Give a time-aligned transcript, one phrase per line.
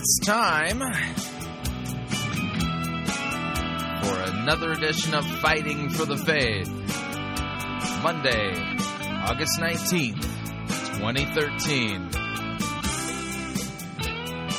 [0.00, 0.78] It's time
[4.00, 6.70] for another edition of Fighting for the Faith.
[8.00, 8.54] Monday,
[9.26, 10.22] August 19th,
[10.98, 12.10] 2013.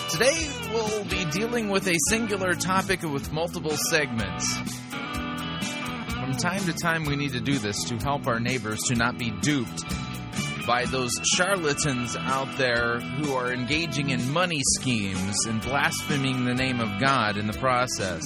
[0.10, 4.58] Today we'll be dealing with a singular topic with multiple segments.
[4.58, 9.18] From time to time, we need to do this to help our neighbors to not
[9.18, 9.86] be duped
[10.70, 16.80] by those charlatans out there who are engaging in money schemes and blaspheming the name
[16.80, 18.22] of God in the process.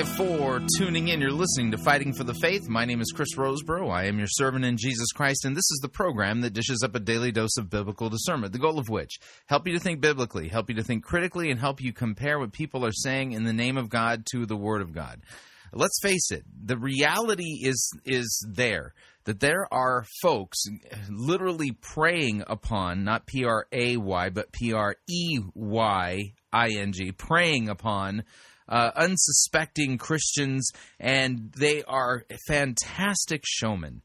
[0.00, 1.20] You for tuning in.
[1.20, 2.70] You're listening to Fighting for the Faith.
[2.70, 3.90] My name is Chris Rosebrough.
[3.90, 6.94] I am your servant in Jesus Christ, and this is the program that dishes up
[6.94, 10.48] a daily dose of biblical discernment, the goal of which help you to think biblically,
[10.48, 13.52] help you to think critically, and help you compare what people are saying in the
[13.52, 15.20] name of God to the Word of God.
[15.70, 18.94] Let's face it, the reality is is there
[19.24, 20.64] that there are folks
[21.10, 26.92] literally preying upon not P R A Y but P R E Y I N
[26.92, 28.24] G preying upon
[28.70, 34.02] uh, unsuspecting Christians, and they are fantastic showmen.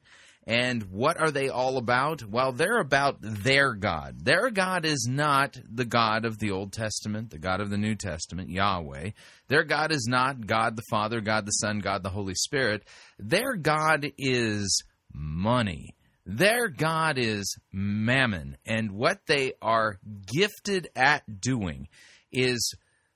[0.47, 2.23] And what are they all about?
[2.23, 4.25] Well, they're about their God.
[4.25, 7.95] Their God is not the God of the Old Testament, the God of the New
[7.95, 9.11] Testament, Yahweh.
[9.47, 12.83] Their God is not God the Father, God the Son, God the Holy Spirit.
[13.17, 15.95] Their God is money.
[16.27, 18.57] Their God is mammon.
[18.67, 21.87] And what they are gifted at doing
[22.31, 22.75] is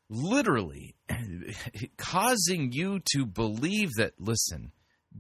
[0.10, 0.96] literally
[1.98, 4.72] causing you to believe that, listen,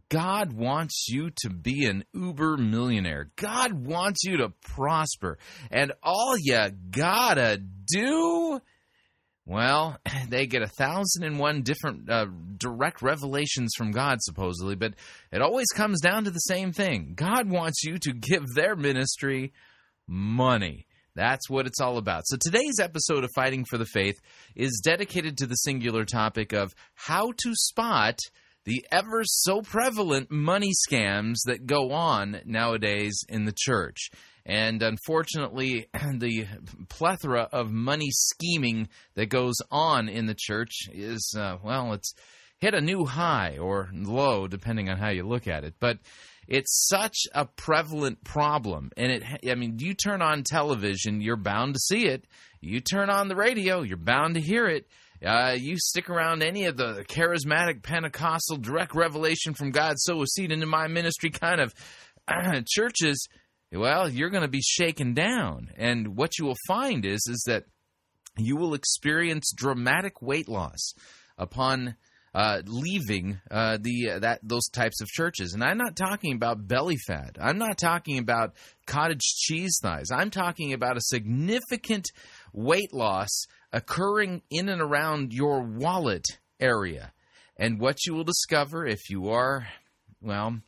[0.09, 3.31] God wants you to be an uber millionaire.
[3.35, 5.37] God wants you to prosper.
[5.71, 8.61] And all you gotta do,
[9.45, 9.97] well,
[10.29, 12.27] they get a thousand and one different uh,
[12.57, 14.93] direct revelations from God, supposedly, but
[15.31, 17.13] it always comes down to the same thing.
[17.15, 19.53] God wants you to give their ministry
[20.07, 20.85] money.
[21.15, 22.23] That's what it's all about.
[22.25, 24.19] So today's episode of Fighting for the Faith
[24.55, 28.19] is dedicated to the singular topic of how to spot
[28.65, 34.09] the ever so prevalent money scams that go on nowadays in the church.
[34.45, 36.47] And unfortunately, the
[36.89, 42.13] plethora of money scheming that goes on in the church is, uh, well, it's
[42.59, 45.75] hit a new high or low, depending on how you look at it.
[45.79, 45.97] But
[46.49, 48.91] it's such a prevalent problem.
[48.97, 52.25] And it, I mean, you turn on television, you're bound to see it.
[52.59, 54.87] You turn on the radio, you're bound to hear it.
[55.23, 60.27] Uh, you stick around any of the charismatic Pentecostal direct revelation from God, so a
[60.27, 61.73] seed into my ministry kind of
[62.67, 63.27] churches,
[63.71, 65.69] well, you're going to be shaken down.
[65.77, 67.65] And what you will find is is that
[68.37, 70.93] you will experience dramatic weight loss
[71.37, 71.95] upon
[72.39, 75.53] uh, leaving uh, the uh, that those types of churches.
[75.53, 77.35] And I'm not talking about belly fat.
[77.37, 78.53] I'm not talking about
[78.85, 80.09] cottage cheese thighs.
[80.09, 82.05] I'm talking about a significant
[82.53, 83.27] weight loss
[83.73, 86.23] occurring in and around your wallet
[86.61, 87.11] area.
[87.57, 89.67] And what you will discover if you are,
[90.21, 90.61] well,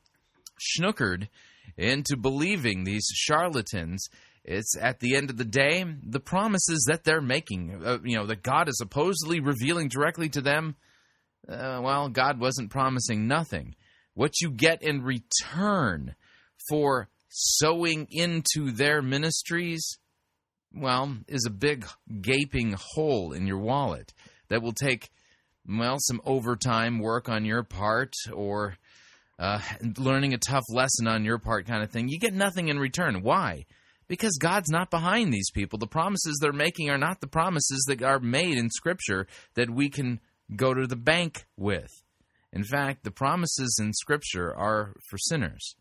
[0.60, 1.30] schnookered
[1.78, 4.10] into believing these charlatans
[4.44, 8.26] it's at the end of the day the promises that they're making uh, you know
[8.26, 10.76] that god is supposedly revealing directly to them
[11.50, 13.76] uh, well god wasn't promising nothing
[14.14, 16.16] what you get in return
[16.70, 19.98] for sowing into their ministries
[20.74, 21.86] well is a big
[22.22, 24.14] gaping hole in your wallet
[24.50, 25.10] that will take
[25.68, 28.78] well, some overtime work on your part or
[29.40, 29.60] uh,
[29.98, 32.10] learning a tough lesson on your part kind of thing.
[32.10, 33.22] You get nothing in return.
[33.22, 33.66] Why?
[34.08, 35.80] Because God's not behind these people.
[35.80, 39.90] The promises they're making are not the promises that are made in Scripture that we
[39.90, 40.20] can
[40.56, 41.92] go to the bank with.
[42.54, 45.76] In fact, the promises in Scripture are for sinners.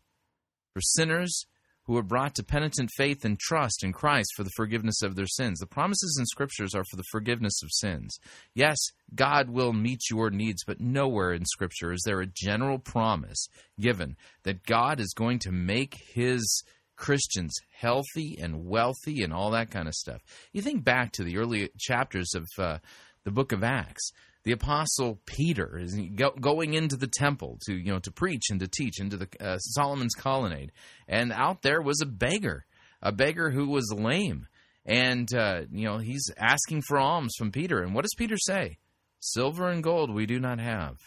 [0.73, 1.45] For sinners
[1.85, 5.27] who are brought to penitent faith and trust in Christ for the forgiveness of their
[5.27, 5.59] sins.
[5.59, 8.17] The promises in Scriptures are for the forgiveness of sins.
[8.53, 8.77] Yes,
[9.13, 13.47] God will meet your needs, but nowhere in Scripture is there a general promise
[13.79, 16.63] given that God is going to make His
[16.95, 20.21] Christians healthy and wealthy and all that kind of stuff.
[20.53, 22.77] You think back to the early chapters of uh,
[23.25, 24.11] the book of Acts
[24.43, 25.97] the apostle Peter is
[26.39, 29.57] going into the temple to you know to preach and to teach into the uh,
[29.59, 30.71] Solomon's colonnade,
[31.07, 32.65] and out there was a beggar,
[33.01, 34.47] a beggar who was lame,
[34.85, 38.77] and uh, you know he's asking for alms from Peter, and what does Peter say?
[39.19, 40.97] Silver and gold we do not have,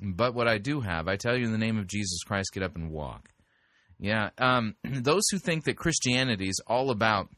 [0.00, 2.62] but what I do have, I tell you in the name of Jesus Christ, get
[2.62, 3.30] up and walk.
[3.98, 7.28] Yeah, um, those who think that Christianity is all about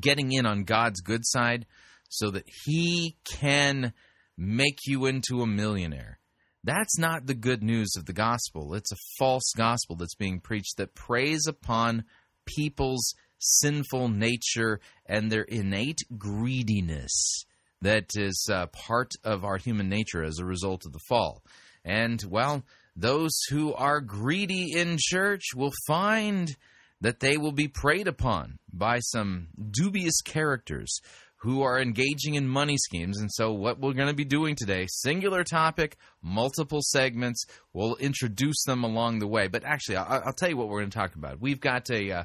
[0.00, 1.66] getting in on God's good side
[2.08, 3.92] so that He can
[4.38, 6.20] make you into a millionaire.
[6.64, 8.74] That's not the good news of the gospel.
[8.74, 12.04] It's a false gospel that's being preached that preys upon
[12.46, 17.44] people's sinful nature and their innate greediness
[17.82, 21.42] that is uh, part of our human nature as a result of the fall.
[21.84, 22.64] And, well,
[22.96, 26.56] those who are greedy in church will find
[27.00, 30.98] that they will be preyed upon by some dubious characters
[31.38, 33.18] who are engaging in money schemes.
[33.20, 38.62] And so, what we're going to be doing today, singular topic, multiple segments, we'll introduce
[38.64, 39.48] them along the way.
[39.48, 41.40] But actually, I'll, I'll tell you what we're going to talk about.
[41.40, 42.12] We've got a.
[42.12, 42.24] Uh,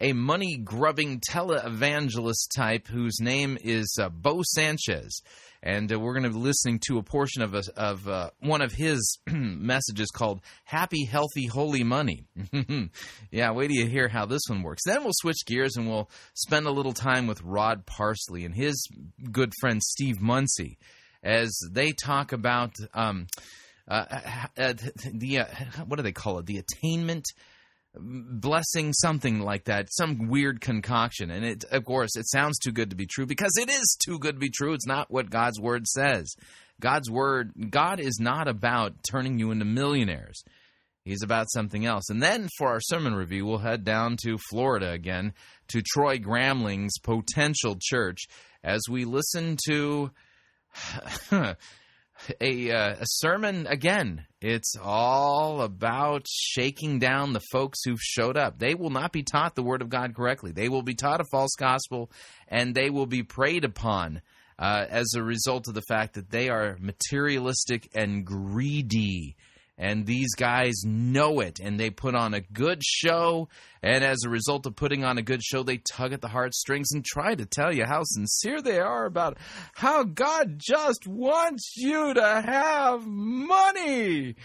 [0.00, 5.20] a money grubbing televangelist type whose name is uh, Bo Sanchez.
[5.62, 8.62] And uh, we're going to be listening to a portion of, a, of uh, one
[8.62, 12.24] of his messages called Happy, Healthy, Holy Money.
[13.30, 14.82] yeah, wait till you hear how this one works.
[14.86, 18.88] Then we'll switch gears and we'll spend a little time with Rod Parsley and his
[19.30, 20.78] good friend Steve Munsey
[21.22, 22.72] as they talk about.
[22.94, 23.26] Um,
[23.86, 24.04] uh,
[24.56, 24.72] uh,
[25.12, 25.44] the uh,
[25.84, 26.46] what do they call it?
[26.46, 27.24] The attainment
[27.98, 31.30] blessing something like that some weird concoction.
[31.30, 34.18] And it of course it sounds too good to be true because it is too
[34.18, 34.72] good to be true.
[34.74, 36.34] It's not what god's word says.
[36.80, 40.42] God's word god is not about turning you into millionaires.
[41.04, 42.10] He's about something else.
[42.10, 45.32] And then for our sermon review we'll head down to florida again
[45.68, 48.20] to troy gramling's potential church
[48.62, 50.10] as we listen to
[52.40, 54.26] a, uh, a sermon again.
[54.40, 58.58] It's all about shaking down the folks who've showed up.
[58.58, 60.52] They will not be taught the word of God correctly.
[60.52, 62.10] They will be taught a false gospel,
[62.48, 64.22] and they will be preyed upon
[64.58, 69.36] uh, as a result of the fact that they are materialistic and greedy
[69.80, 73.48] and these guys know it and they put on a good show
[73.82, 76.92] and as a result of putting on a good show they tug at the heartstrings
[76.92, 79.38] and try to tell you how sincere they are about
[79.72, 84.36] how god just wants you to have money.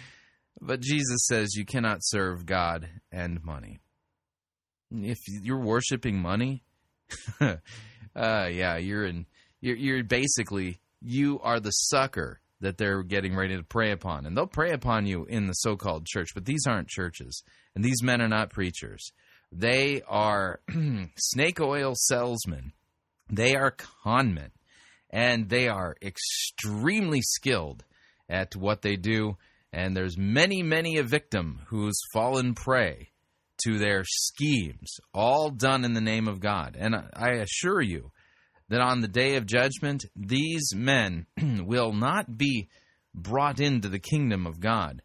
[0.62, 3.80] But jesus says you cannot serve god and money.
[4.90, 6.64] If you're worshiping money
[7.42, 7.58] uh
[8.16, 9.26] yeah you're in
[9.60, 14.26] you're, you're basically you are the sucker that they're getting ready to prey upon.
[14.26, 17.44] And they'll prey upon you in the so called church, but these aren't churches.
[17.76, 19.12] And these men are not preachers.
[19.52, 20.60] They are
[21.18, 22.74] snake oil salesmen,
[23.30, 24.52] they are conmen,
[25.10, 27.84] and they are extremely skilled
[28.30, 29.38] at what they do.
[29.72, 33.10] And there's many, many a victim who's fallen prey
[33.64, 36.78] to their schemes, all done in the name of God.
[36.80, 38.12] And I assure you,
[38.70, 42.68] that on the day of judgment, these men will not be
[43.14, 45.02] brought into the kingdom of God,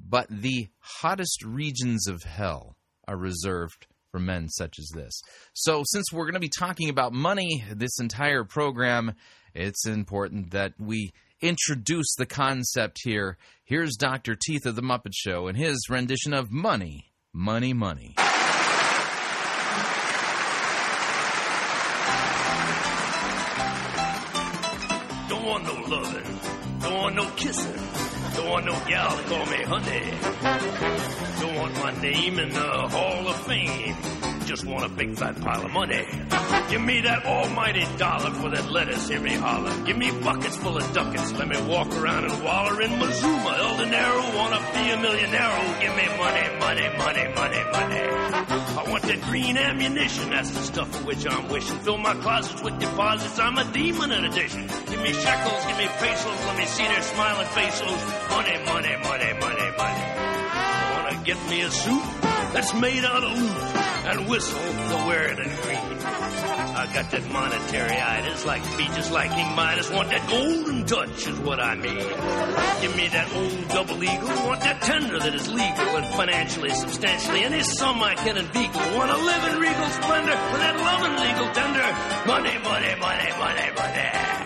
[0.00, 2.76] but the hottest regions of hell
[3.06, 5.20] are reserved for men such as this.
[5.54, 9.14] So, since we're going to be talking about money this entire program,
[9.54, 13.36] it's important that we introduce the concept here.
[13.64, 14.36] Here's Dr.
[14.36, 18.14] Teeth of the Muppet Show and his rendition of Money, Money, Money.
[27.42, 28.32] Don't want no.
[28.36, 30.12] Don't want no gal to call me honey.
[31.40, 34.31] Don't want my name in the Hall of Fame.
[34.44, 36.04] Just want a big fat pile of money.
[36.68, 39.72] Give me that almighty dollar for that lettuce, hear me holler.
[39.84, 43.76] Give me buckets full of ducats, let me walk around and waller in Mazuma, El
[43.78, 45.80] Dinero, wanna be a millionaire.
[45.80, 48.02] Give me money, money, money, money, money.
[48.78, 51.78] I want that green ammunition, that's the stuff for which I'm wishing.
[51.78, 54.66] Fill my closets with deposits, I'm a demon in addition.
[54.66, 58.04] Give me shekels, give me pesos, let me see their smiling faces.
[58.30, 60.04] Money, money, money, money, money.
[60.94, 63.56] Wanna get me a suit that's made out of loot
[64.04, 65.98] and whistle to wear it in green.
[66.82, 69.90] I got that monetary itis like me, just like King Midas.
[69.90, 71.96] Want that golden touch is what I mean.
[72.80, 74.28] Give me that old double eagle.
[74.46, 77.44] Want that tender that is legal and financially substantially.
[77.44, 78.80] Any sum I can inveigle.
[78.96, 81.88] Want to live in regal splendor with that loving legal tender.
[82.26, 84.41] Money, money, money, money, money.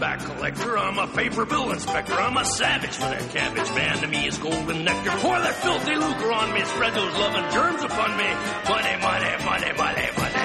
[0.00, 0.78] Greenback collector.
[0.78, 2.14] I'm a paper bill inspector.
[2.14, 3.68] I'm a savage for that cabbage.
[3.74, 5.10] Man, to me is golden nectar.
[5.18, 6.64] Pour that filthy lucre on me.
[6.64, 8.28] Spread those loving germs upon me.
[8.64, 10.40] Money, money, money, money, money.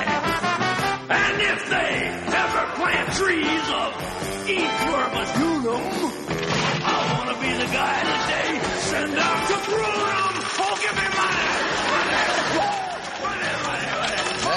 [1.08, 1.92] And if they
[2.36, 3.92] ever plant trees of
[4.44, 5.84] enormous unum,
[6.84, 8.48] I want to be the guy that they
[8.92, 10.25] send out to prune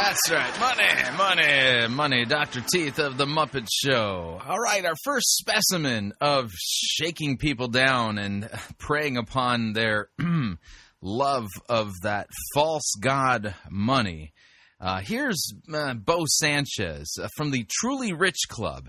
[0.09, 0.59] That's right.
[0.59, 2.25] Money, money, money.
[2.25, 2.62] Dr.
[2.62, 4.41] Teeth of The Muppet Show.
[4.43, 8.49] All right, our first specimen of shaking people down and
[8.79, 10.09] preying upon their
[11.03, 14.33] love of that false god money.
[14.81, 18.88] Uh, here's uh, Bo Sanchez uh, from the Truly Rich Club,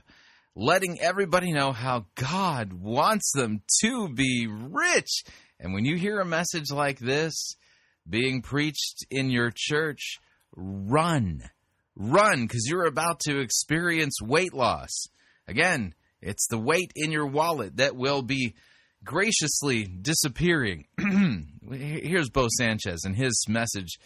[0.55, 5.23] letting everybody know how God wants them to be rich.
[5.59, 7.57] And when you hear a message like this
[8.09, 10.19] being preached in your church,
[10.59, 11.49] run.
[11.95, 15.07] Run, because you're about to experience weight loss.
[15.47, 18.55] Again, it's the weight in your wallet that will be
[19.03, 20.85] graciously disappearing.
[21.71, 23.97] Here's Bo Sanchez and his message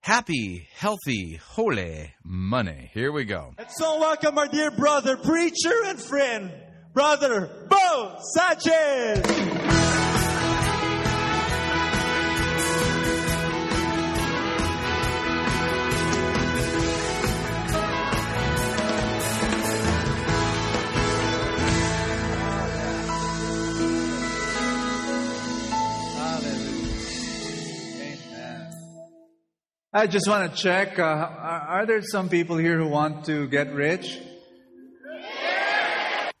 [0.00, 2.90] Happy, healthy, holy money.
[2.92, 3.54] Here we go.
[3.68, 6.52] So welcome our dear brother, preacher and friend,
[6.92, 10.01] brother Bo Sanchez.
[29.94, 30.98] I just want to check.
[30.98, 34.18] Uh, are, there some people here who want to get rich?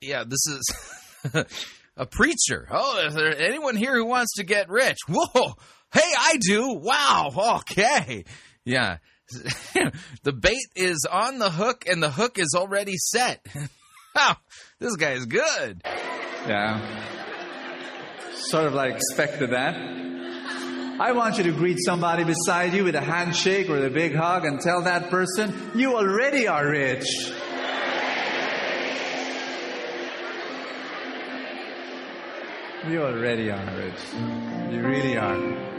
[0.00, 0.74] Yeah, this is
[1.96, 2.66] a preacher.
[2.70, 4.96] Oh, is there anyone here who wants to get rich?
[5.06, 5.52] Whoa.
[5.92, 6.78] Hey, I do.
[6.80, 7.58] Wow.
[7.60, 8.24] Okay.
[8.64, 8.96] Yeah.
[10.22, 13.44] the bait is on the hook and the hook is already set.
[14.16, 14.36] wow.
[14.80, 15.82] This guy is good.
[15.84, 16.80] Yeah.
[18.34, 20.21] Sort of like expected that.
[21.00, 24.44] I want you to greet somebody beside you with a handshake or a big hug
[24.44, 27.06] and tell that person, you already are rich.
[32.88, 34.00] You already are rich.
[34.72, 35.70] You really are.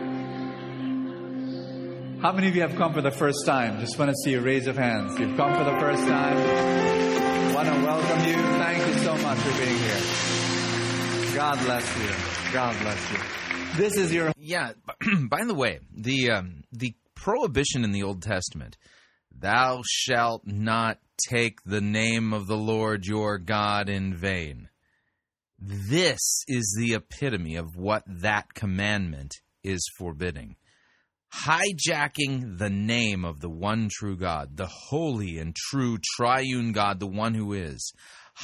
[2.21, 3.81] How many of you have come for the first time?
[3.81, 5.19] Just want to see a raise of hands.
[5.19, 7.53] You've come for the first time.
[7.53, 8.35] Want to welcome you.
[8.35, 11.35] Thank you so much for being here.
[11.35, 12.09] God bless you.
[12.53, 13.42] God bless you.
[13.75, 14.73] This is your Yeah.
[15.29, 18.77] By the way, the um, the prohibition in the Old Testament,
[19.31, 24.69] "Thou shalt not take the name of the Lord your God in vain."
[25.57, 29.31] This is the epitome of what that commandment
[29.63, 30.57] is forbidding.
[31.33, 37.07] Hijacking the name of the one true God, the holy and true triune God, the
[37.07, 37.93] one who is.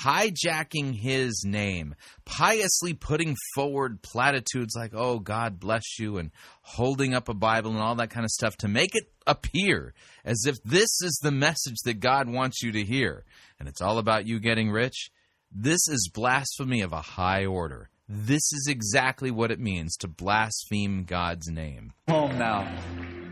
[0.03, 6.31] Hijacking his name, piously putting forward platitudes like, oh, God bless you, and
[6.61, 9.93] holding up a Bible and all that kind of stuff to make it appear
[10.23, 13.25] as if this is the message that God wants you to hear.
[13.59, 15.09] And it's all about you getting rich.
[15.51, 17.89] This is blasphemy of a high order.
[18.07, 21.93] This is exactly what it means to blaspheme God's name.
[22.07, 22.71] home now.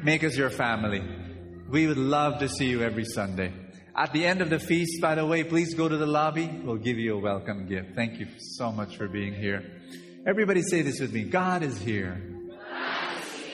[0.04, 1.04] Make us your family.
[1.70, 3.52] We would love to see you every Sunday.
[4.00, 6.48] At the end of the feast, by the way, please go to the lobby.
[6.64, 7.96] We'll give you a welcome gift.
[7.96, 9.72] Thank you so much for being here.
[10.24, 12.22] Everybody say this with me God is here.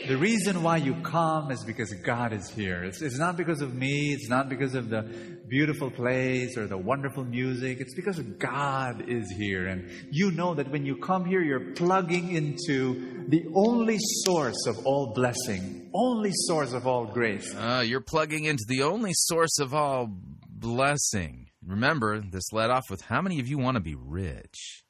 [0.05, 2.83] The reason why you come is because God is here.
[2.83, 4.11] It's, it's not because of me.
[4.11, 5.09] It's not because of the
[5.53, 7.79] beautiful place or the wonderful music.
[7.79, 9.67] It's because God is here.
[9.67, 14.83] And you know that when you come here, you're plugging into the only source of
[14.83, 17.53] all blessing, only source of all grace.
[17.53, 20.09] Uh, you're plugging into the only source of all
[20.49, 21.51] blessing.
[21.63, 24.83] Remember, this led off with how many of you want to be rich?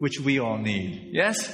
[0.00, 1.10] which we all need.
[1.12, 1.48] Yes?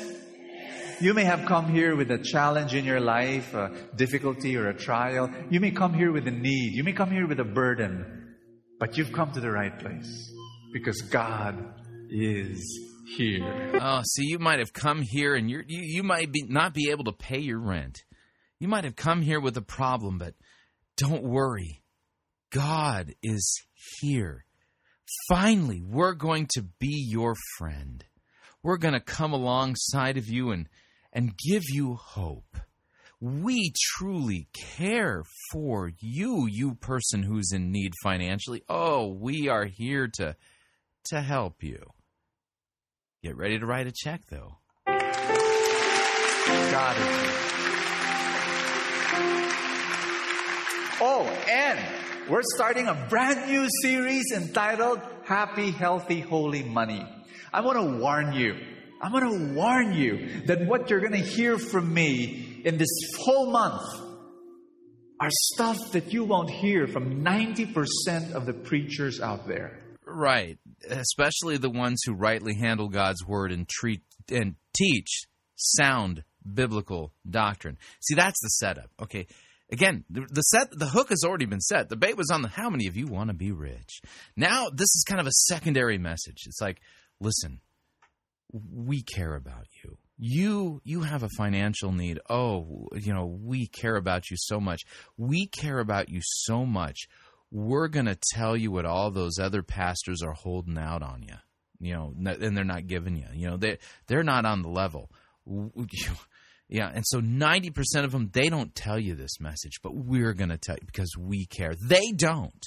[1.00, 4.74] you may have come here with a challenge in your life, a difficulty or a
[4.74, 5.30] trial.
[5.50, 6.72] You may come here with a need.
[6.74, 8.19] You may come here with a burden.
[8.80, 10.32] But you've come to the right place
[10.72, 11.62] because God
[12.08, 12.80] is
[13.14, 13.78] here.
[13.78, 17.04] Oh, see, you might have come here and you you might be not be able
[17.04, 17.98] to pay your rent.
[18.58, 20.34] You might have come here with a problem, but
[20.96, 21.82] don't worry.
[22.50, 23.62] God is
[24.00, 24.46] here.
[25.28, 28.02] Finally, we're going to be your friend.
[28.62, 30.68] We're going to come alongside of you and
[31.12, 32.56] and give you hope.
[33.22, 34.48] We truly
[34.78, 38.62] care for you, you person who's in need financially.
[38.66, 40.36] Oh, we are here to
[41.10, 41.84] to help you.
[43.22, 44.56] Get ready to write a check though.
[44.86, 47.06] God is.
[51.02, 51.78] Oh, and
[52.30, 57.06] we're starting a brand new series entitled Happy, Healthy, Holy Money.
[57.52, 58.56] I want to warn you.
[59.02, 62.88] I want to warn you that what you're going to hear from me in this
[63.18, 63.82] whole month
[65.20, 69.78] are stuff that you won't hear from 90% of the preachers out there.
[70.04, 74.00] Right, especially the ones who rightly handle God's word and treat
[74.30, 75.24] and teach
[75.56, 76.24] sound
[76.54, 77.76] biblical doctrine.
[78.00, 78.90] See, that's the setup.
[79.00, 79.26] Okay.
[79.72, 81.88] Again, the, the set the hook has already been set.
[81.88, 84.00] The bait was on the how many of you want to be rich.
[84.36, 86.42] Now this is kind of a secondary message.
[86.46, 86.80] It's like,
[87.20, 87.60] listen,
[88.52, 89.96] we care about you.
[90.22, 92.20] You you have a financial need.
[92.28, 94.82] Oh, you know, we care about you so much.
[95.16, 97.08] We care about you so much.
[97.50, 101.36] We're going to tell you what all those other pastors are holding out on you.
[101.80, 103.26] You know, and they're not giving you.
[103.32, 105.10] You know, they they're not on the level.
[106.70, 107.72] Yeah, and so 90%
[108.04, 111.16] of them they don't tell you this message, but we're going to tell you because
[111.18, 111.74] we care.
[111.74, 112.64] They don't.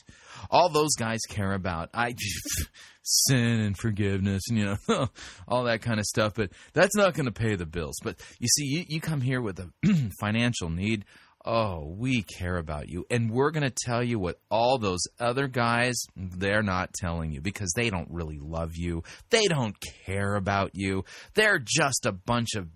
[0.51, 2.13] All those guys care about I
[3.01, 5.07] sin and forgiveness and you know
[5.48, 7.95] all that kind of stuff, but that's not going to pay the bills.
[8.03, 9.69] But you see you, you come here with a
[10.19, 11.05] financial need,
[11.45, 15.48] oh, we care about you and we're going to tell you what all those other
[15.48, 19.03] guys they're not telling you because they don't really love you.
[19.29, 21.03] They don't care about you.
[21.36, 22.67] They're just a bunch of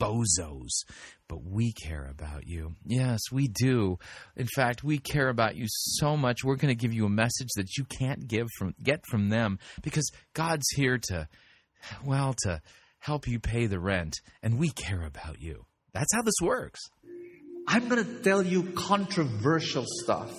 [0.00, 0.84] bozos.
[1.28, 2.74] But we care about you.
[2.84, 3.98] Yes, we do.
[4.36, 6.42] In fact, we care about you so much.
[6.42, 9.58] We're going to give you a message that you can't give from get from them
[9.82, 11.28] because God's here to
[12.04, 12.60] well, to
[12.98, 15.64] help you pay the rent and we care about you.
[15.92, 16.80] That's how this works.
[17.66, 20.32] I'm going to tell you controversial stuff.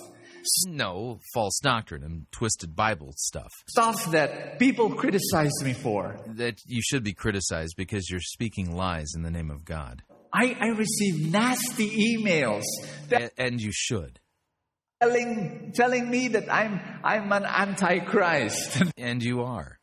[0.66, 6.16] No false doctrine and twisted Bible stuff Stuff that people criticize me for.
[6.26, 10.02] that you should be criticized because you're speaking lies in the name of God.
[10.32, 12.62] I, I receive nasty emails
[13.08, 14.18] that and you should.
[15.02, 19.78] telling telling me that I'm I'm an antichrist And you are.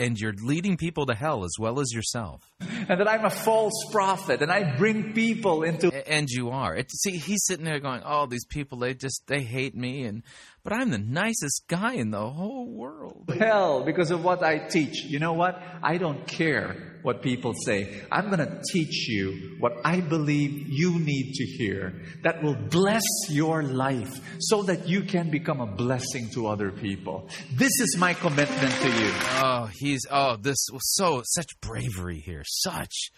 [0.00, 2.40] And you're leading people to hell as well as yourself.
[2.60, 6.74] and that I'm a false prophet and I bring people into And you are.
[6.74, 10.22] It, see, he's sitting there going, "Oh, these people, they just they hate me," and
[10.70, 13.28] but I'm the nicest guy in the whole world.
[13.36, 15.02] hell because of what I teach.
[15.02, 15.60] You know what?
[15.82, 18.02] I don't care what people say.
[18.12, 23.02] I'm going to teach you what I believe you need to hear that will bless
[23.30, 27.28] your life so that you can become a blessing to other people.
[27.52, 29.10] This is my commitment to you.
[29.42, 33.10] Oh, he's oh, this was so such bravery here, such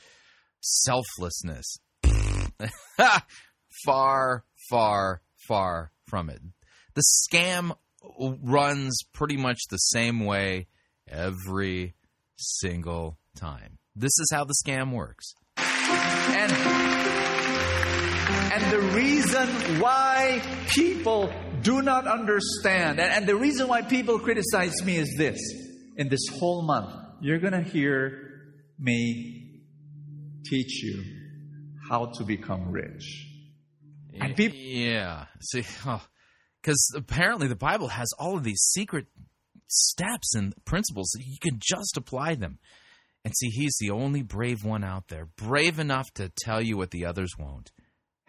[0.63, 1.77] selflessness.
[3.85, 6.41] far, far, far from it.
[6.95, 7.77] The scam
[8.43, 10.67] runs pretty much the same way
[11.09, 11.95] every
[12.37, 13.79] single time.
[13.95, 15.35] This is how the scam works.
[15.57, 16.53] And,
[18.53, 19.49] and the reason
[19.81, 25.39] why people do not understand, and, and the reason why people criticize me is this.
[25.97, 28.31] In this whole month, you're going to hear
[28.79, 29.61] me
[30.45, 31.05] teach you
[31.89, 33.29] how to become rich.
[34.19, 35.27] And peop- yeah.
[35.41, 36.03] See, oh,
[36.63, 39.07] because apparently the Bible has all of these secret
[39.67, 42.59] steps and principles that you can just apply them.
[43.25, 46.91] And see, he's the only brave one out there, brave enough to tell you what
[46.91, 47.71] the others won't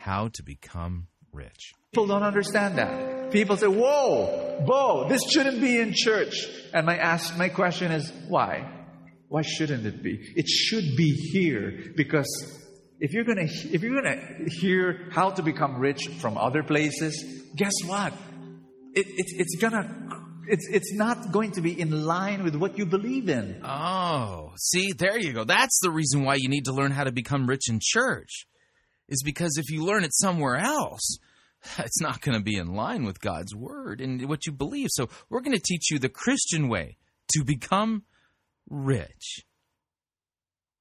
[0.04, 1.72] how to become rich.
[1.94, 3.32] People don't understand that.
[3.32, 6.46] People say, whoa, Bo, this shouldn't be in church.
[6.74, 8.70] And my ask, my question is, why?
[9.30, 10.20] Why shouldn't it be?
[10.36, 12.28] It should be here because
[13.04, 17.22] if you're gonna, if you're gonna hear how to become rich from other places,
[17.54, 18.14] guess what?
[18.94, 19.94] It, it's, it's gonna,
[20.48, 23.60] it's, it's not going to be in line with what you believe in.
[23.62, 25.44] Oh, see, there you go.
[25.44, 28.48] That's the reason why you need to learn how to become rich in church.
[29.10, 31.18] Is because if you learn it somewhere else,
[31.80, 34.88] it's not going to be in line with God's word and what you believe.
[34.92, 36.96] So, we're going to teach you the Christian way
[37.34, 38.04] to become
[38.70, 39.42] rich.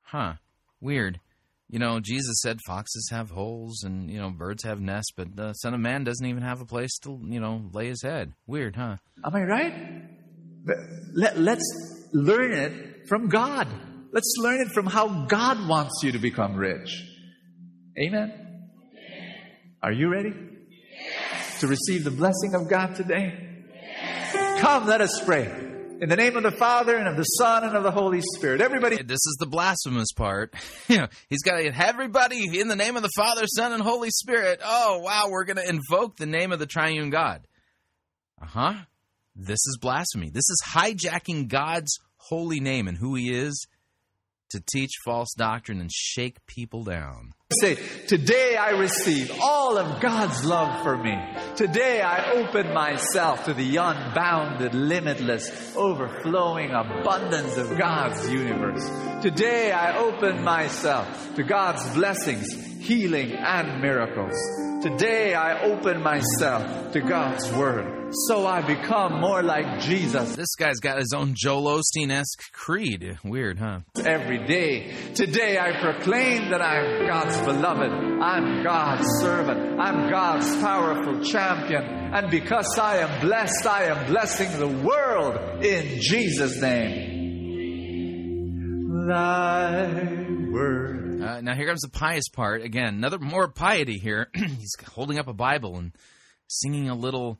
[0.02, 0.34] Huh.
[0.80, 1.18] Weird.
[1.72, 5.54] You know, Jesus said foxes have holes and, you know, birds have nests, but the
[5.54, 8.34] Son of Man doesn't even have a place to, you know, lay his head.
[8.46, 8.96] Weird, huh?
[9.24, 10.02] Am I right?
[11.14, 11.64] Let, let's
[12.12, 13.68] learn it from God.
[14.12, 17.02] Let's learn it from how God wants you to become rich.
[17.98, 18.68] Amen?
[19.82, 20.34] Are you ready?
[21.60, 23.64] To receive the blessing of God today?
[24.58, 25.71] Come, let us pray.
[26.02, 28.60] In the name of the Father, and of the Son, and of the Holy Spirit.
[28.60, 30.52] Everybody, This is the blasphemous part.
[30.88, 34.10] you know, he's got to everybody in the name of the Father, Son, and Holy
[34.10, 34.58] Spirit.
[34.64, 37.46] Oh, wow, we're going to invoke the name of the triune God.
[38.42, 38.74] Uh huh.
[39.36, 40.30] This is blasphemy.
[40.30, 43.68] This is hijacking God's holy name and who he is
[44.50, 47.30] to teach false doctrine and shake people down.
[47.60, 51.16] Say, Today I receive all of God's love for me.
[51.56, 58.88] Today I open myself to the unbounded, limitless, overflowing abundance of God's universe.
[59.22, 64.34] Today I open myself to God's blessings, healing, and miracles.
[64.82, 68.12] Today I open myself to God's Word.
[68.26, 73.18] So I become more like Jesus This guy's got his own Joel Osteen esque creed.
[73.24, 73.80] Weird, huh?
[74.04, 74.92] every day.
[75.14, 77.90] Today I proclaim that I'm God's beloved.
[78.20, 79.80] I'm God's servant.
[79.80, 81.84] I'm God's powerful champion.
[81.84, 87.12] And because I am blessed, I am blessing the world in Jesus' name.
[89.08, 89.86] Thy
[90.50, 91.11] word.
[91.22, 92.94] Uh, now here comes the pious part again.
[92.94, 94.28] Another more piety here.
[94.34, 95.92] He's holding up a Bible and
[96.48, 97.38] singing a little,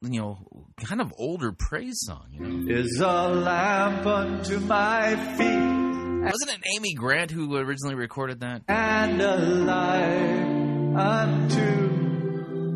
[0.00, 0.38] you know,
[0.78, 2.26] kind of older praise song.
[2.32, 5.86] You know, Is a lamp unto my feet
[6.26, 8.62] wasn't it Amy Grant who originally recorded that?
[8.68, 11.88] and a light unto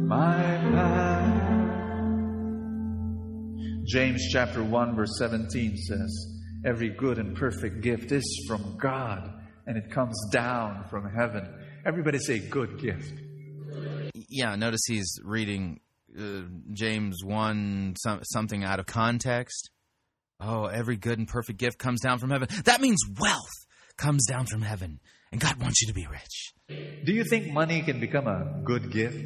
[0.06, 0.36] my
[0.70, 1.36] path.
[3.86, 9.32] James chapter 1 verse 17 says, Every good and perfect gift is from God
[9.70, 11.48] and it comes down from heaven.
[11.86, 13.12] Everybody say good gift.
[14.28, 15.78] Yeah, notice he's reading
[16.18, 16.40] uh,
[16.72, 19.70] James 1 some, something out of context.
[20.40, 22.48] Oh, every good and perfect gift comes down from heaven.
[22.64, 23.64] That means wealth
[23.96, 24.98] comes down from heaven.
[25.30, 26.52] And God wants you to be rich.
[27.04, 29.24] Do you think money can become a good gift?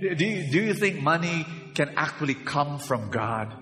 [0.00, 3.52] Do you, do you think money can actually come from God?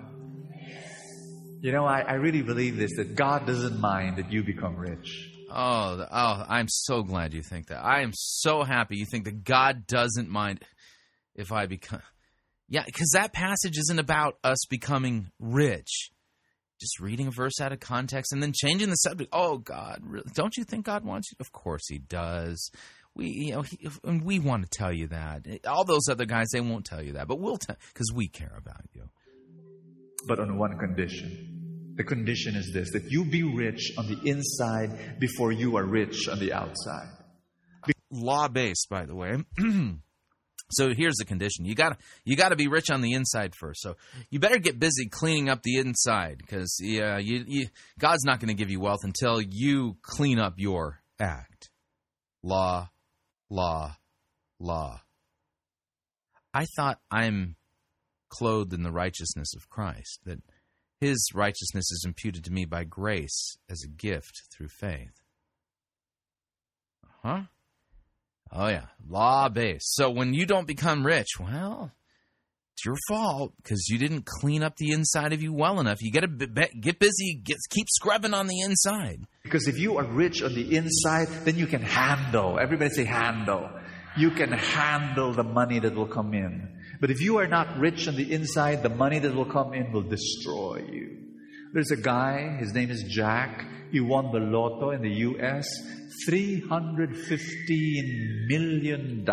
[1.62, 5.29] You know, I, I really believe this that God doesn't mind that you become rich.
[5.50, 7.84] Oh, oh, I'm so glad you think that.
[7.84, 10.64] I am so happy you think that God doesn't mind
[11.34, 12.02] if I become.
[12.68, 16.10] Yeah, because that passage isn't about us becoming rich.
[16.80, 19.30] Just reading a verse out of context and then changing the subject.
[19.32, 20.30] Oh, God, really?
[20.34, 21.36] don't you think God wants you?
[21.40, 22.70] Of course He does.
[23.14, 25.46] We, you know, he, and we want to tell you that.
[25.66, 28.54] All those other guys, they won't tell you that, but we'll tell because we care
[28.56, 29.02] about you.
[30.28, 31.59] But on one condition.
[32.00, 36.28] The condition is this that you be rich on the inside before you are rich
[36.30, 37.10] on the outside.
[38.10, 39.36] law based, by the way.
[40.70, 43.54] so here's the condition: you got to you got to be rich on the inside
[43.54, 43.82] first.
[43.82, 43.96] So
[44.30, 48.48] you better get busy cleaning up the inside, because yeah, you, you, God's not going
[48.48, 51.68] to give you wealth until you clean up your act.
[52.42, 52.88] Law,
[53.50, 53.94] law,
[54.58, 55.02] law.
[56.54, 57.56] I thought I'm
[58.30, 60.40] clothed in the righteousness of Christ, that
[61.00, 65.22] His righteousness is imputed to me by grace as a gift through faith.
[67.22, 67.42] Huh?
[68.52, 69.94] Oh yeah, law based.
[69.94, 71.92] So when you don't become rich, well,
[72.74, 76.02] it's your fault because you didn't clean up the inside of you well enough.
[76.02, 79.20] You got to be- get busy, get, keep scrubbing on the inside.
[79.42, 82.58] Because if you are rich on the inside, then you can handle.
[82.60, 83.70] Everybody say handle.
[84.16, 86.79] You can handle the money that will come in.
[87.00, 89.90] But if you are not rich on the inside, the money that will come in
[89.90, 91.16] will destroy you.
[91.72, 93.66] There's a guy, his name is Jack.
[93.90, 95.66] He won the lotto in the US,
[96.28, 99.24] $315 million.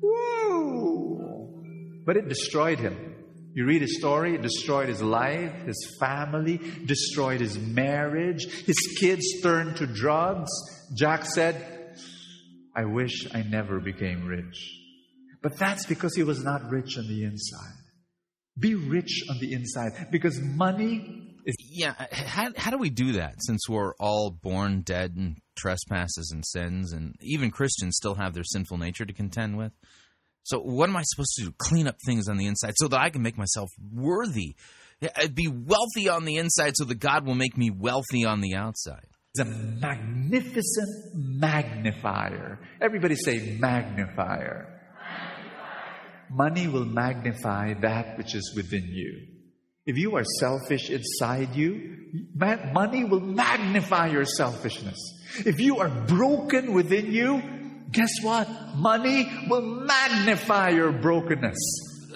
[0.00, 2.02] Woo!
[2.06, 3.08] But it destroyed him.
[3.54, 8.46] You read his story, it destroyed his life, his family, destroyed his marriage.
[8.64, 10.50] His kids turned to drugs.
[10.94, 11.94] Jack said,
[12.74, 14.81] I wish I never became rich.
[15.42, 17.74] But that's because he was not rich on the inside.
[18.58, 23.34] Be rich on the inside because money is Yeah, how, how do we do that
[23.40, 28.44] since we're all born dead in trespasses and sins, and even Christians still have their
[28.44, 29.72] sinful nature to contend with?
[30.44, 31.54] So, what am I supposed to do?
[31.58, 34.56] Clean up things on the inside so that I can make myself worthy.
[35.16, 38.54] I'd be wealthy on the inside so that God will make me wealthy on the
[38.54, 39.06] outside.
[39.34, 42.60] It's a magnificent magnifier.
[42.80, 44.81] Everybody say magnifier.
[46.32, 49.26] Money will magnify that which is within you.
[49.84, 51.96] If you are selfish inside you,
[52.34, 54.96] money will magnify your selfishness.
[55.44, 57.42] If you are broken within you,
[57.90, 58.48] guess what?
[58.76, 61.58] Money will magnify your brokenness.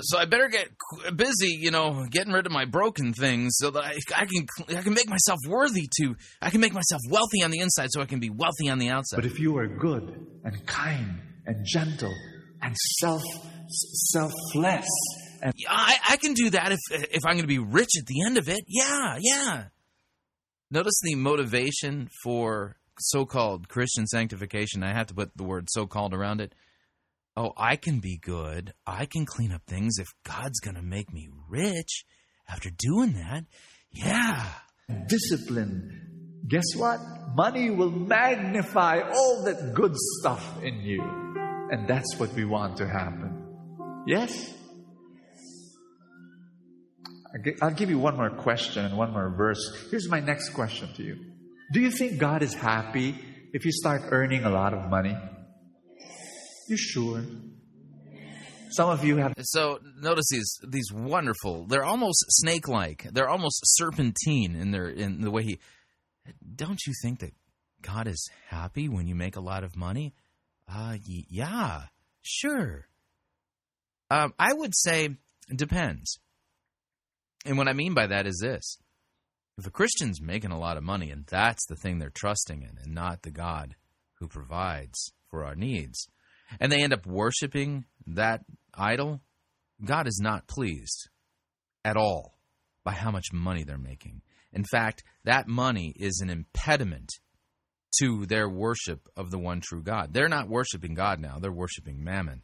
[0.01, 0.69] So I better get
[1.17, 4.47] busy, you know, getting rid of my broken things so that I, I can
[4.79, 8.03] I can make myself worthy to I can make myself wealthy on the inside so
[8.03, 9.17] I can be wealthy on the outside.
[9.17, 12.15] But if you are good and kind and gentle
[12.63, 13.23] and self
[13.69, 14.87] selfless
[15.43, 18.07] and Yeah, I, I can do that if if I'm going to be rich at
[18.07, 18.65] the end of it.
[18.67, 19.65] Yeah, yeah.
[20.71, 24.83] Notice the motivation for so-called Christian sanctification.
[24.83, 26.55] I have to put the word so-called around it.
[27.37, 28.73] Oh, I can be good.
[28.87, 32.05] I can clean up things if God's going to make me rich
[32.49, 33.45] after doing that.
[33.93, 34.49] Yeah.
[35.07, 36.99] discipline, guess what?
[37.35, 41.26] Money will magnify all that good stuff in you.
[41.71, 43.45] And that's what we want to happen.
[44.07, 44.55] Yes?
[47.61, 49.89] I'll give you one more question and one more verse.
[49.91, 51.17] Here's my next question to you
[51.73, 53.15] Do you think God is happy
[53.53, 55.17] if you start earning a lot of money?
[56.69, 57.25] You sure?
[58.71, 61.67] Some of you have So notice these these wonderful.
[61.67, 63.09] They're almost snake-like.
[63.13, 65.59] They're almost serpentine in their in the way he.
[66.55, 67.33] Don't you think that
[67.83, 70.15] God is happy when you make a lot of money?
[70.69, 71.83] Uh, yeah,
[72.23, 72.87] sure.
[74.11, 75.17] Um, I would say
[75.55, 76.19] depends.
[77.45, 78.79] And what I mean by that is this:
[79.59, 82.79] if a Christian's making a lot of money and that's the thing they're trusting in,
[82.83, 83.77] and not the God
[84.19, 86.09] who provides for our needs,
[86.61, 88.43] and they end up worshiping that
[88.75, 89.21] idol,
[89.85, 91.09] God is not pleased
[91.85, 92.39] at all
[92.85, 94.23] by how much money they're making.
[94.53, 97.11] In fact, that money is an impediment
[98.01, 100.13] to their worship of the one true God.
[100.13, 102.43] They're not worshiping God now, they're worshiping Mammon.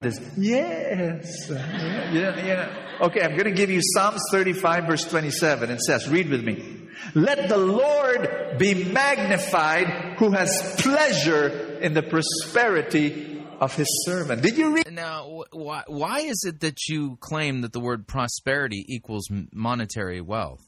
[0.00, 0.18] this.
[0.36, 1.46] Yes.
[1.48, 2.78] Yeah, yeah, yeah.
[3.02, 5.70] Okay, I'm going to give you Psalms 35, verse 27.
[5.70, 6.88] It says, read with me.
[7.14, 14.42] Let the Lord be magnified who has pleasure in the prosperity of his servant.
[14.42, 14.92] Did you read?
[14.92, 20.60] Now, why, why is it that you claim that the word prosperity equals monetary wealth?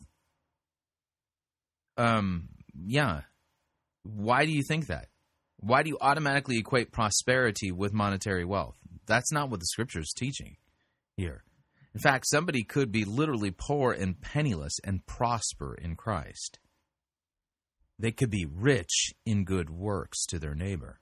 [1.96, 2.48] Um,
[2.84, 3.22] yeah.
[4.04, 5.08] Why do you think that?
[5.58, 8.76] Why do you automatically equate prosperity with monetary wealth?
[9.06, 10.56] That's not what the scripture is teaching
[11.16, 11.42] here.
[11.94, 16.58] In fact, somebody could be literally poor and penniless and prosper in Christ.
[17.98, 21.00] They could be rich in good works to their neighbor.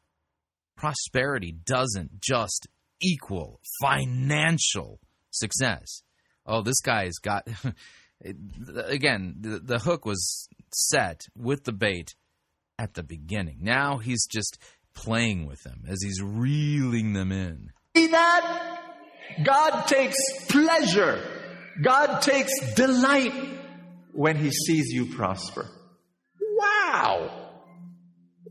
[0.77, 2.69] Prosperity doesn't just
[3.01, 6.03] equal financial success.
[6.47, 7.49] Oh, this guy's got.
[8.25, 12.15] Again, the, the hook was set with the bait
[12.83, 13.59] at the beginning.
[13.61, 14.59] Now he's just
[14.93, 17.71] playing with them as he's reeling them in.
[17.97, 18.81] See that?
[19.45, 20.17] God takes
[20.49, 21.23] pleasure.
[21.81, 23.33] God takes delight
[24.13, 25.67] when he sees you prosper.
[26.59, 27.53] Wow.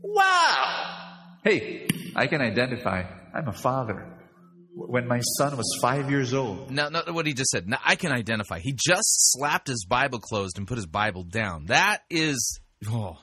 [0.02, 1.18] Wow.
[1.44, 3.04] Hey, I can identify.
[3.34, 4.08] I'm a father.
[4.74, 7.68] When my son was five years old, Now, no, what he just said.
[7.68, 8.58] Now, I can identify.
[8.60, 11.66] He just slapped his Bible closed and put his Bible down.
[11.66, 12.58] That is.
[12.88, 13.18] Oh,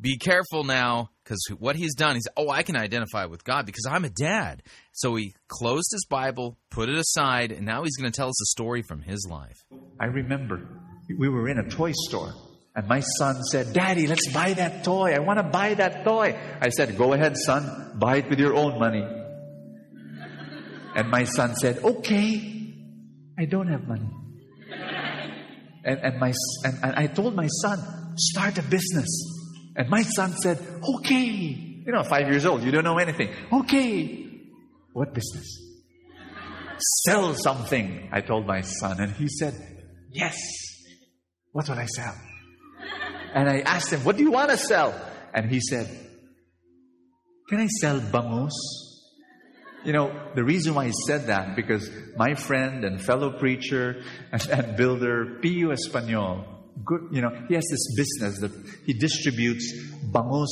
[0.00, 3.86] be careful now, because what he's done, he's, oh, I can identify with God because
[3.88, 4.62] I'm a dad.
[4.92, 8.42] So he closed his Bible, put it aside, and now he's going to tell us
[8.42, 9.64] a story from his life.
[10.00, 10.66] I remember
[11.18, 12.32] we were in a toy store
[12.78, 15.12] and my son said, Daddy, let's buy that toy.
[15.12, 16.38] I want to buy that toy.
[16.60, 17.98] I said, Go ahead, son.
[17.98, 19.04] Buy it with your own money.
[20.94, 22.74] And my son said, Okay.
[23.36, 24.08] I don't have money.
[25.84, 26.32] And, and, my,
[26.62, 29.37] and, and I told my son, Start a business.
[29.78, 30.58] And my son said,
[30.96, 31.64] Okay.
[31.86, 33.30] You know, five years old, you don't know anything.
[33.50, 34.26] Okay.
[34.92, 35.46] What business?
[37.06, 39.00] Sell something, I told my son.
[39.00, 39.54] And he said,
[40.10, 40.36] Yes.
[41.52, 42.14] What will I sell?
[43.32, 44.92] And I asked him, What do you want to sell?
[45.32, 45.88] And he said,
[47.48, 48.52] Can I sell bangus?
[49.84, 54.46] You know, the reason why he said that, because my friend and fellow preacher and,
[54.48, 58.52] and builder, Pio Espanol, good, you know, he has this business that
[58.86, 59.72] he distributes
[60.12, 60.48] bangus,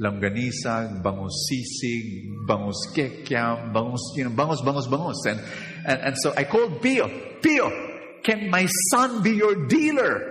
[0.00, 5.16] longganisa, bangus sisig, bangus kekyam, bangus, you know, bangus, bangus, bangus.
[5.26, 5.40] And,
[5.86, 7.08] and, and so I called Pio,
[7.42, 7.70] Pio,
[8.22, 10.28] can my son be your dealer?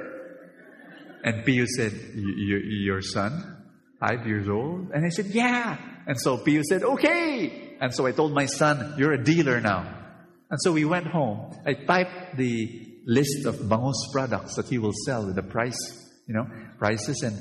[1.23, 3.57] And Pio said, "Y- y- Your son?
[3.99, 4.89] Five years old?
[4.91, 5.77] And I said, Yeah.
[6.07, 7.77] And so Pio said, Okay.
[7.79, 9.97] And so I told my son, You're a dealer now.
[10.49, 11.53] And so we went home.
[11.65, 15.77] I typed the list of Bangus products that he will sell with the price,
[16.27, 16.47] you know,
[16.79, 17.21] prices.
[17.23, 17.37] And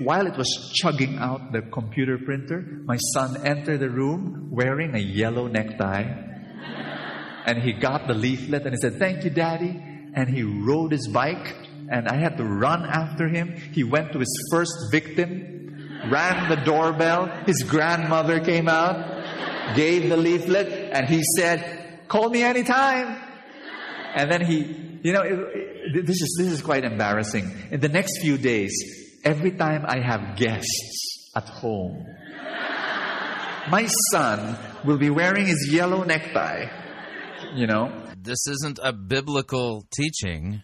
[0.00, 4.98] while it was chugging out the computer printer, my son entered the room wearing a
[5.00, 6.24] yellow necktie.
[7.46, 9.82] And he got the leaflet and he said, Thank you, Daddy.
[10.14, 11.54] and he rode his bike,
[11.90, 13.54] and I had to run after him.
[13.72, 15.30] He went to his first victim,
[16.10, 17.26] rang the doorbell.
[17.46, 18.96] His grandmother came out,
[19.76, 23.27] gave the leaflet, and he said, Call me anytime.
[24.18, 24.56] And then he,
[25.06, 25.38] you know, it,
[25.94, 27.44] it, this is this is quite embarrassing.
[27.70, 28.72] In the next few days,
[29.24, 32.04] every time I have guests at home,
[33.70, 36.66] my son will be wearing his yellow necktie,
[37.54, 40.62] you know, This isn't a biblical teaching.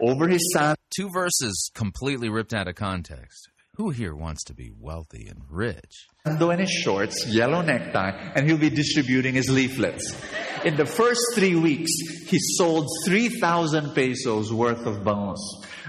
[0.00, 0.74] over his son.
[0.96, 3.48] Two verses completely ripped out of context.
[3.76, 6.06] Who here wants to be wealthy and rich?
[6.26, 10.16] Sando in his shorts, yellow necktie, and he'll be distributing his leaflets.
[10.64, 11.90] In the first three weeks,
[12.26, 15.38] he sold 3,000 pesos worth of bangos.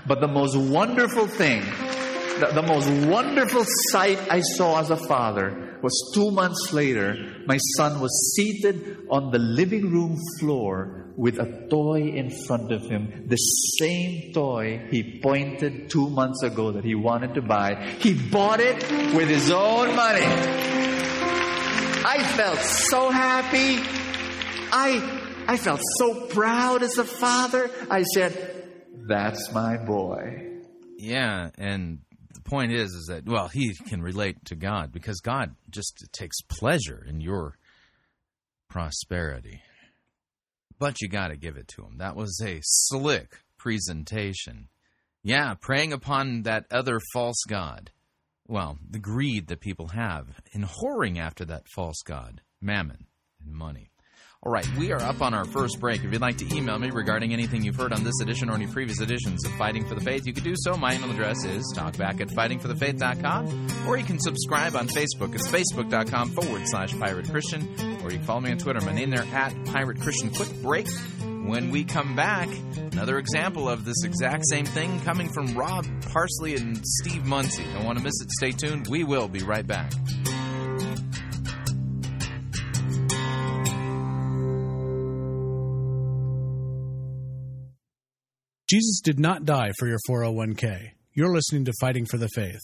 [0.06, 1.62] But the most wonderful thing,
[2.39, 7.15] the, the most wonderful sight I saw as a father was two months later,
[7.47, 12.84] my son was seated on the living room floor with a toy in front of
[12.84, 17.95] him, the same toy he pointed two months ago that he wanted to buy.
[17.99, 18.75] He bought it
[19.13, 20.21] with his own money.
[22.10, 23.84] I felt so happy.
[24.71, 27.69] I I felt so proud as a father.
[27.89, 28.65] I said,
[29.08, 30.62] "That's my boy."
[30.97, 31.99] Yeah, and
[32.34, 36.41] the point is, is that well, he can relate to God because God just takes
[36.41, 37.58] pleasure in your
[38.69, 39.62] prosperity.
[40.79, 41.97] But you got to give it to him.
[41.97, 44.69] That was a slick presentation.
[45.23, 47.91] Yeah, preying upon that other false god.
[48.47, 53.07] Well, the greed that people have in whoring after that false god, mammon
[53.43, 53.91] and money.
[54.47, 56.05] All right, we are up on our first break.
[56.05, 58.65] If you'd like to email me regarding anything you've heard on this edition or any
[58.65, 60.77] previous editions of Fighting for the Faith, you can do so.
[60.77, 65.36] My email address is talkback at fightingforthefaith.com, or you can subscribe on Facebook.
[65.36, 67.67] It's facebook.com forward slash pirate Christian,
[68.01, 68.79] or you can follow me on Twitter.
[68.79, 70.29] My name there at Pirate Christian.
[70.29, 70.88] Quick break.
[71.19, 72.47] When we come back,
[72.93, 77.65] another example of this exact same thing coming from Rod Parsley and Steve Munsey.
[77.73, 78.31] Don't want to miss it.
[78.31, 78.88] Stay tuned.
[78.88, 79.91] We will be right back.
[88.69, 90.91] Jesus did not die for your 401k.
[91.13, 92.60] You're listening to Fighting for the Faith.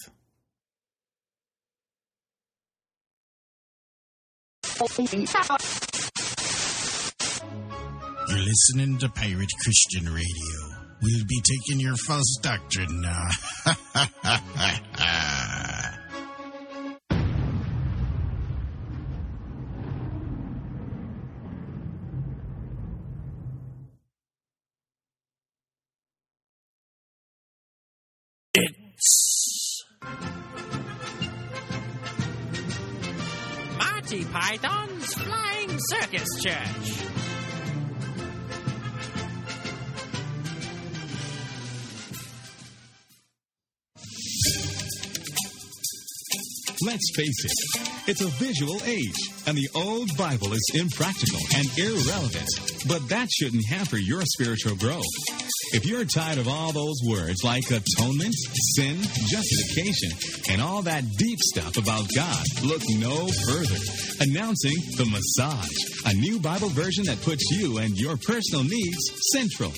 [8.28, 10.74] You're listening to Pirate Christian Radio.
[11.02, 13.30] We'll be taking your false doctrine now.
[34.34, 37.04] Python's Flying Circus Church.
[46.84, 47.52] Let's face it,
[48.08, 49.13] it's a visual age,
[49.46, 52.50] and the old Bible is impractical and irrelevant.
[52.88, 55.42] But that shouldn't hamper your spiritual growth.
[55.74, 58.36] If you're tired of all those words like atonement,
[58.76, 60.12] sin, justification,
[60.52, 63.82] and all that deep stuff about God, look no further.
[64.22, 65.74] Announcing The Massage,
[66.06, 69.02] a new Bible version that puts you and your personal needs
[69.34, 69.74] central.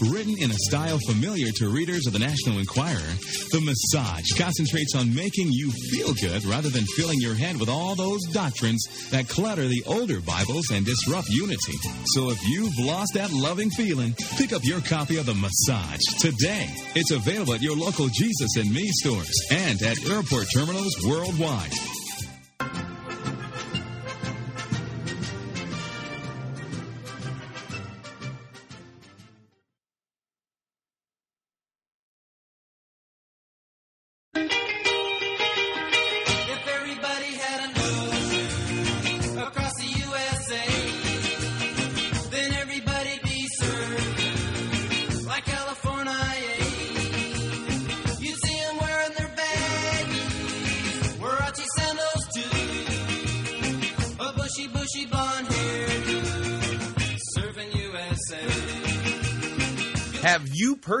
[0.00, 3.12] Written in a style familiar to readers of the National Enquirer,
[3.52, 7.94] The Massage concentrates on making you feel good rather than filling your head with all
[7.94, 11.76] those doctrines that clutter the older Bibles and disrupt unity.
[12.16, 16.68] So if you've lost that loving feeling, pick up your copy of The Massage today.
[16.94, 21.72] It's available at your local Jesus and Me stores and at airport terminals worldwide.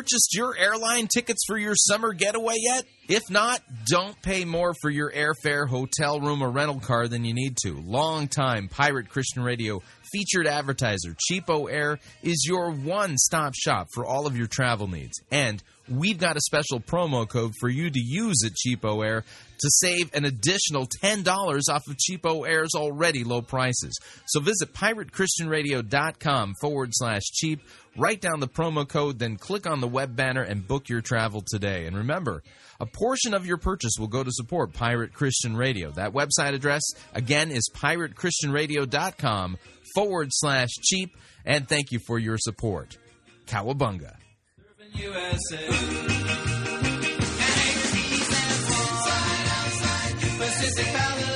[0.04, 2.84] Purchased your airline tickets for your summer getaway yet?
[3.08, 7.32] If not, don't pay more for your airfare, hotel room, or rental car than you
[7.32, 7.80] need to.
[7.80, 9.80] Longtime Pirate Christian Radio
[10.12, 15.22] featured advertiser Cheapo Air is your one stop shop for all of your travel needs.
[15.30, 19.24] And we've got a special promo code for you to use at Cheapo Air
[19.58, 21.26] to save an additional $10
[21.70, 23.98] off of Cheapo Air's already low prices.
[24.26, 27.60] So visit piratechristianradio.com forward slash cheap,
[27.96, 31.42] write down the promo code, then click on the web banner and book your travel
[31.46, 31.86] today.
[31.86, 32.42] And remember,
[32.80, 35.90] a portion of your purchase will go to support Pirate Christian Radio.
[35.92, 36.82] That website address,
[37.14, 39.58] again, is piratechristianradio.com
[39.94, 41.16] forward slash cheap.
[41.46, 42.96] And thank you for your support.
[43.46, 44.23] Cowabunga.
[44.96, 45.58] USA.
[50.38, 51.33] Pacific Palace.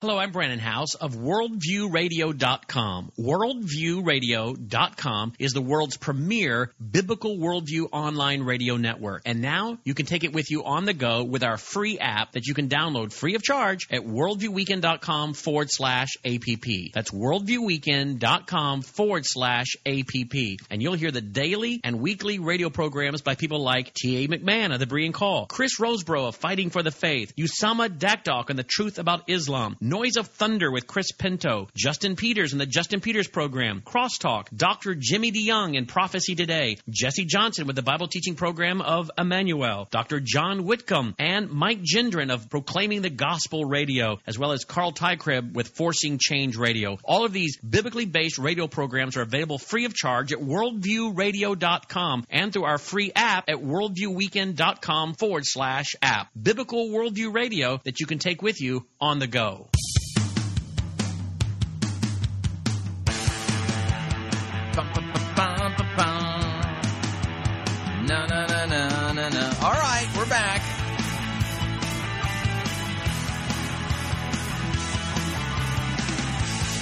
[0.00, 3.10] Hello, I'm Brannon Howse of WorldviewRadio.com.
[3.18, 9.22] WorldviewRadio.com is the world's premier biblical worldview online radio network.
[9.26, 12.34] And now you can take it with you on the go with our free app
[12.34, 16.92] that you can download free of charge at worldviewweekend.com forward slash app.
[16.94, 20.58] That's worldviewweekend.com forward slash app.
[20.70, 24.28] And you'll hear the daily and weekly radio programs by people like T.A.
[24.28, 28.54] McMahon of the Berean Call, Chris Rosebrough of Fighting for the Faith, Usama Dakdok on
[28.54, 33.00] the Truth About Islam, Noise of Thunder with Chris Pinto, Justin Peters and the Justin
[33.00, 34.94] Peters program, Crosstalk, Dr.
[34.94, 40.20] Jimmy DeYoung and Prophecy Today, Jesse Johnson with the Bible teaching program of Emmanuel, Dr.
[40.20, 45.54] John Whitcomb, and Mike Gendron of Proclaiming the Gospel Radio, as well as Carl Teichrib
[45.54, 46.98] with Forcing Change Radio.
[47.02, 52.52] All of these biblically based radio programs are available free of charge at worldviewradio.com and
[52.52, 56.28] through our free app at worldviewweekend.com forward slash app.
[56.40, 59.68] Biblical Worldview Radio that you can take with you on the go.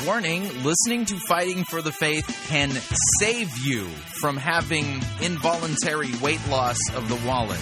[0.06, 2.70] Warning listening to Fighting for the Faith can
[3.18, 3.86] save you
[4.20, 7.58] from having involuntary weight loss of the wallet.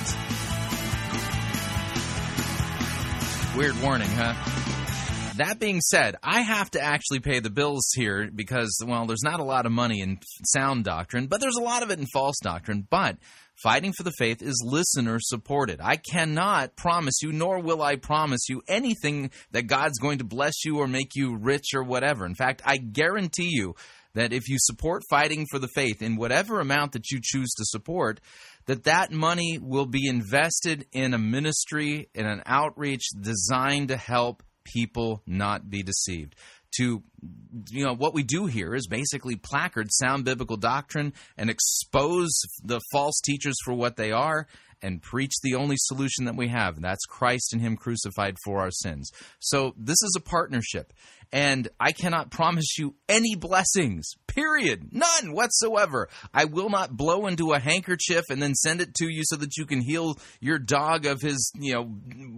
[3.56, 4.34] Weird warning, huh?
[5.38, 9.40] That being said, I have to actually pay the bills here because, well, there's not
[9.40, 12.36] a lot of money in sound doctrine, but there's a lot of it in false
[12.42, 12.86] doctrine.
[12.88, 13.16] But
[13.62, 15.80] Fighting for the Faith is listener supported.
[15.80, 20.64] I cannot promise you, nor will I promise you anything that God's going to bless
[20.64, 22.26] you or make you rich or whatever.
[22.26, 23.74] In fact, I guarantee you
[24.14, 27.64] that if you support Fighting for the Faith in whatever amount that you choose to
[27.64, 28.20] support,
[28.66, 34.42] that that money will be invested in a ministry, in an outreach designed to help
[34.64, 36.34] people not be deceived.
[36.78, 37.02] To,
[37.70, 42.80] you know, what we do here is basically placard sound biblical doctrine and expose the
[42.92, 44.48] false teachers for what they are
[44.82, 46.76] and preach the only solution that we have.
[46.76, 49.10] And that's Christ and Him crucified for our sins.
[49.40, 50.92] So this is a partnership.
[51.34, 54.90] And I cannot promise you any blessings, period.
[54.92, 56.08] None whatsoever.
[56.32, 59.56] I will not blow into a handkerchief and then send it to you so that
[59.56, 61.86] you can heal your dog of his, you know,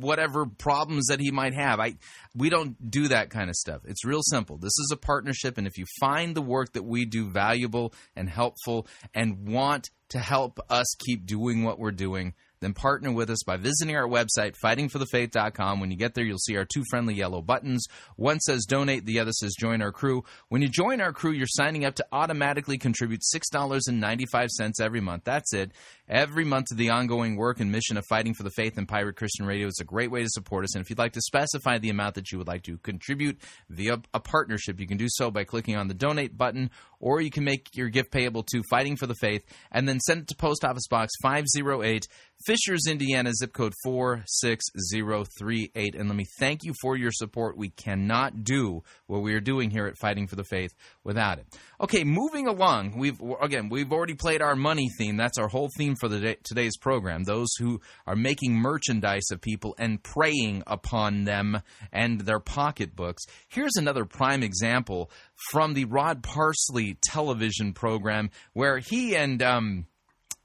[0.01, 1.78] whatever problems that he might have.
[1.78, 1.97] I
[2.34, 3.82] we don't do that kind of stuff.
[3.84, 4.57] It's real simple.
[4.57, 8.30] This is a partnership and if you find the work that we do valuable and
[8.30, 13.42] helpful and want to help us keep doing what we're doing, then partner with us
[13.44, 15.80] by visiting our website, fightingforthefaith.com.
[15.80, 17.86] When you get there, you'll see our two friendly yellow buttons.
[18.16, 20.24] One says donate, the other says join our crew.
[20.48, 25.24] When you join our crew, you're signing up to automatically contribute $6.95 every month.
[25.24, 25.72] That's it.
[26.09, 29.16] Every month to the ongoing work and mission of Fighting for the Faith and Pirate
[29.16, 29.66] Christian Radio.
[29.66, 30.74] is a great way to support us.
[30.74, 33.38] And if you'd like to specify the amount that you would like to contribute
[33.68, 36.70] via a partnership, you can do so by clicking on the donate button,
[37.07, 40.22] or you can make your gift payable to Fighting for the Faith and then send
[40.22, 42.09] it to Post Office Box 508,
[42.44, 45.94] Fishers, Indiana, zip code 46038.
[45.94, 47.57] And let me thank you for your support.
[47.57, 50.72] We cannot do what we are doing here at Fighting for the Faith
[51.04, 51.46] without it.
[51.79, 52.97] Okay, moving along.
[52.97, 55.16] We've again, we've already played our money theme.
[55.16, 57.24] That's our whole theme for the day, today's program.
[57.24, 61.61] Those who are making merchandise of people and preying upon them
[61.93, 63.24] and their pocketbooks.
[63.49, 65.11] Here's another prime example
[65.51, 69.87] from the Rod Parsley television program where he and um,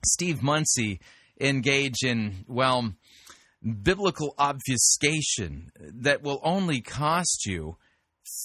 [0.05, 0.99] Steve Munsey
[1.39, 2.93] engage in, well,
[3.83, 7.77] biblical obfuscation that will only cost you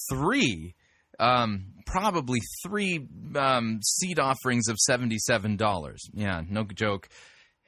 [0.09, 0.75] three,
[1.19, 5.97] um, probably three um, seed offerings of $77.
[6.13, 7.09] Yeah, no joke.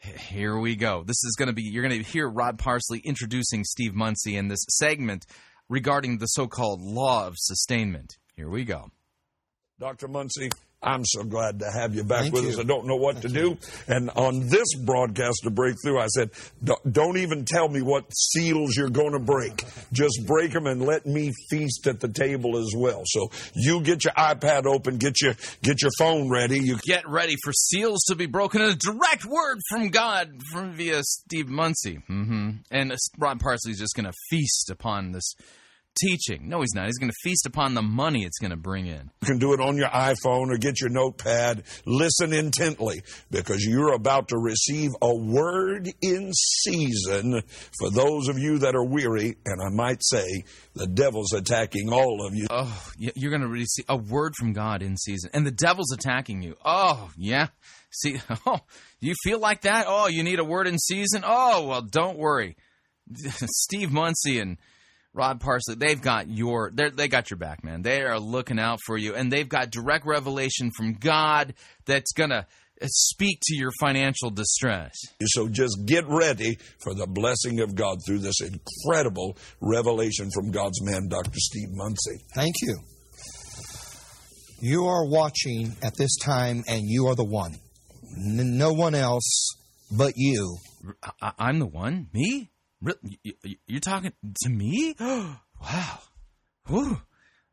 [0.01, 1.03] Here we go.
[1.03, 4.47] This is going to be, you're going to hear Rod Parsley introducing Steve Munsey in
[4.47, 5.25] this segment
[5.67, 8.17] regarding the so called law of sustainment.
[8.35, 8.91] Here we go.
[9.79, 10.07] Dr.
[10.07, 10.49] Munsey,
[10.82, 12.49] I'm so glad to have you back Thank with you.
[12.51, 12.59] us.
[12.59, 13.57] I don't know what to do.
[13.88, 16.30] And on this broadcast of Breakthrough, I said,
[16.63, 19.65] "Don't- don't even tell me what seals you're going to break.
[19.91, 23.03] Just break them and let me feast at the table as well.
[23.05, 26.59] So you get your iPad open, get your, get your phone ready.
[26.59, 28.61] You Get ready for seals to be broken.
[28.61, 31.95] A direct word from God from via Steve Munsey.
[32.07, 35.34] hmm And uh, Rod Parsley's just going to feast upon this
[36.01, 36.49] teaching.
[36.49, 36.85] No, he's not.
[36.85, 39.11] He's going to feast upon the money it's going to bring in.
[39.21, 41.63] You can do it on your iPhone or get your notepad.
[41.85, 47.41] Listen intently because you're about to receive a word in season
[47.79, 49.35] for those of you that are weary.
[49.45, 50.25] And I might say
[50.75, 52.47] the devil's attacking all of you.
[52.49, 56.41] Oh, you're going to receive a word from God in season, and the devil's attacking
[56.41, 56.55] you.
[56.63, 57.47] Oh, yeah.
[57.91, 58.59] See, oh,
[58.99, 59.85] you feel like that?
[59.87, 61.23] Oh, you need a word in season?
[61.25, 62.55] Oh, well, don't worry.
[63.15, 64.57] Steve Munsey and
[65.14, 67.82] Rod Parsley, they've got your they're- they got your back, man.
[67.82, 71.53] They are looking out for you, and they've got direct revelation from God
[71.86, 72.45] that's gonna
[72.82, 74.95] uh, speak to your financial distress.
[75.26, 80.82] So just get ready for the blessing of God through this incredible revelation from God's
[80.84, 81.32] man, Dr.
[81.39, 82.24] Steve Munsey.
[82.36, 82.78] Thank you.
[84.62, 87.55] You are watching at this time, and you are the one.
[88.18, 89.49] N- no one else
[89.91, 90.57] but you.
[91.22, 92.51] I- I'm the one, me.
[92.82, 94.13] Re- y- y- You're talking
[94.43, 94.95] to me?
[94.99, 95.99] wow.
[96.67, 97.01] Whew.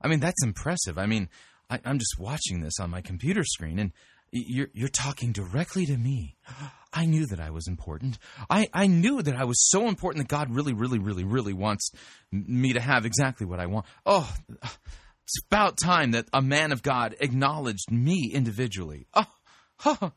[0.00, 0.98] I mean, that's impressive.
[0.98, 1.28] I mean,
[1.70, 3.92] I, I'm just watching this on my computer screen, and
[4.30, 6.36] you're you're talking directly to me.
[6.92, 8.18] I knew that I was important.
[8.48, 11.90] I, I knew that I was so important that God really, really, really, really wants
[12.30, 13.86] me to have exactly what I want.
[14.04, 19.06] Oh, it's about time that a man of God acknowledged me individually.
[19.14, 19.24] Oh,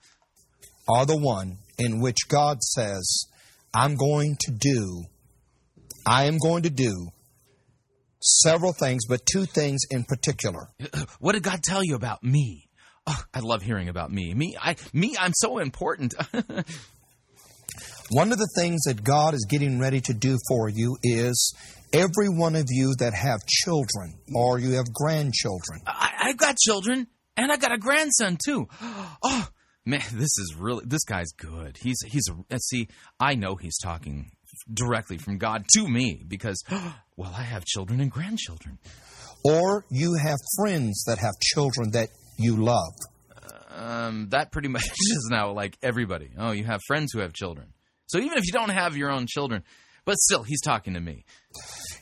[0.88, 3.26] Are the one in which God says,
[3.74, 5.04] I'm going to do,
[6.06, 7.10] I am going to do
[8.22, 10.68] several things, but two things in particular.
[11.20, 12.70] What did God tell you about me?
[13.06, 14.34] Oh, I love hearing about me.
[14.34, 16.14] Me, I, me, I'm so important.
[18.12, 21.54] One of the things that God is getting ready to do for you is
[21.94, 25.82] every one of you that have children or you have grandchildren.
[25.86, 27.08] I, I've got children,
[27.38, 28.68] and I got a grandson too.
[29.22, 29.48] Oh
[29.90, 31.78] man, this is really this guy's good.
[31.82, 32.88] He's he's a uh, see.
[33.20, 34.32] I know he's talking
[34.72, 36.64] directly from God to me because
[37.18, 38.78] well, I have children and grandchildren.
[39.44, 42.94] Or you have friends that have children that you love.
[43.72, 46.30] Um, that pretty much is now like everybody.
[46.38, 47.74] Oh, you have friends who have children.
[48.08, 49.64] So even if you don't have your own children,
[50.04, 51.26] but still, he's talking to me.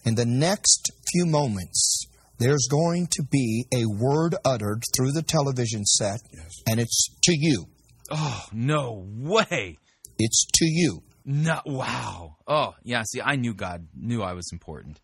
[0.06, 2.08] In the next few moments,
[2.40, 6.20] there's going to be a word uttered through the television set,
[6.68, 7.66] and it's to you.
[8.10, 9.78] Oh no way!
[10.18, 11.04] It's to you.
[11.26, 12.38] No, wow.
[12.48, 13.04] Oh yeah.
[13.04, 15.00] See, I knew God knew I was important.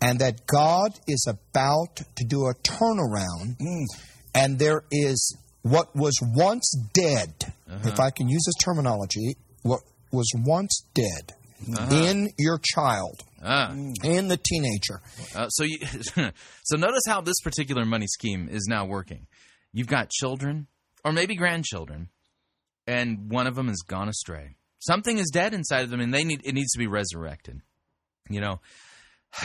[0.00, 3.56] and that God is about to do a turnaround,
[4.34, 7.52] and there is what was once dead,
[7.84, 11.34] if I can use this terminology, what was once dead
[11.92, 13.72] in your child, Ah.
[14.02, 15.00] in the teenager.
[15.34, 15.78] Uh, so you,
[16.64, 19.26] so notice how this particular money scheme is now working.
[19.72, 20.66] You've got children,
[21.04, 22.08] or maybe grandchildren,
[22.86, 24.56] and one of them has gone astray.
[24.78, 27.60] Something is dead inside of them, and they need it needs to be resurrected.
[28.28, 28.60] You know,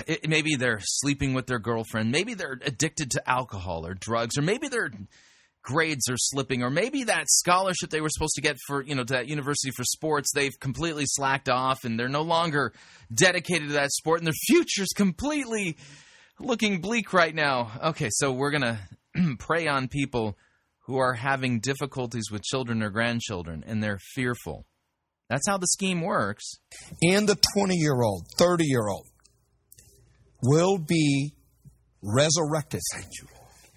[0.06, 2.12] it, maybe they're sleeping with their girlfriend.
[2.12, 4.92] Maybe they're addicted to alcohol or drugs, or maybe their
[5.64, 9.04] grades are slipping, or maybe that scholarship they were supposed to get for you know
[9.04, 12.74] to that university for sports they've completely slacked off, and they're no longer
[13.14, 15.78] dedicated to that sport, and their future's completely
[16.40, 17.72] looking bleak right now.
[17.84, 18.80] Okay, so we're gonna
[19.40, 20.38] prey on people
[20.88, 24.66] who are having difficulties with children or grandchildren, and they're fearful.
[25.30, 26.54] That's how the scheme works.
[27.04, 29.06] And the 20 year old, 30 year old
[30.42, 31.34] will be
[32.02, 32.82] resurrected.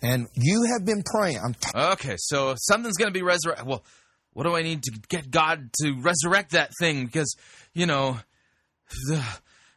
[0.03, 1.39] And you have been praying.
[1.45, 3.67] I'm t- Okay, so something's going to be resurrected.
[3.67, 3.85] Well,
[4.33, 7.05] what do I need to get God to resurrect that thing?
[7.05, 7.35] Because,
[7.75, 8.19] you know,
[9.09, 9.25] the,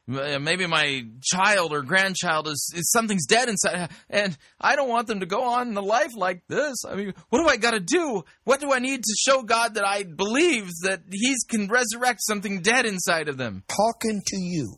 [0.07, 5.21] maybe my child or grandchild is, is something's dead inside, and I don't want them
[5.21, 6.83] to go on in a life like this.
[6.87, 8.23] I mean, what do I got to do?
[8.43, 12.61] What do I need to show God that I believe that He can resurrect something
[12.61, 13.63] dead inside of them?
[13.67, 14.75] talking to you.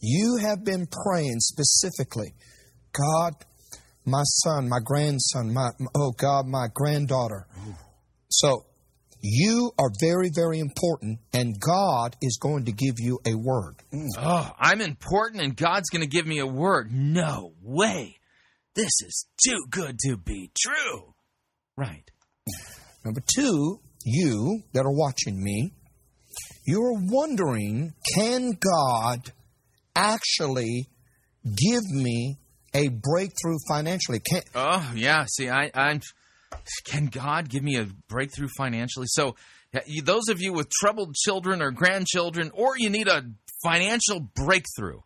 [0.00, 2.34] You have been praying specifically,
[2.92, 3.34] God,
[4.04, 7.46] my son, my grandson, my oh God, my granddaughter.
[8.30, 8.64] So
[9.20, 13.76] you are very, very important, and God is going to give you a word.
[13.92, 14.06] Mm.
[14.18, 16.92] Oh, I'm important, and God's going to give me a word.
[16.92, 18.16] No way.
[18.74, 21.14] This is too good to be true.
[21.76, 22.10] Right.
[23.04, 25.72] Number two, you that are watching me,
[26.66, 29.32] you're wondering, can God
[29.96, 30.88] actually
[31.44, 32.38] give me
[32.74, 34.20] a breakthrough financially?
[34.20, 36.00] Can, Oh yeah, see, I, I'm,
[36.84, 39.06] can God give me a breakthrough financially?
[39.08, 39.36] So,
[40.02, 43.22] those of you with troubled children or grandchildren, or you need a
[43.62, 45.00] financial breakthrough,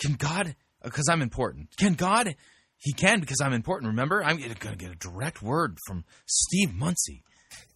[0.00, 0.48] can God,
[0.82, 2.36] uh, because I'm important, can God,
[2.76, 3.90] He can because I'm important.
[3.90, 7.24] Remember, I'm going to get a direct word from Steve Munsey.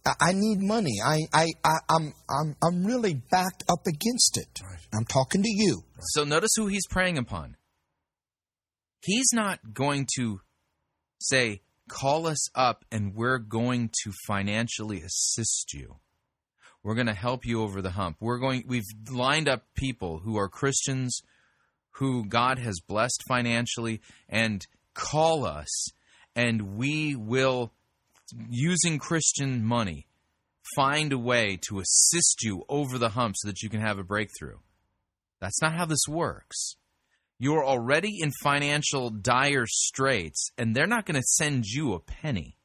[0.05, 0.97] I, I need money.
[1.03, 4.59] I, I, I, I'm, I'm, I'm really backed up against it.
[4.93, 5.83] I'm talking to you.
[6.13, 7.55] So notice who he's praying upon.
[9.03, 10.41] He's not going to
[11.19, 11.61] say,
[11.91, 15.97] call us up and we're going to financially assist you.
[16.83, 18.17] We're going to help you over the hump.
[18.19, 21.21] We're going we've lined up people who are Christians
[21.95, 25.89] who God has blessed financially and call us
[26.35, 27.73] and we will
[28.49, 30.07] using Christian money
[30.75, 34.03] find a way to assist you over the hump so that you can have a
[34.03, 34.59] breakthrough.
[35.41, 36.75] That's not how this works.
[37.41, 42.55] You're already in financial dire straits, and they're not going to send you a penny.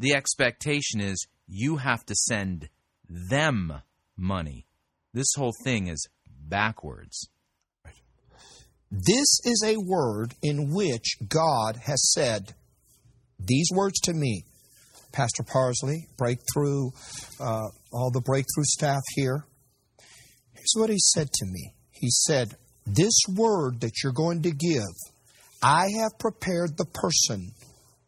[0.00, 2.68] The expectation is you have to send
[3.08, 3.72] them
[4.16, 4.66] money.
[5.14, 7.28] This whole thing is backwards.
[8.90, 12.52] This is a word in which God has said
[13.38, 14.42] these words to me.
[15.12, 16.90] Pastor Parsley, Breakthrough,
[17.40, 19.46] uh, all the Breakthrough staff here.
[20.52, 21.74] Here's what he said to me.
[21.92, 22.56] He said,
[22.86, 24.94] This word that you're going to give,
[25.62, 27.52] I have prepared the person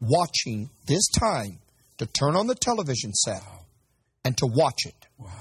[0.00, 1.58] watching this time
[1.98, 3.42] to turn on the television set
[4.24, 4.94] and to watch it.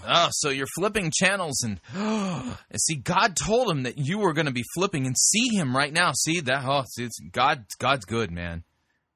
[0.07, 4.47] Oh, so you're flipping channels and, and see, God told him that you were going
[4.47, 6.13] to be flipping and see him right now.
[6.13, 6.63] See that?
[6.65, 7.65] Oh, see, it's God.
[7.79, 8.63] God's good, man.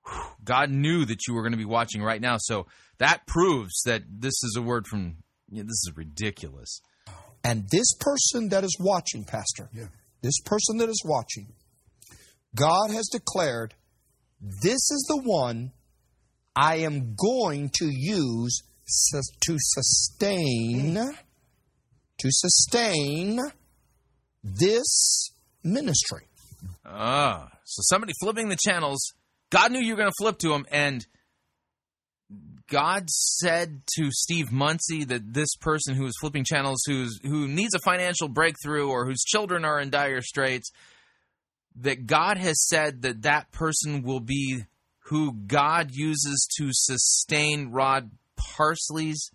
[0.06, 0.22] Whew.
[0.44, 2.68] God knew that you were going to be watching right now, so
[3.00, 5.18] that proves that this is a word from.
[5.50, 6.82] Yeah, this is ridiculous.
[7.44, 9.70] And this person that is watching, Pastor,
[10.22, 11.54] this person that is watching,
[12.56, 13.74] God has declared,
[14.40, 15.72] this is the one
[16.56, 18.62] I am going to use
[19.44, 23.40] to sustain, to sustain
[24.44, 25.32] this
[25.64, 26.28] ministry.
[26.86, 29.14] Ah, so somebody flipping the channels.
[29.50, 31.06] God knew you were going to flip to him, and
[32.72, 37.76] God said to Steve Munsey that this person who is flipping channels, who's who needs
[37.76, 40.72] a financial breakthrough, or whose children are in dire straits,
[41.76, 44.64] that God has said that that person will be
[45.08, 49.30] who God uses to sustain Rod Parsley's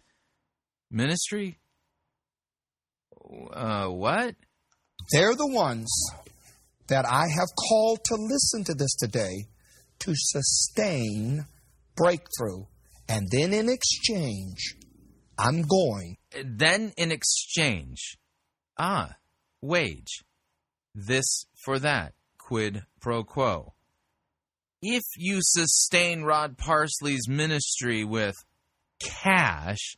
[0.91, 1.59] ministry.
[3.53, 4.35] Uh, what?
[5.13, 5.93] They're the ones
[6.89, 9.45] that I have called to listen to this today
[9.99, 11.45] to sustain
[11.97, 12.65] breakthrough.
[13.09, 14.77] And then in exchange,
[15.39, 16.17] I'm going.
[16.45, 18.19] then in exchange,
[18.79, 19.17] ah,
[19.63, 20.25] wage,
[20.95, 23.75] this for that, quid pro quo.
[24.83, 28.35] If you sustain Rod Parsley's ministry with
[29.01, 29.97] cash,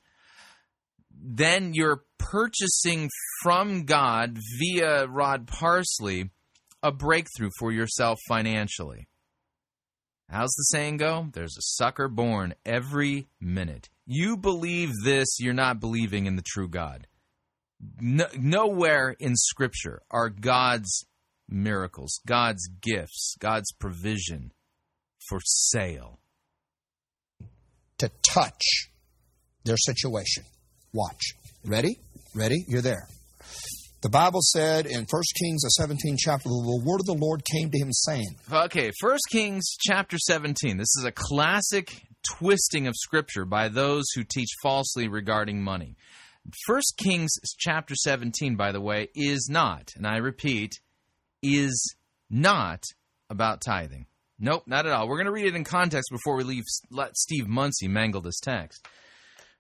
[1.11, 3.09] then you're purchasing
[3.43, 6.31] from God via Rod Parsley
[6.83, 9.09] a breakthrough for yourself financially.
[10.31, 11.29] How's the saying go?
[11.33, 13.89] There's a sucker born every minute.
[14.07, 17.07] You believe this, you're not believing in the true God.
[18.01, 21.07] No, nowhere in Scripture are God's
[21.49, 24.53] miracles, God's gifts, God's provision
[25.29, 26.19] for sale.
[27.99, 28.91] to touch
[29.65, 30.45] their situation.
[30.93, 31.35] Watch.
[31.65, 31.99] Ready?
[32.35, 32.65] Ready?
[32.69, 33.09] You're there.
[34.01, 37.69] The Bible said in 1 Kings, the 17th chapter, the word of the Lord came
[37.69, 40.77] to him saying, Okay, First Kings chapter 17.
[40.77, 45.97] This is a classic twisting of Scripture by those who teach falsely regarding money.
[46.65, 50.75] First Kings chapter 17, by the way, is not, and I repeat,
[51.43, 51.97] is
[52.31, 52.85] not
[53.29, 54.07] about tithing.
[54.39, 55.09] Nope, not at all.
[55.09, 56.63] We're going to read it in context before we leave.
[56.93, 58.87] Let Steve Munsey mangle this text.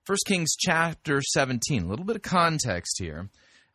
[0.05, 1.83] First Kings chapter 17.
[1.83, 3.31] A little bit of context here.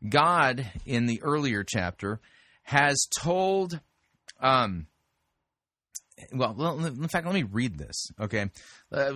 [0.07, 2.19] God, in the earlier chapter,
[2.63, 3.79] has told.
[4.41, 4.87] Um,
[6.31, 8.07] well, in fact, let me read this.
[8.19, 8.45] Okay,
[8.91, 9.13] uh,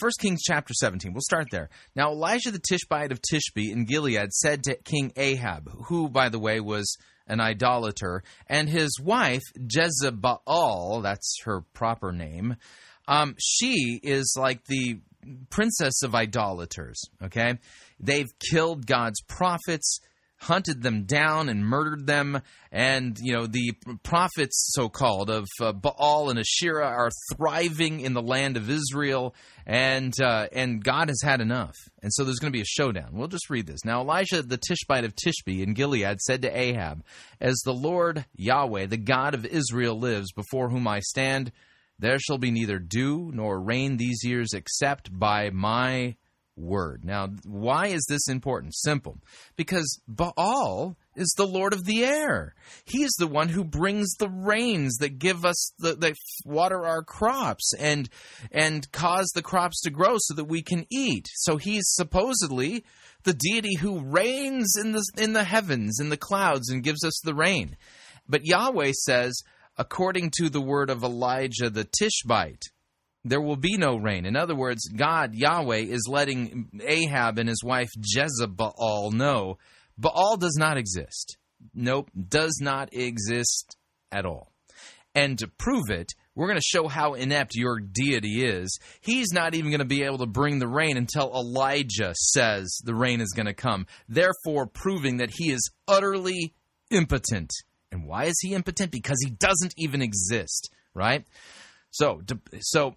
[0.00, 1.12] First Kings chapter seventeen.
[1.12, 1.70] We'll start there.
[1.94, 6.40] Now, Elijah the Tishbite of Tishbe in Gilead said to King Ahab, who, by the
[6.40, 12.56] way, was an idolater, and his wife Jezebel, that's her proper name.
[13.06, 15.00] Um, she is like the
[15.50, 17.00] princess of idolaters.
[17.22, 17.58] Okay,
[18.00, 20.00] they've killed God's prophets
[20.40, 22.40] hunted them down and murdered them.
[22.72, 23.72] And, you know, the
[24.02, 29.34] prophets, so called, of uh, Baal and Asherah are thriving in the land of Israel.
[29.66, 31.76] And, uh, and God has had enough.
[32.02, 33.10] And so there's going to be a showdown.
[33.12, 33.84] We'll just read this.
[33.84, 37.04] Now, Elijah the Tishbite of Tishbe in Gilead said to Ahab,
[37.40, 41.52] As the Lord Yahweh, the God of Israel, lives, before whom I stand,
[41.98, 46.16] There shall be neither dew nor rain these years except by my
[46.60, 47.04] word.
[47.04, 48.74] Now, why is this important?
[48.74, 49.18] Simple.
[49.56, 52.54] Because Baal is the Lord of the air.
[52.84, 57.02] He is the one who brings the rains that give us the that water our
[57.02, 58.08] crops and
[58.52, 61.26] and cause the crops to grow so that we can eat.
[61.34, 62.84] So he's supposedly
[63.24, 67.20] the deity who reigns in the in the heavens in the clouds and gives us
[67.22, 67.76] the rain.
[68.28, 69.42] But Yahweh says
[69.76, 72.64] according to the word of Elijah the Tishbite
[73.24, 74.24] there will be no rain.
[74.24, 79.58] In other words, God, Yahweh, is letting Ahab and his wife Jezebel know
[79.98, 81.36] Baal does not exist.
[81.74, 83.76] Nope, does not exist
[84.10, 84.52] at all.
[85.14, 88.78] And to prove it, we're going to show how inept your deity is.
[89.00, 92.94] He's not even going to be able to bring the rain until Elijah says the
[92.94, 96.54] rain is going to come, therefore proving that he is utterly
[96.90, 97.50] impotent.
[97.92, 98.92] And why is he impotent?
[98.92, 101.24] Because he doesn't even exist, right?
[101.90, 102.22] So,
[102.60, 102.94] so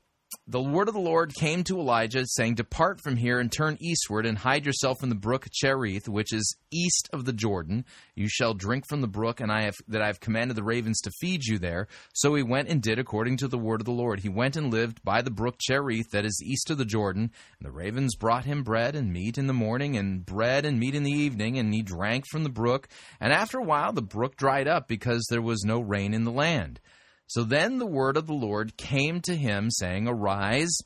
[0.48, 4.26] the word of the Lord came to Elijah, saying, Depart from here and turn eastward,
[4.26, 7.86] and hide yourself in the brook Cherith, which is east of the Jordan.
[8.16, 11.02] You shall drink from the brook, and I have that I have commanded the ravens
[11.02, 11.88] to feed you there.
[12.14, 14.20] So he went and did according to the word of the Lord.
[14.20, 17.32] He went and lived by the brook Cherith, that is east of the Jordan.
[17.60, 20.96] And the ravens brought him bread and meat in the morning, and bread and meat
[20.96, 22.88] in the evening, and he drank from the brook.
[23.20, 26.32] And after a while, the brook dried up because there was no rain in the
[26.32, 26.80] land.
[27.28, 30.78] So then the word of the Lord came to him, saying, Arise,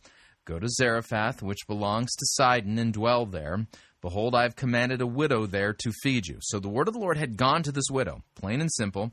[0.45, 3.67] go to Zarephath, which belongs to Sidon, and dwell there.
[4.01, 6.37] Behold, I have commanded a widow there to feed you.
[6.41, 9.11] So the word of the Lord had gone to this widow, plain and simple.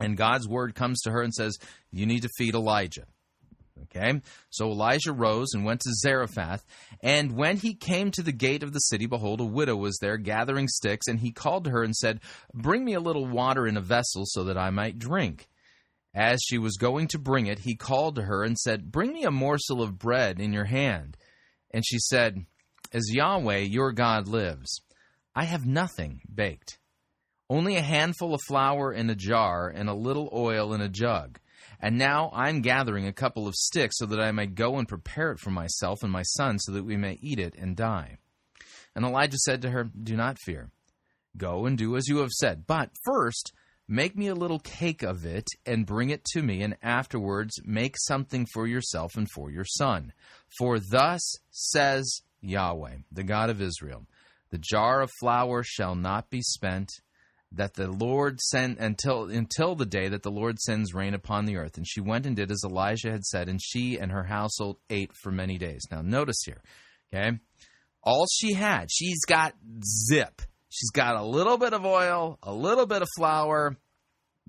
[0.00, 1.58] And God's word comes to her and says,
[1.90, 3.04] You need to feed Elijah.
[3.84, 4.20] Okay?
[4.50, 6.64] So Elijah rose and went to Zarephath.
[7.02, 10.16] And when he came to the gate of the city, behold, a widow was there
[10.16, 11.08] gathering sticks.
[11.08, 12.20] And he called to her and said,
[12.54, 15.48] Bring me a little water in a vessel so that I might drink.
[16.18, 19.22] As she was going to bring it, he called to her and said, Bring me
[19.22, 21.16] a morsel of bread in your hand.
[21.72, 22.44] And she said,
[22.92, 24.82] As Yahweh your God lives,
[25.36, 26.80] I have nothing baked,
[27.48, 31.38] only a handful of flour in a jar and a little oil in a jug.
[31.80, 35.30] And now I'm gathering a couple of sticks so that I may go and prepare
[35.30, 38.18] it for myself and my son so that we may eat it and die.
[38.96, 40.70] And Elijah said to her, Do not fear.
[41.36, 42.66] Go and do as you have said.
[42.66, 43.52] But first,
[43.90, 47.96] Make me a little cake of it and bring it to me, and afterwards make
[47.98, 50.12] something for yourself and for your son.
[50.58, 54.06] For thus says Yahweh, the God of Israel
[54.50, 56.90] The jar of flour shall not be spent,
[57.50, 61.56] that the Lord send until until the day that the Lord sends rain upon the
[61.56, 61.78] earth.
[61.78, 65.12] And she went and did as Elijah had said, and she and her household ate
[65.14, 65.86] for many days.
[65.90, 66.60] Now notice here,
[67.12, 67.38] okay?
[68.02, 69.54] All she had, she's got
[70.10, 70.42] zip.
[70.68, 73.76] She's got a little bit of oil, a little bit of flour.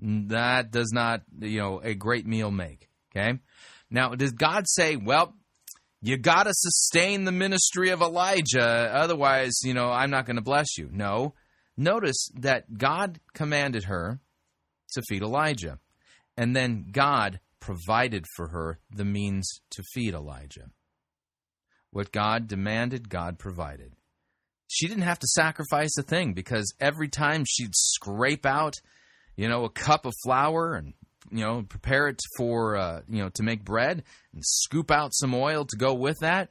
[0.02, 2.88] Mm, that does not, you know, a great meal make.
[3.10, 3.38] Okay.
[3.90, 5.34] Now, does God say, well,
[6.02, 10.42] you got to sustain the ministry of Elijah, otherwise, you know, I'm not going to
[10.42, 10.88] bless you?
[10.92, 11.34] No.
[11.76, 14.20] Notice that God commanded her
[14.92, 15.78] to feed Elijah,
[16.36, 20.70] and then God provided for her the means to feed Elijah.
[21.90, 23.94] What God demanded, God provided.
[24.70, 28.76] She didn't have to sacrifice a thing because every time she'd scrape out
[29.40, 30.92] you know, a cup of flour and
[31.30, 34.02] you know, prepare it for uh, you know to make bread
[34.34, 36.50] and scoop out some oil to go with that.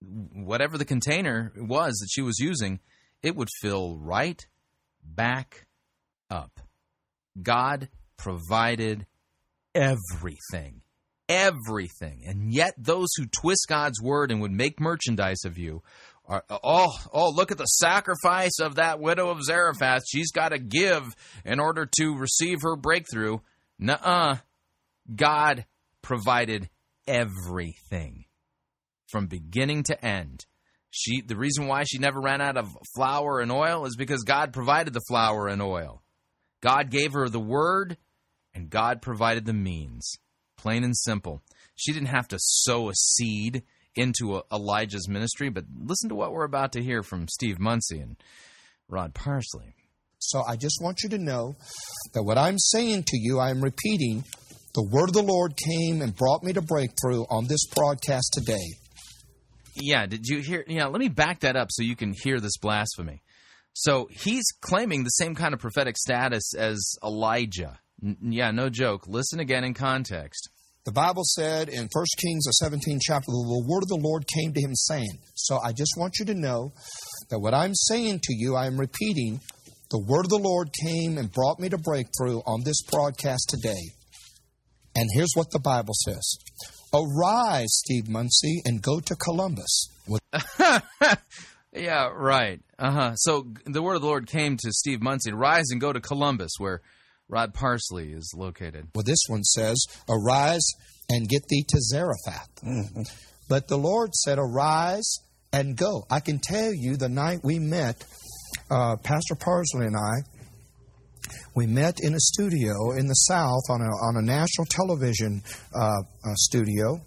[0.00, 2.80] Whatever the container was that she was using,
[3.22, 4.40] it would fill right
[5.04, 5.68] back
[6.30, 6.60] up.
[7.40, 9.06] God provided
[9.72, 10.82] everything.
[11.28, 12.22] Everything.
[12.26, 15.82] And yet, those who twist God's word and would make merchandise of you
[16.28, 20.02] oh, oh, look at the sacrifice of that widow of Zarephath.
[20.06, 21.02] She's got to give
[21.44, 23.38] in order to receive her breakthrough.
[23.78, 24.36] Nuh-uh.
[25.14, 25.64] God
[26.02, 26.68] provided
[27.06, 28.26] everything
[29.06, 30.44] from beginning to end.
[30.90, 34.52] She, the reason why she never ran out of flour and oil is because God
[34.52, 36.02] provided the flour and oil.
[36.60, 37.96] God gave her the word,
[38.54, 40.18] and God provided the means.
[40.56, 41.42] Plain and simple.
[41.76, 43.62] She didn't have to sow a seed
[43.98, 48.16] into Elijah's ministry, but listen to what we're about to hear from Steve Munsey and
[48.88, 49.74] Rod Parsley.
[50.18, 51.56] So I just want you to know
[52.14, 54.24] that what I'm saying to you, I am repeating.
[54.74, 58.74] The word of the Lord came and brought me to breakthrough on this broadcast today.
[59.74, 60.64] Yeah, did you hear?
[60.66, 63.22] Yeah, let me back that up so you can hear this blasphemy.
[63.72, 67.78] So he's claiming the same kind of prophetic status as Elijah.
[68.02, 69.06] N- yeah, no joke.
[69.06, 70.48] Listen again in context.
[70.88, 74.54] The Bible said in 1 Kings, the 17th chapter, the word of the Lord came
[74.54, 75.18] to him saying.
[75.34, 76.72] So I just want you to know
[77.28, 79.38] that what I'm saying to you, I am repeating.
[79.90, 83.92] The word of the Lord came and brought me to breakthrough on this broadcast today.
[84.96, 86.38] And here's what the Bible says
[86.94, 89.90] Arise, Steve Munsey, and go to Columbus.
[91.74, 92.60] Yeah, right.
[92.78, 93.14] Uh huh.
[93.16, 96.52] So the word of the Lord came to Steve Munsey rise and go to Columbus,
[96.56, 96.80] where
[97.28, 98.88] Rod Parsley is located.
[98.94, 99.76] well, this one says,
[100.08, 100.66] Arise
[101.10, 102.48] and get thee to Zarephath.
[103.48, 105.18] But the Lord said, Arise
[105.52, 106.04] and go.
[106.10, 108.04] I can tell you the night we met,
[108.70, 110.22] uh, Pastor Parsley and I,
[111.54, 115.42] we met in a studio in the South on a, on a national television
[115.74, 117.00] uh, uh, studio.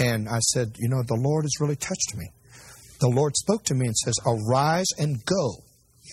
[0.00, 2.26] And I said, You know, the Lord has really touched me.
[3.00, 5.56] The Lord spoke to me and says, Arise and go.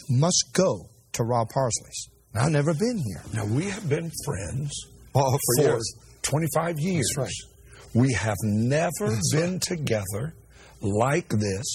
[0.10, 2.10] You must go to Rod Parsley's.
[2.34, 3.22] Now, I've never been here.
[3.34, 4.72] Now, we have been friends
[5.16, 5.94] Oh, for years.
[6.22, 7.08] 25 years.
[7.16, 7.96] That's right.
[7.96, 10.36] We have never been together
[10.82, 11.66] like this.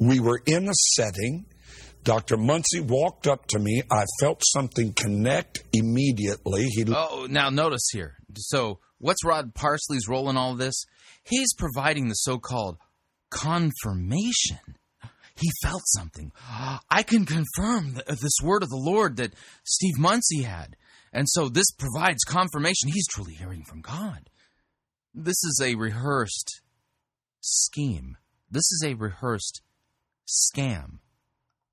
[0.00, 1.46] We were in a setting.
[2.02, 2.36] Dr.
[2.36, 3.82] Munsey walked up to me.
[3.90, 6.64] I felt something connect immediately.
[6.66, 8.16] He Oh, now notice here.
[8.36, 10.84] So, what's Rod Parsley's role in all of this?
[11.22, 12.78] He's providing the so called
[13.30, 14.58] confirmation.
[15.42, 16.30] He felt something.
[16.88, 19.34] I can confirm th- uh, this word of the Lord that
[19.64, 20.76] Steve Munsey had.
[21.12, 24.30] And so this provides confirmation he's truly hearing from God.
[25.12, 26.62] This is a rehearsed
[27.40, 28.16] scheme.
[28.50, 29.62] This is a rehearsed
[30.28, 30.98] scam.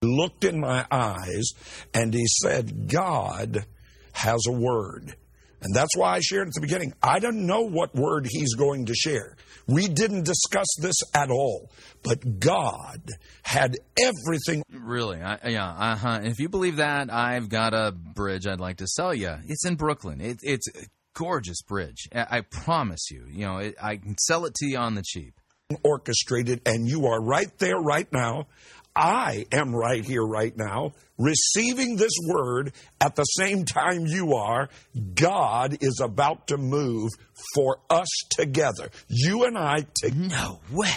[0.01, 1.51] looked in my eyes
[1.93, 3.65] and he said, God
[4.13, 5.15] has a word.
[5.61, 6.93] And that's why I shared at the beginning.
[7.03, 9.35] I don't know what word he's going to share.
[9.67, 11.69] We didn't discuss this at all.
[12.01, 13.01] But God
[13.43, 14.63] had everything.
[14.71, 15.21] Really?
[15.21, 15.69] I, yeah.
[15.69, 16.19] Uh huh.
[16.23, 19.35] If you believe that, I've got a bridge I'd like to sell you.
[19.47, 20.21] It's in Brooklyn.
[20.21, 22.07] It, it's a gorgeous bridge.
[22.15, 23.25] I, I promise you.
[23.29, 25.33] You know, it, I can sell it to you on the cheap.
[25.83, 28.47] orchestrated, and you are right there right now.
[28.95, 34.69] I am right here right now, receiving this word at the same time you are.
[35.15, 37.09] God is about to move
[37.55, 38.89] for us together.
[39.07, 40.89] You and I No way.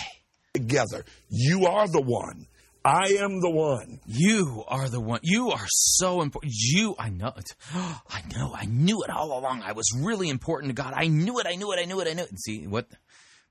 [0.55, 1.05] together.
[1.29, 2.47] You are the one.
[2.85, 4.01] I am the one.
[4.07, 5.21] You are the one.
[5.23, 6.53] You are so important.
[6.57, 7.55] You, I know it.
[7.75, 8.53] I know.
[8.55, 9.63] I knew it all along.
[9.63, 10.93] I was really important to God.
[10.97, 11.47] I knew it.
[11.47, 11.79] I knew it.
[11.79, 12.09] I knew it.
[12.09, 12.31] I knew it.
[12.31, 12.89] And see what?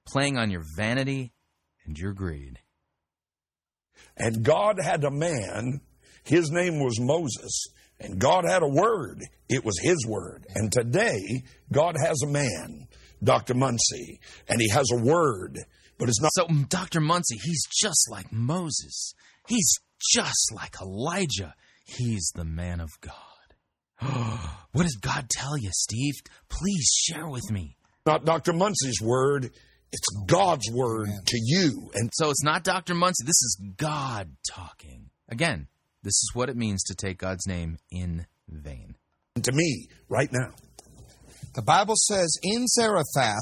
[0.05, 1.31] Playing on your vanity
[1.85, 2.59] and your greed.
[4.17, 5.81] And God had a man,
[6.23, 7.67] his name was Moses,
[7.99, 9.23] and God had a word.
[9.49, 10.45] It was his word.
[10.55, 12.87] And today, God has a man,
[13.23, 13.53] Dr.
[13.53, 15.59] Munsey, and he has a word,
[15.97, 16.31] but it's not.
[16.33, 16.99] So, Dr.
[16.99, 19.13] Munsey, he's just like Moses.
[19.47, 19.79] He's
[20.11, 21.53] just like Elijah.
[21.85, 23.13] He's the man of God.
[24.71, 26.15] what does God tell you, Steve?
[26.49, 27.77] Please share with me.
[28.05, 28.53] not Dr.
[28.53, 29.51] Munsey's word,
[29.91, 31.91] it's God's word to you.
[31.93, 32.93] And So it's not Dr.
[32.95, 33.23] Munsey.
[33.25, 35.09] This is God talking.
[35.29, 35.67] Again,
[36.03, 38.95] this is what it means to take God's name in vain.
[39.41, 40.51] to me right now.
[41.53, 43.37] The Bible says in Zarephath,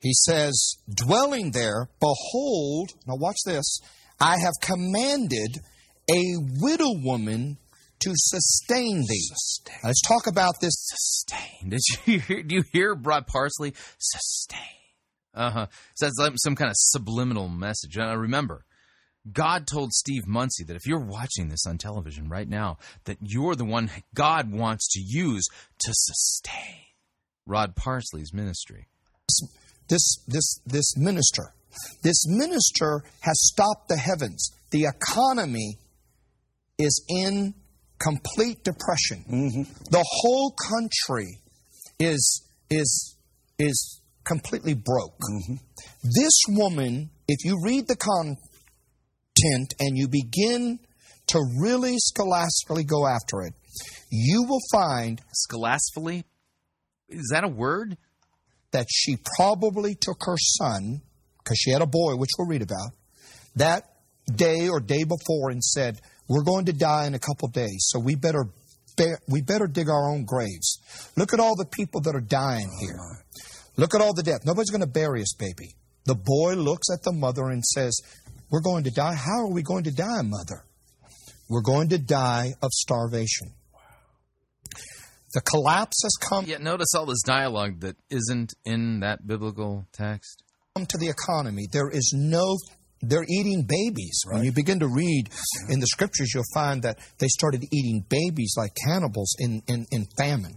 [0.00, 3.80] he says, dwelling there, behold, now watch this,
[4.20, 5.60] I have commanded
[6.10, 6.22] a
[6.60, 7.56] widow woman
[8.00, 9.28] to sustain thee.
[9.82, 10.74] Now, let's talk about this.
[10.76, 11.70] Sustain.
[11.70, 13.74] Did you hear, do you hear Rod Parsley?
[13.98, 14.83] Sustain.
[15.34, 15.66] Uh huh.
[15.94, 17.96] So that's like some kind of subliminal message.
[17.96, 18.64] And remember,
[19.30, 23.54] God told Steve Munsey that if you're watching this on television right now, that you're
[23.54, 25.44] the one God wants to use
[25.78, 26.84] to sustain
[27.46, 28.88] Rod Parsley's ministry.
[29.88, 31.54] This, this, this minister.
[32.02, 34.50] This minister has stopped the heavens.
[34.70, 35.78] The economy
[36.78, 37.54] is in
[37.98, 39.66] complete depression.
[39.90, 41.40] The whole country
[41.98, 43.16] is, is,
[43.58, 45.18] is completely broke.
[45.20, 45.54] Mm-hmm.
[46.02, 50.78] This woman, if you read the content and you begin
[51.28, 53.54] to really scholastically go after it,
[54.10, 56.24] you will find Scholastically?
[57.08, 57.96] Is that a word?
[58.74, 61.00] that she probably took her son,
[61.38, 62.90] because she had a boy, which we'll read about,
[63.54, 63.84] that
[64.34, 68.00] day or day before and said, We're going to die in a couple days, so
[68.00, 68.44] we better
[69.28, 70.78] we better dig our own graves.
[71.16, 72.98] Look at all the people that are dying here.
[73.76, 74.40] Look at all the death.
[74.44, 75.74] Nobody's going to bury us, baby.
[76.06, 77.98] The boy looks at the mother and says,
[78.50, 79.14] We're going to die.
[79.14, 80.64] How are we going to die, mother?
[81.48, 83.52] We're going to die of starvation.
[85.34, 90.44] The collapse has come Yet notice all this dialogue that isn't in that biblical text.
[90.76, 91.66] come to the economy.
[91.72, 92.56] There is no,
[93.02, 94.22] they're eating babies.
[94.30, 95.30] When you begin to read
[95.68, 100.06] in the scriptures, you'll find that they started eating babies like cannibals in, in, in
[100.16, 100.56] famine.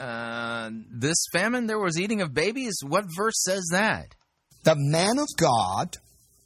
[0.00, 2.74] Uh, this famine, there was eating of babies.
[2.82, 4.14] What verse says that?
[4.64, 5.96] The man of God,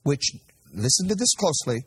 [0.03, 0.33] which,
[0.73, 1.85] listen to this closely,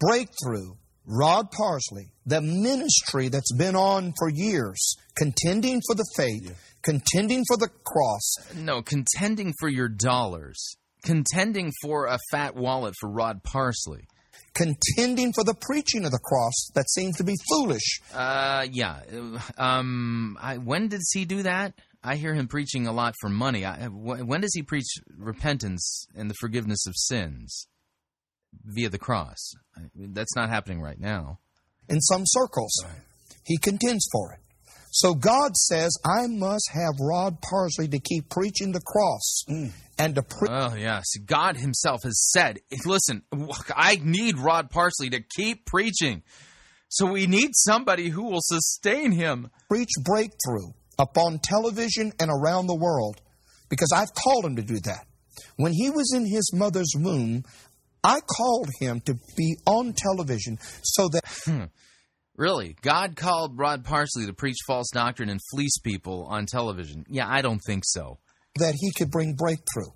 [0.00, 0.74] breakthrough,
[1.06, 7.56] Rod Parsley, the ministry that's been on for years, contending for the faith, contending for
[7.56, 10.76] the cross, No, contending for your dollars.
[11.04, 14.06] Contending for a fat wallet for Rod Parsley.
[14.54, 18.00] Contending for the preaching of the cross that seems to be foolish.
[18.12, 19.00] Uh, yeah.
[19.58, 21.74] Um, I, when does he do that?
[22.02, 23.64] I hear him preaching a lot for money.
[23.64, 24.86] I, when does he preach
[25.16, 27.66] repentance and the forgiveness of sins
[28.64, 29.52] via the cross?
[29.76, 31.38] I, that's not happening right now.
[31.88, 32.84] In some circles,
[33.44, 34.40] he contends for it.
[34.96, 39.72] So God says, I must have Rod Parsley to keep preaching the cross mm.
[39.98, 40.52] and to preach.
[40.52, 41.00] Oh.
[41.04, 43.22] See, God Himself has said, listen,
[43.74, 46.22] I need Rod Parsley to keep preaching.
[46.88, 49.50] So we need somebody who will sustain him.
[49.68, 53.20] preach breakthrough upon television and around the world
[53.68, 55.08] because I've called him to do that.
[55.56, 57.42] When he was in his mother's womb,
[58.04, 61.64] I called him to be on television so that hmm.
[62.36, 62.76] Really?
[62.82, 67.04] God called Rod Parsley to preach false doctrine and fleece people on television?
[67.08, 68.18] Yeah, I don't think so.
[68.56, 69.90] that he could bring breakthrough.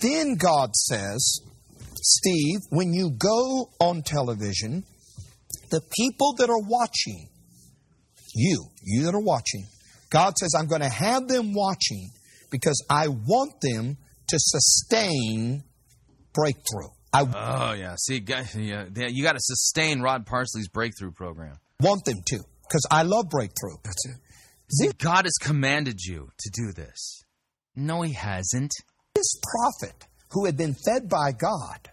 [0.00, 1.40] Then God says,
[1.94, 4.84] Steve, when you go on television,
[5.70, 7.28] the people that are watching,
[8.34, 9.64] you, you that are watching,
[10.10, 12.10] God says, I'm going to have them watching
[12.50, 13.96] because I want them
[14.28, 15.62] to sustain
[16.34, 16.90] breakthrough.
[17.12, 17.94] I Oh, yeah.
[17.98, 21.56] See, guys, yeah, you got to sustain Rod Parsley's breakthrough program.
[21.80, 23.76] want them to because I love breakthrough.
[23.84, 24.16] That's it.
[24.70, 27.24] See, God has commanded you to do this.
[27.76, 28.72] No, He hasn't.
[29.14, 31.90] This prophet who had been fed by God,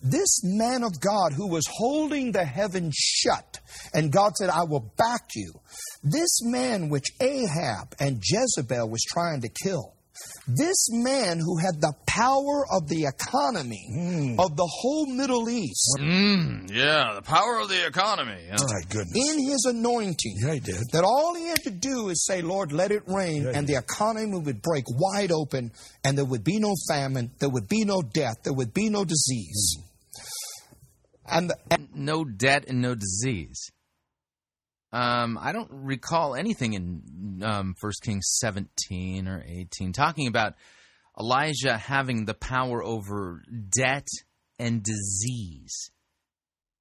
[0.00, 3.60] this man of God who was holding the heavens shut,
[3.92, 5.52] and God said, I will back you.
[6.02, 9.93] This man which Ahab and Jezebel was trying to kill.
[10.46, 16.70] This man who had the power of the economy of the whole Middle East Mm,
[16.70, 18.36] yeah, the power of the economy.
[18.46, 18.56] yeah.
[18.60, 19.16] My goodness.
[19.16, 20.76] in his anointing, Yeah, he did.
[20.92, 24.38] that all he had to do is say, Lord, let it rain, and the economy
[24.38, 25.72] would break wide open,
[26.04, 29.04] and there would be no famine, there would be no death, there would be no
[29.04, 29.78] disease.
[31.26, 33.70] And, the, and no debt and no disease.
[34.94, 40.54] Um, I don't recall anything in um, 1 Kings 17 or 18 talking about
[41.18, 43.42] Elijah having the power over
[43.76, 44.06] debt
[44.56, 45.90] and disease.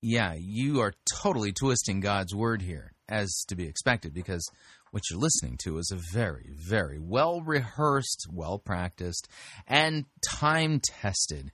[0.03, 0.93] Yeah, you are
[1.23, 4.47] totally twisting God's word here, as to be expected, because
[4.91, 9.27] what you're listening to is a very, very well rehearsed, well practiced,
[9.65, 11.51] and time tested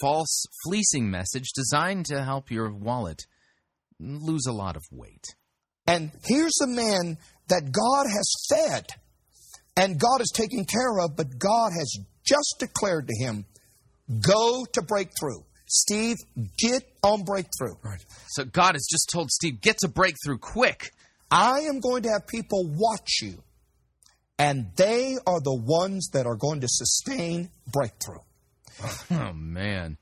[0.00, 3.26] false fleecing message designed to help your wallet
[4.00, 5.36] lose a lot of weight.
[5.86, 7.18] And here's a man
[7.48, 8.86] that God has fed,
[9.76, 13.44] and God is taking care of, but God has just declared to him,
[14.20, 15.40] go to breakthrough.
[15.66, 16.16] Steve,
[16.58, 17.74] get on breakthrough.
[17.82, 18.04] Right.
[18.28, 20.90] So God has just told Steve, get to breakthrough quick.
[21.30, 23.42] I am going to have people watch you,
[24.38, 28.20] and they are the ones that are going to sustain breakthrough.
[29.10, 29.96] Oh, man.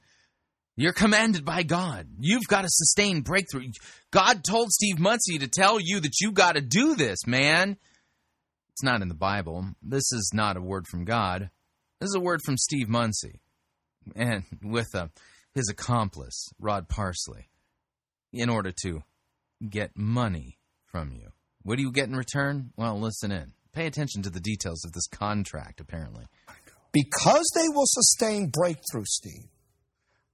[0.76, 2.08] You're commanded by God.
[2.18, 3.68] You've got to sustain breakthrough.
[4.10, 7.76] God told Steve Munsey to tell you that you got to do this, man.
[8.70, 9.66] It's not in the Bible.
[9.82, 11.50] This is not a word from God.
[12.00, 13.40] This is a word from Steve Munsey
[14.16, 15.08] and with uh,
[15.54, 17.48] his accomplice, Rod Parsley,
[18.32, 19.02] in order to
[19.68, 21.28] get money from you.
[21.62, 22.72] What do you get in return?
[22.76, 23.52] Well, listen in.
[23.72, 26.24] Pay attention to the details of this contract, apparently.
[26.92, 29.48] Because they will sustain breakthrough, Steve,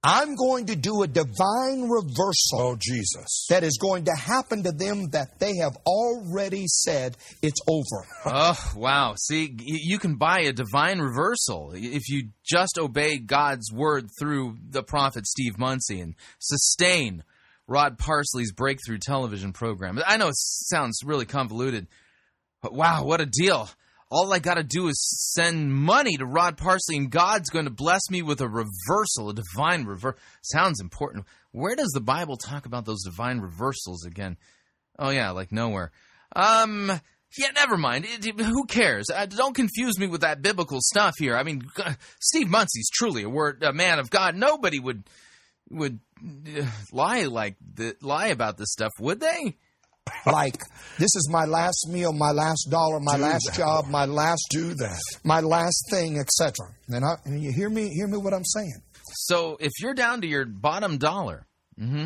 [0.01, 3.45] I'm going to do a divine reversal Oh, Jesus.
[3.49, 8.05] that is going to happen to them that they have already said it's over.
[8.25, 9.15] Oh, wow.
[9.17, 14.83] See, you can buy a divine reversal if you just obey God's word through the
[14.83, 17.23] prophet Steve Munsey and sustain
[17.67, 19.99] Rod Parsley's breakthrough television program.
[20.05, 21.87] I know it sounds really convoluted,
[22.61, 23.69] but wow, what a deal.
[24.11, 24.99] All I got to do is
[25.35, 29.33] send money to Rod Parsley, and God's going to bless me with a reversal, a
[29.35, 30.19] divine reversal.
[30.41, 31.25] Sounds important.
[31.51, 34.37] Where does the Bible talk about those divine reversals again?
[34.97, 35.91] Oh, yeah, like nowhere.
[36.35, 36.91] Um,
[37.37, 38.05] yeah, never mind.
[38.05, 39.11] It- it- who cares?
[39.13, 41.35] Uh, don't confuse me with that biblical stuff here.
[41.35, 41.61] I mean,
[42.19, 44.35] Steve Munsey's truly a word, a man of God.
[44.35, 45.03] Nobody would
[45.71, 45.99] would
[46.57, 49.55] uh, lie like the, lie about this stuff, would they?
[50.25, 50.57] Like,
[50.97, 53.91] this is my last meal, my last dollar, my Do last that, job, Lord.
[53.91, 54.99] my last Do that.
[55.23, 56.67] my last thing, etc.
[56.89, 58.81] And, I, and you hear me, hear me what I'm saying.
[59.13, 61.45] So if you're down to your bottom dollar,
[61.77, 62.05] hmm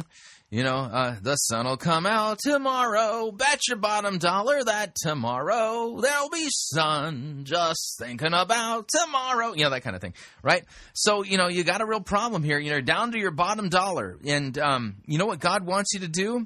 [0.50, 3.32] you know, uh, the sun will come out tomorrow.
[3.32, 7.42] Bet your bottom dollar that tomorrow there'll be sun.
[7.44, 9.54] Just thinking about tomorrow.
[9.56, 10.14] You know, that kind of thing,
[10.44, 10.64] right?
[10.94, 12.60] So, you know, you got a real problem here.
[12.60, 14.20] You know, down to your bottom dollar.
[14.28, 16.46] And um, you know what God wants you to do?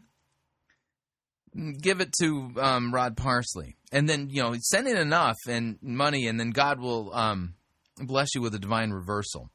[1.80, 6.28] Give it to um, Rod Parsley, and then you know send in enough and money,
[6.28, 7.56] and then God will um,
[7.98, 9.50] bless you with a divine reversal.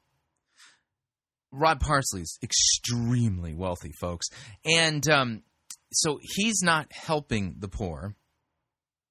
[1.51, 4.27] Rod Parsley's extremely wealthy, folks,
[4.65, 5.43] and um,
[5.93, 8.17] so he's not helping the poor,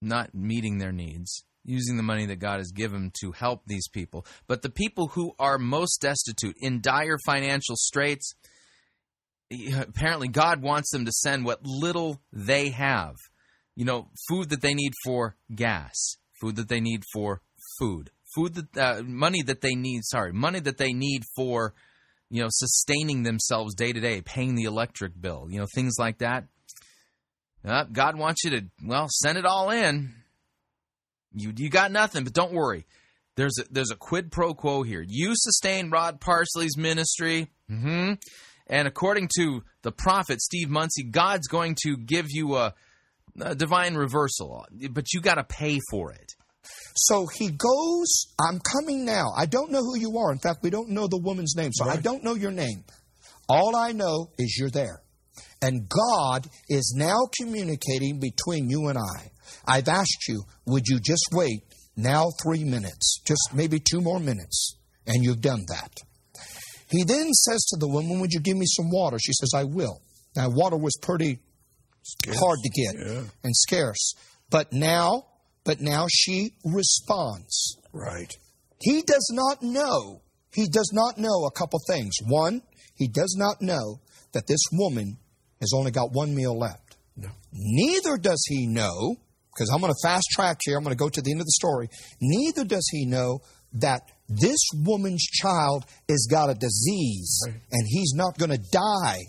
[0.02, 4.26] not meeting their needs, using the money that God has given to help these people.
[4.48, 8.34] But the people who are most destitute, in dire financial straits,
[9.76, 13.16] apparently God wants them to send what little they have.
[13.76, 17.41] You know, food that they need for gas, food that they need for
[17.80, 20.02] food, food that uh, money that they need.
[20.04, 21.74] Sorry, money that they need for
[22.30, 25.47] you know sustaining themselves day to day, paying the electric bill.
[25.49, 26.45] You know, things like that.
[27.64, 30.14] Uh, God wants you to well send it all in.
[31.34, 32.86] You you got nothing, but don't worry.
[33.38, 35.04] There's a, there's a quid pro quo here.
[35.08, 38.14] You sustain Rod Parsley's ministry, hmm
[38.72, 42.74] and according to the prophet Steve Munsey, God's going to give you a,
[43.39, 46.32] a divine reversal, but you got to pay for it.
[46.95, 49.28] So he goes, I'm coming now.
[49.38, 50.32] I don't know who you are.
[50.32, 52.86] In fact, we don't know the woman's name, so I don't know your name.
[53.49, 55.01] All I know is you're there.
[55.61, 59.32] And God is now communicating between you and I.
[59.65, 61.63] I've asked you, would you just wait
[61.97, 64.78] now three minutes, just maybe two more minutes?
[65.05, 65.91] And you've done that.
[66.92, 69.18] He then says to the woman, Would you give me some water?
[69.20, 70.02] She says, I will.
[70.36, 71.39] Now, water was pretty
[72.28, 72.96] hard to get
[73.44, 74.14] and scarce.
[74.50, 75.26] But now,
[75.64, 77.78] but now she responds.
[77.94, 78.32] Right.
[78.82, 80.22] He does not know,
[80.54, 82.14] he does not know a couple things.
[82.28, 82.62] One,
[82.96, 84.02] he does not know
[84.34, 85.18] that this woman
[85.60, 86.98] has only got one meal left.
[87.16, 87.30] No.
[87.54, 89.16] Neither does he know,
[89.54, 91.46] because I'm going to fast track here, I'm going to go to the end of
[91.46, 91.89] the story.
[92.20, 93.39] Neither does he know
[93.74, 94.02] that
[94.32, 99.20] this woman's child has got a disease and he's not going to die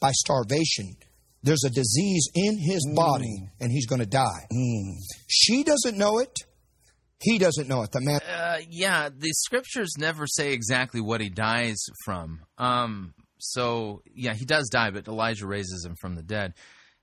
[0.00, 0.96] by starvation.
[1.42, 4.46] There's a disease in his body and he's going to die.
[5.28, 6.34] She doesn't know it.
[7.22, 7.92] He doesn't know it.
[7.92, 8.20] The man.
[8.20, 12.40] Uh, yeah, the scriptures never say exactly what he dies from.
[12.56, 16.54] Um, so yeah, he does die, but Elijah raises him from the dead.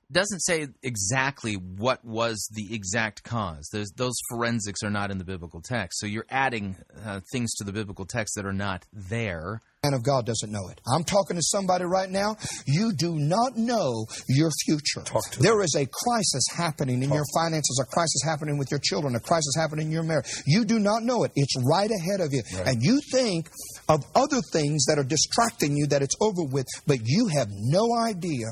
[0.10, 3.68] Doesn't say exactly what was the exact cause.
[3.74, 6.00] There's, those forensics are not in the biblical text.
[6.00, 9.62] So you're adding uh, things to the biblical text that are not there.
[9.84, 10.80] man of God doesn't know it.
[10.88, 12.38] I'm talking to somebody right now.
[12.66, 15.04] You do not know your future.
[15.40, 19.20] There is a crisis happening in your finances, a crisis happening with your children, a
[19.20, 20.28] crisis happening in your marriage.
[20.46, 21.32] You do not know it.
[21.36, 22.44] It's right ahead of you.
[22.66, 23.50] And you think
[23.90, 27.94] of other things that are distracting you that it's over with, but you have no
[27.98, 28.48] idea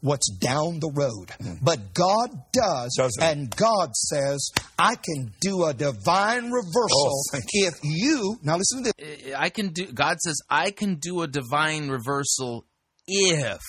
[0.00, 1.30] what's down the road.
[1.62, 7.20] But God does, and God says, I can do a divine reversal
[7.52, 9.34] if you, now listen to this.
[9.34, 9.86] I can do.
[9.92, 12.66] God says I can do a divine reversal
[13.06, 13.60] if,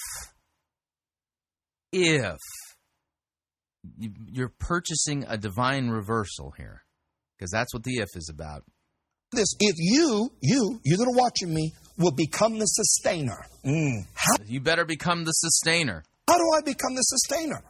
[1.92, 2.36] if
[3.98, 6.84] you- you're purchasing a divine reversal here,
[7.38, 8.64] because that's what the if is about.
[9.34, 13.46] this if you you you that are watching me will become the sustainer
[14.14, 16.04] how, You better become the sustainer.
[16.28, 17.64] How do i become the sustainer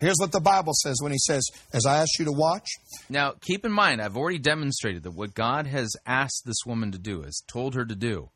[0.00, 2.68] here's what the bible says when he says as i asked you to watch
[3.08, 6.98] Now, keep in mind, I've already demonstrated that what God has asked this woman to
[6.98, 8.30] do, has told her to do,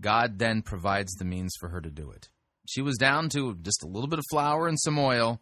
[0.00, 2.28] God then provides the means for her to do it.
[2.66, 5.40] She was down to just a little bit of flour and some oil,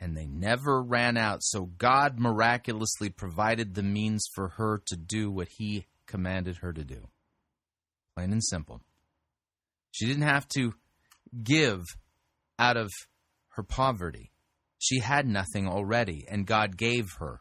[0.00, 1.42] and they never ran out.
[1.42, 6.84] So God miraculously provided the means for her to do what He commanded her to
[6.84, 7.08] do.
[8.14, 8.80] Plain and simple.
[9.90, 10.74] She didn't have to
[11.42, 11.82] give
[12.58, 12.90] out of
[13.50, 14.32] her poverty.
[14.78, 17.40] She had nothing already, and God gave her,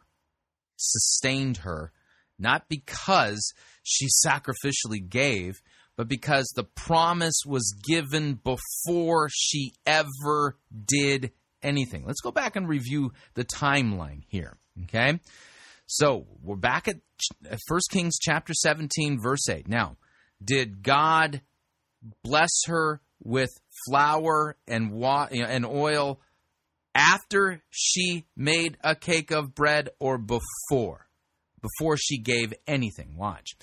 [0.75, 1.91] sustained her,
[2.39, 3.53] not because
[3.83, 5.61] she sacrificially gave,
[5.95, 12.05] but because the promise was given before she ever did anything.
[12.05, 15.19] Let's go back and review the timeline here, okay?
[15.87, 16.97] So we're back at
[17.41, 19.67] 1 Kings chapter 17, verse 8.
[19.67, 19.97] Now,
[20.43, 21.41] did God
[22.23, 23.49] bless her with
[23.87, 26.19] flour and wa- and oil
[26.95, 31.07] after she made a cake of bread or before?
[31.61, 33.15] Before she gave anything.
[33.15, 33.55] Watch.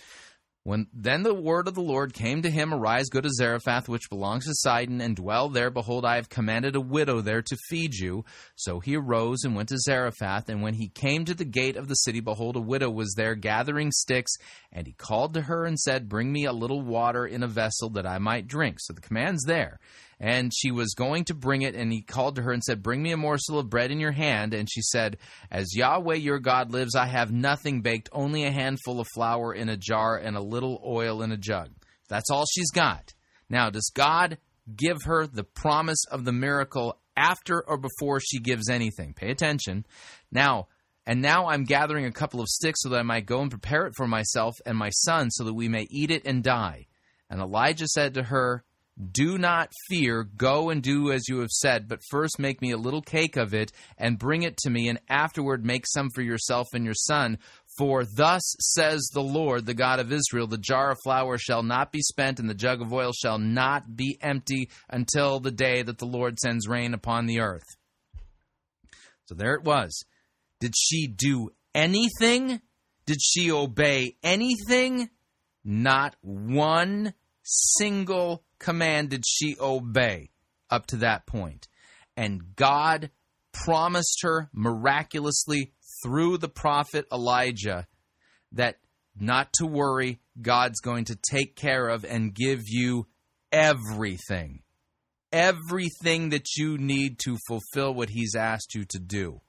[0.64, 4.08] When then the word of the Lord came to him, Arise, go to Zarephath, which
[4.08, 5.68] belongs to Sidon, and dwell there.
[5.68, 8.24] Behold, I have commanded a widow there to feed you.
[8.56, 10.48] So he arose and went to Zarephath.
[10.48, 13.34] And when he came to the gate of the city, behold, a widow was there
[13.34, 14.32] gathering sticks.
[14.72, 17.90] And he called to her and said, Bring me a little water in a vessel
[17.90, 18.78] that I might drink.
[18.80, 19.78] So the command's there.
[20.20, 23.02] And she was going to bring it, and he called to her and said, Bring
[23.02, 24.54] me a morsel of bread in your hand.
[24.54, 25.18] And she said,
[25.50, 29.68] As Yahweh your God lives, I have nothing baked, only a handful of flour in
[29.68, 31.70] a jar and a little oil in a jug.
[32.08, 33.12] That's all she's got.
[33.50, 34.38] Now, does God
[34.74, 39.14] give her the promise of the miracle after or before she gives anything.
[39.14, 39.86] Pay attention.
[40.30, 40.68] Now,
[41.06, 43.86] and now I'm gathering a couple of sticks so that I might go and prepare
[43.86, 46.86] it for myself and my son so that we may eat it and die.
[47.28, 48.64] And Elijah said to her,
[49.10, 52.76] Do not fear, go and do as you have said, but first make me a
[52.76, 56.68] little cake of it and bring it to me, and afterward make some for yourself
[56.72, 57.38] and your son.
[57.76, 61.90] For thus says the Lord, the God of Israel the jar of flour shall not
[61.90, 65.98] be spent, and the jug of oil shall not be empty until the day that
[65.98, 67.76] the Lord sends rain upon the earth.
[69.26, 70.04] So there it was.
[70.60, 72.60] Did she do anything?
[73.06, 75.10] Did she obey anything?
[75.64, 77.14] Not one
[77.44, 80.30] single command did she obey
[80.70, 81.68] up to that point.
[82.16, 83.10] And God
[83.52, 85.72] promised her miraculously
[86.02, 87.86] through the prophet Elijah
[88.52, 88.78] that
[89.18, 93.06] not to worry, God's going to take care of and give you
[93.52, 94.62] everything.
[95.32, 99.40] Everything that you need to fulfill what he's asked you to do.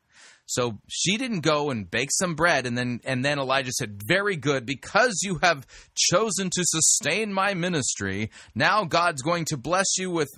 [0.48, 4.36] So she didn't go and bake some bread and then and then Elijah said, "Very
[4.36, 5.66] good, because you have
[5.96, 10.30] chosen to sustain my ministry, now God's going to bless you with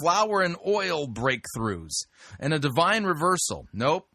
[0.00, 2.06] flour and oil breakthroughs
[2.40, 4.08] and a divine reversal." Nope.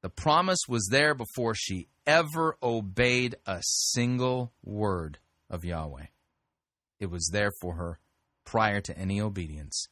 [0.00, 5.18] The promise was there before she ever obeyed a single word
[5.50, 6.06] of Yahweh.
[7.00, 7.98] It was there for her
[8.44, 9.88] prior to any obedience.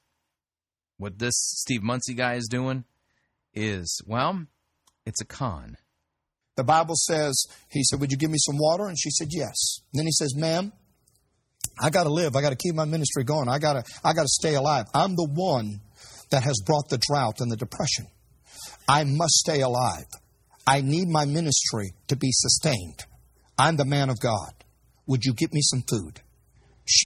[0.96, 2.84] What this Steve Munsey guy is doing
[3.52, 4.46] is, well,
[5.06, 5.76] it's a con.
[6.56, 8.86] The Bible says, he said, Would you give me some water?
[8.86, 9.80] And she said, Yes.
[9.92, 10.72] And then he says, Ma'am,
[11.80, 12.34] I got to live.
[12.34, 13.48] I got to keep my ministry going.
[13.48, 14.86] I got to I got to stay alive.
[14.94, 15.80] I'm the one
[16.30, 18.06] that has brought the drought and the depression.
[18.88, 20.06] I must stay alive.
[20.66, 23.04] I need my ministry to be sustained.
[23.58, 24.52] I'm the man of God.
[25.06, 26.20] Would you get me some food?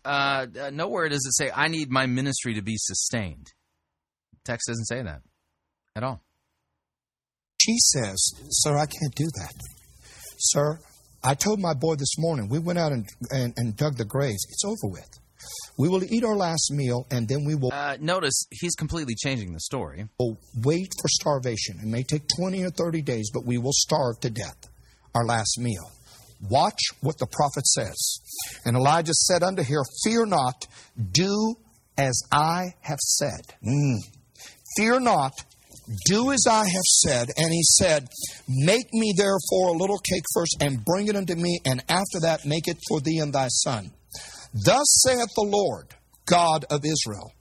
[0.05, 3.49] Uh, uh, nowhere does it say, I need my ministry to be sustained.
[4.45, 5.21] Text doesn't say that
[5.95, 6.23] at all.
[7.71, 9.55] She says, Sir, I can't do that.
[10.39, 10.81] Sir,
[11.23, 14.45] I told my boy this morning, we went out and, and, and dug the graves.
[14.49, 15.09] It's over with.
[15.79, 19.53] We will eat our last meal and then we will Uh, notice he's completely changing
[19.53, 20.09] the story.
[20.19, 21.79] We'll wait for starvation.
[21.81, 24.69] It may take 20 or 30 days, but we will starve to death
[25.15, 25.91] our last meal.
[26.49, 28.21] Watch what the prophet says.
[28.65, 30.67] And Elijah said unto her, Fear not,
[31.13, 31.55] do
[31.97, 33.55] as I have said.
[33.65, 33.99] Mm.
[34.77, 35.35] Fear not,
[36.07, 37.29] do as I have said.
[37.37, 38.09] And he said,
[38.49, 42.47] Make me therefore a little cake first, and bring it unto me, and after that
[42.47, 43.91] make it for thee and thy son.
[44.53, 45.89] Thus saith the Lord,
[46.27, 47.33] God of Israel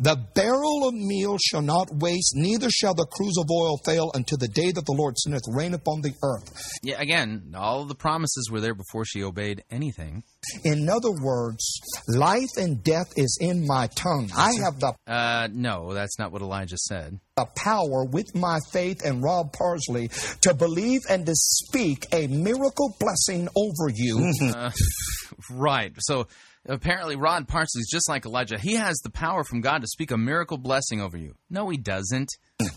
[0.00, 4.38] The barrel of meal shall not waste, neither shall the cruse of oil fail until
[4.38, 6.52] the day that the Lord sendeth rain upon the earth.
[6.82, 10.24] Yeah, again, all the promises were there before she obeyed anything.
[10.64, 14.30] In other words, life and death is in my tongue.
[14.36, 17.18] I have the Uh, no, that's not what Elijah said.
[17.36, 20.08] the power with my faith and Rod Parsley
[20.42, 24.32] to believe and to speak a miracle blessing over you.
[24.54, 24.70] Uh,
[25.50, 25.92] right.
[26.00, 26.26] So
[26.66, 28.58] apparently, Rod Parsley's just like Elijah.
[28.58, 31.34] He has the power from God to speak a miracle blessing over you.
[31.50, 32.28] No, he doesn't.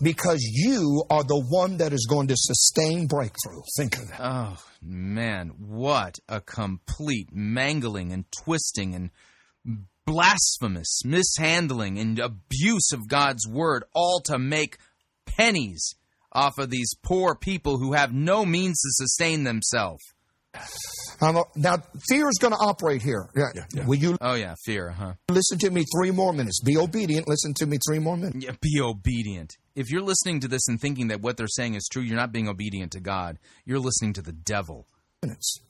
[0.02, 3.62] Because you are the one that is going to sustain breakthrough.
[3.76, 4.20] Think of that.
[4.20, 5.54] Oh, man.
[5.58, 9.10] What a complete mangling and twisting and
[10.06, 14.78] blasphemous mishandling and abuse of God's word, all to make
[15.26, 15.94] pennies
[16.32, 20.02] off of these poor people who have no means to sustain themselves.
[21.20, 21.76] Now,
[22.08, 23.28] fear is going to operate here.
[23.34, 23.84] Yeah.
[23.86, 25.14] Will you Oh, yeah, fear, huh?
[25.30, 26.60] listen to me three more minutes?
[26.62, 27.26] Be obedient.
[27.28, 28.44] Listen to me three more minutes.
[28.44, 29.52] Yeah, be obedient.
[29.74, 32.32] If you're listening to this and thinking that what they're saying is true, you're not
[32.32, 33.38] being obedient to God.
[33.64, 34.86] You're listening to the devil.
[35.22, 35.60] minutes.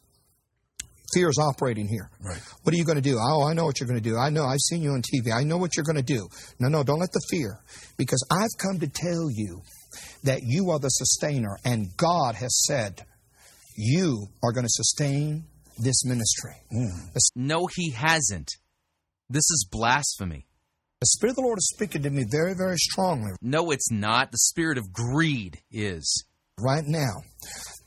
[1.15, 2.11] Fear is operating here.
[2.21, 2.39] Right.
[2.65, 3.17] What are you going to do?
[3.19, 4.19] Oh, I know what you're going to do.
[4.19, 4.45] I know.
[4.45, 5.33] I've seen you on TV.
[5.35, 6.29] I know what you're going to do.
[6.61, 7.61] No, no, don't let the fear.
[7.97, 9.63] Because I've come to tell you
[10.25, 13.07] that you are the sustainer, and God has said
[13.81, 15.45] you are going to sustain
[15.79, 16.55] this ministry.
[16.71, 18.51] The, No, he hasn't.
[19.31, 20.47] This is blasphemy.
[21.01, 24.33] the Spirit of the Lord is speaking to me very, very strongly No, it's not.
[24.33, 26.25] The spirit of greed is.
[26.59, 27.23] right now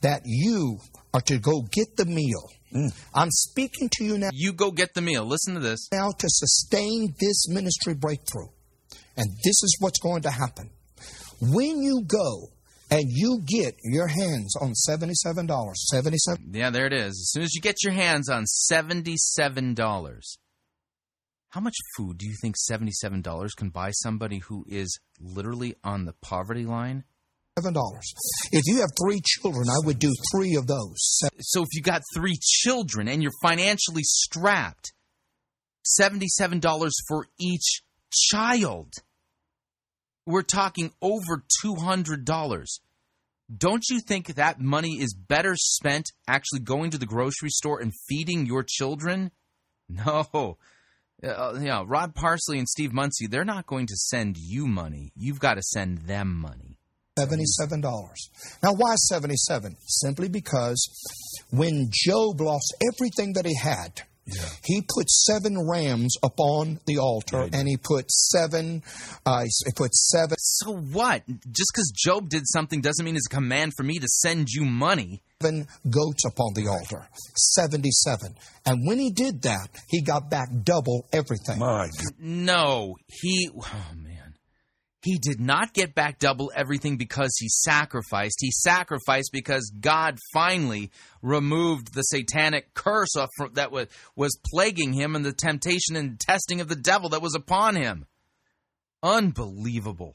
[0.00, 0.78] that you
[1.12, 2.48] are to go get the meal.
[2.74, 2.90] Mm.
[3.14, 4.30] I'm speaking to you now.
[4.32, 5.26] You go get the meal.
[5.26, 5.88] Listen to this.
[5.92, 8.48] now to sustain this ministry breakthrough.
[9.18, 10.70] And this is what's going to happen.
[11.42, 12.48] When you go
[12.92, 17.08] and you get your hands on $77, 77 Yeah, there it is.
[17.08, 20.36] As soon as you get your hands on $77,
[21.50, 26.14] how much food do you think $77 can buy somebody who is literally on the
[26.22, 27.04] poverty line?
[27.58, 27.74] $7.
[28.52, 31.20] If you have three children, I would do three of those.
[31.40, 34.92] So if you got three children and you're financially strapped,
[36.00, 38.94] $77 for each child.
[40.26, 42.66] We're talking over $200.
[43.54, 47.92] Don't you think that money is better spent actually going to the grocery store and
[48.08, 49.30] feeding your children?
[49.88, 50.56] No.
[51.22, 55.12] Uh, know, Rod Parsley and Steve Munsey, they're not going to send you money.
[55.14, 56.78] You've got to send them money.
[57.18, 57.82] $77.
[58.62, 59.76] Now, why 77?
[59.86, 60.88] Simply because
[61.50, 64.02] when Job lost everything that he had,
[64.64, 68.82] he put seven rams upon the altar and he put seven,
[69.26, 70.36] uh, he put seven.
[70.38, 71.22] So what?
[71.26, 74.64] Just because Job did something doesn't mean it's a command for me to send you
[74.64, 75.22] money.
[75.40, 77.08] Seven goats upon the altar.
[77.34, 78.36] 77.
[78.64, 81.58] And when he did that, he got back double everything.
[81.58, 81.88] My
[82.20, 83.50] No, he.
[83.52, 84.11] Oh, man.
[85.02, 88.36] He did not get back double everything because he sacrificed.
[88.40, 90.92] He sacrificed because God finally
[91.22, 93.14] removed the satanic curse
[93.54, 97.34] that was, was plaguing him and the temptation and testing of the devil that was
[97.34, 98.06] upon him.
[99.02, 100.14] Unbelievable.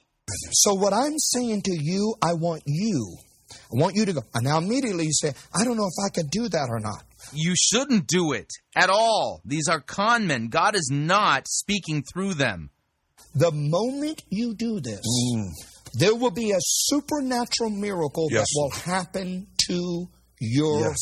[0.51, 3.18] So, what I'm saying to you, I want you,
[3.51, 4.22] I want you to go.
[4.34, 7.03] And now, immediately you say, I don't know if I can do that or not.
[7.34, 9.41] You shouldn't do it at all.
[9.43, 10.47] These are con men.
[10.47, 12.69] God is not speaking through them.
[13.38, 15.01] The moment you do this,
[15.35, 15.51] mm.
[15.93, 18.41] there will be a supernatural miracle Yes.
[18.41, 20.09] that will happen to
[20.39, 20.97] your Yes.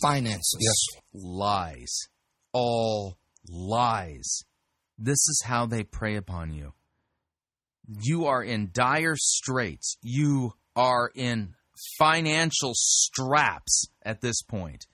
[0.00, 0.56] finances.
[0.58, 1.02] Yes.
[1.12, 2.08] Lies.
[2.52, 4.42] All lies.
[4.98, 6.72] This is how they prey upon you.
[8.02, 9.98] You are in dire straits.
[10.00, 11.54] You are in
[11.98, 14.86] financial straps at this point.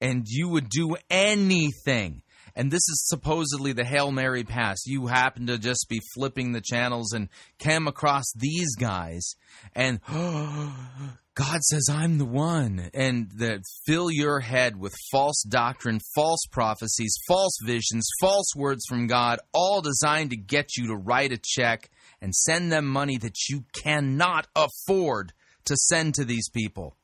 [0.00, 2.22] And you would do anything.
[2.56, 4.86] And this is supposedly the Hail Mary pass.
[4.86, 7.28] You happen to just be flipping the channels and
[7.58, 9.34] came across these guys,
[9.74, 12.90] and God says, I'm the one.
[12.94, 19.06] And that fill your head with false doctrine, false prophecies, false visions, false words from
[19.06, 21.90] God, all designed to get you to write a check
[22.22, 25.34] and send them money that you cannot afford
[25.66, 26.96] to send to these people.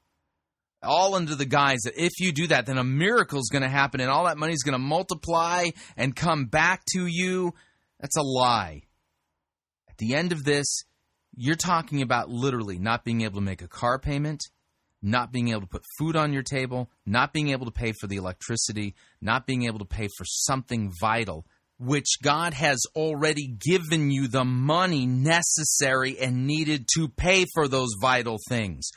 [0.83, 3.69] All under the guise that if you do that, then a miracle is going to
[3.69, 7.55] happen and all that money is going to multiply and come back to you.
[8.01, 8.83] That's a lie.
[9.89, 10.85] At the end of this,
[11.37, 14.43] you're talking about literally not being able to make a car payment,
[15.01, 18.07] not being able to put food on your table, not being able to pay for
[18.07, 21.47] the electricity, not being able to pay for something vital,
[21.79, 27.91] which God has already given you the money necessary and needed to pay for those
[28.01, 28.91] vital things.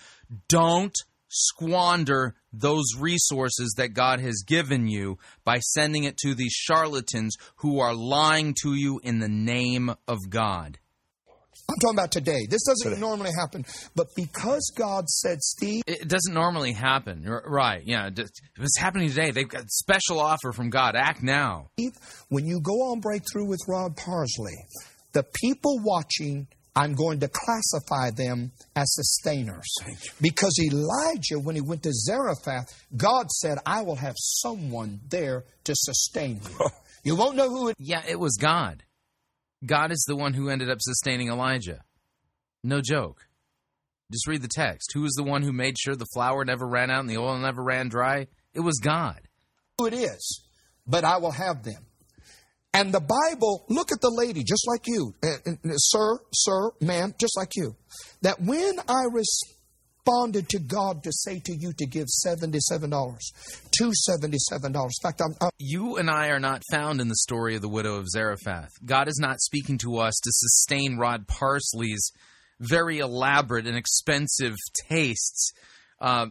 [0.47, 0.95] Don't
[1.35, 7.79] squander those resources that God has given you by sending it to these charlatans who
[7.79, 10.79] are lying to you in the name of God.
[11.67, 12.45] I'm talking about today.
[12.47, 17.81] This doesn't normally happen, but because God said, Steve, It doesn't normally happen, right?
[17.83, 19.31] Yeah, it's happening today.
[19.31, 20.95] They've got a special offer from God.
[20.95, 21.71] Act now.
[22.29, 24.53] when you go on breakthrough with Rod Parsley,
[25.13, 29.73] the people watching, I'm going to classify them as sustainers.
[30.19, 35.73] Because Elijah, when he went to Zarephath, God said, I will have someone there to
[35.75, 36.57] sustain you.
[36.59, 36.69] Oh.
[37.03, 38.83] You won't know who it Yeah, it was God.
[39.65, 41.83] God is the one who ended up sustaining Elijah.
[42.63, 43.27] No joke.
[44.11, 44.91] Just read the text.
[44.93, 47.37] Who was the one who made sure the flour never ran out and the oil
[47.37, 48.27] never ran dry?
[48.53, 49.21] It was God.
[49.77, 50.43] who it is,
[50.87, 51.85] but I will have them.
[52.75, 57.15] And the Bible, look at the lady, just like you, uh, uh, sir, sir, ma'am,
[57.17, 57.73] just like you,
[58.21, 64.89] that when I responded to God to say to you to give $77, $277, in
[65.01, 67.95] fact, I'm, I'm You and I are not found in the story of the widow
[67.95, 68.71] of Zarephath.
[68.85, 72.11] God is not speaking to us to sustain Rod Parsley's
[72.59, 74.57] very elaborate and expensive
[74.89, 75.53] tastes
[76.01, 76.25] uh,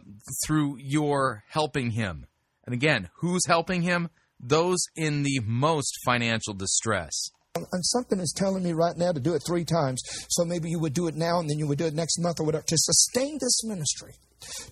[0.45, 2.27] through your helping him.
[2.65, 4.09] And again, who's helping him?
[4.39, 7.31] Those in the most financial distress.
[7.55, 10.01] and something is telling me right now to do it three times.
[10.29, 12.39] So maybe you would do it now and then you would do it next month
[12.39, 12.65] or whatever.
[12.67, 14.15] To sustain this ministry,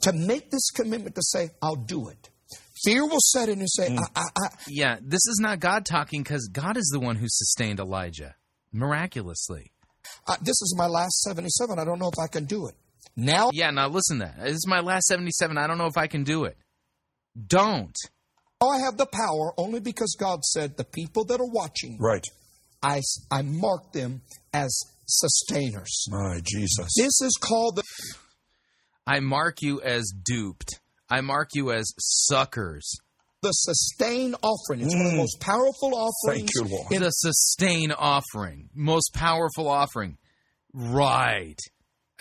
[0.01, 2.29] to make this commitment to say, I'll do it.
[2.83, 3.99] Fear will set in and say, hmm.
[3.99, 7.27] I, I, I, Yeah, this is not God talking because God is the one who
[7.29, 8.35] sustained Elijah
[8.73, 9.71] miraculously.
[10.27, 11.79] I, this is my last 77.
[11.79, 12.75] I don't know if I can do it.
[13.15, 14.43] Now Yeah, now listen to that.
[14.43, 15.57] This is my last 77.
[15.57, 16.57] I don't know if I can do it.
[17.47, 17.95] Don't.
[18.63, 22.25] Oh, I have the power only because God said the people that are watching, Right.
[22.81, 24.21] I, I mark them
[24.53, 24.73] as
[25.05, 26.05] sustainers.
[26.09, 26.93] My Jesus.
[26.97, 27.83] This is called the
[29.05, 30.79] I mark you as duped.
[31.09, 32.89] I mark you as suckers.
[33.41, 34.79] the sustain offering.
[34.79, 35.21] It's one of the mm.
[35.23, 36.49] most powerful offerings.
[36.53, 36.89] Thank you, Lord.
[36.89, 40.17] The sustain offering, most powerful offering.
[40.73, 41.59] Right.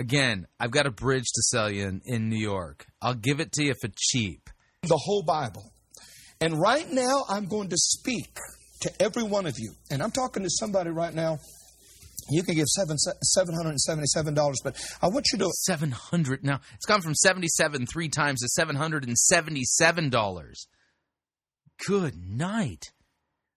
[0.00, 2.86] Again, I've got a bridge to sell you in, in New York.
[3.00, 4.50] I'll give it to you for cheap.
[4.82, 5.71] the whole Bible.
[6.42, 8.36] And right now, I'm going to speak
[8.82, 9.72] to every one of you.
[9.90, 11.38] And I'm talking to somebody right now
[12.30, 15.50] You can give seven seven hundred and seventy seven dollars, but I want you to
[15.62, 16.60] seven hundred now.
[16.74, 20.66] It's gone from seventy seven three times to seven hundred and seventy seven dollars.
[21.86, 22.92] Good night.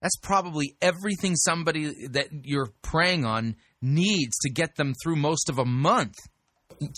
[0.01, 5.57] That's probably everything somebody that you're preying on needs to get them through most of
[5.57, 6.15] a month.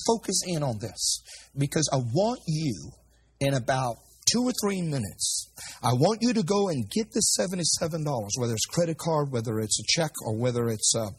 [0.07, 1.21] focus in on this
[1.57, 2.91] because I want you
[3.39, 3.95] in about
[4.31, 5.49] two or three minutes.
[5.81, 9.79] I want you to go and get seventy-seven dollars, whether it's credit card, whether it's
[9.79, 11.09] a check, or whether it's uh,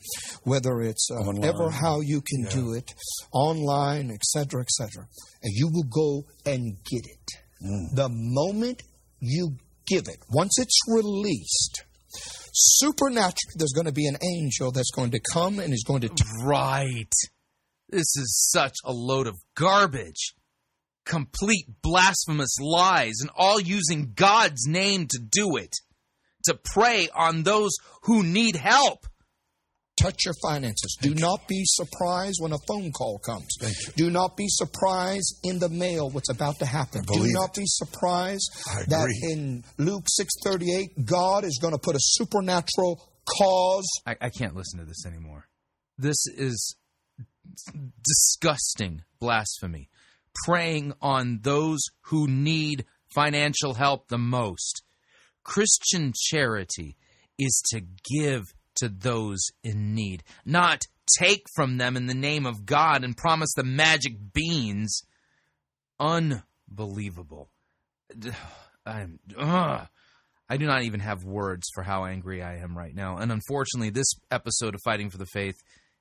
[0.44, 2.50] whether it's uh, ever how you can Yeah.
[2.50, 2.94] do it,
[3.32, 5.06] online, etc., etc.
[5.42, 7.28] And you will go and get it.
[7.64, 7.94] Mm.
[7.94, 8.82] The moment
[9.20, 9.56] you
[9.86, 11.84] give it, once it's released,
[12.52, 16.10] supernaturally, there's going to be an angel that's going to come and is going to
[16.44, 17.12] Right.
[17.90, 20.34] This is such a load of garbage.
[21.08, 25.74] Complete blasphemous lies, and all using God's name to do it.
[26.44, 27.72] To prey on those
[28.02, 29.06] who need help.
[29.96, 30.96] touch your finances.
[31.00, 33.48] Do not be surprised when a phone call comes.
[33.96, 37.02] Do not be surprised in the mail what's about to happen.
[37.02, 38.48] Do not be surprised
[38.86, 40.06] that in Luke
[40.46, 43.02] 6:38 God is going to put a supernatural
[43.38, 45.48] cause I, I can't listen to this anymore.
[45.98, 46.76] This is
[48.02, 49.88] disgusting blasphemy.
[50.44, 52.84] Preying on those who need
[53.14, 54.82] financial help the most.
[55.42, 56.96] Christian charity
[57.38, 58.44] is to give
[58.76, 60.82] to those in need, not
[61.18, 65.02] take from them in the name of God and promise the magic beans.
[65.98, 67.50] Unbelievable.
[68.86, 69.88] I'm, ugh.
[70.50, 73.18] I do not even have words for how angry I am right now.
[73.18, 75.56] And unfortunately, this episode of Fighting for the Faith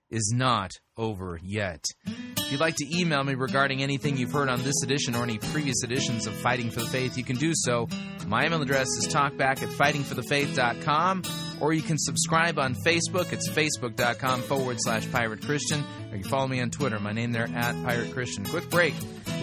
[0.10, 1.84] is not over yet.
[2.06, 5.38] If you'd like to email me regarding anything you've heard on this edition or any
[5.38, 7.88] previous editions of Fighting for the Faith, you can do so.
[8.26, 11.24] My email address is talkback at fightingforthefaith.com,
[11.60, 13.34] or you can subscribe on Facebook.
[13.34, 17.00] It's facebook.com forward slash pirate Christian, or you can follow me on Twitter.
[17.00, 18.46] My name there at Pirate Christian.
[18.46, 18.94] Quick break.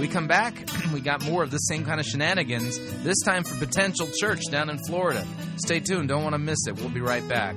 [0.00, 0.54] We come back,
[0.94, 4.70] we got more of the same kind of shenanigans, this time for Potential Church down
[4.70, 5.26] in Florida.
[5.56, 6.76] Stay tuned, don't want to miss it.
[6.76, 7.56] We'll be right back.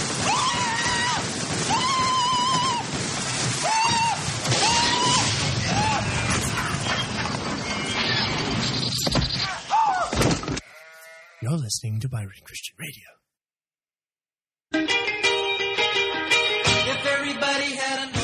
[11.51, 13.09] You're listening to Pirate Christian Radio.
[16.93, 18.20] If everybody had a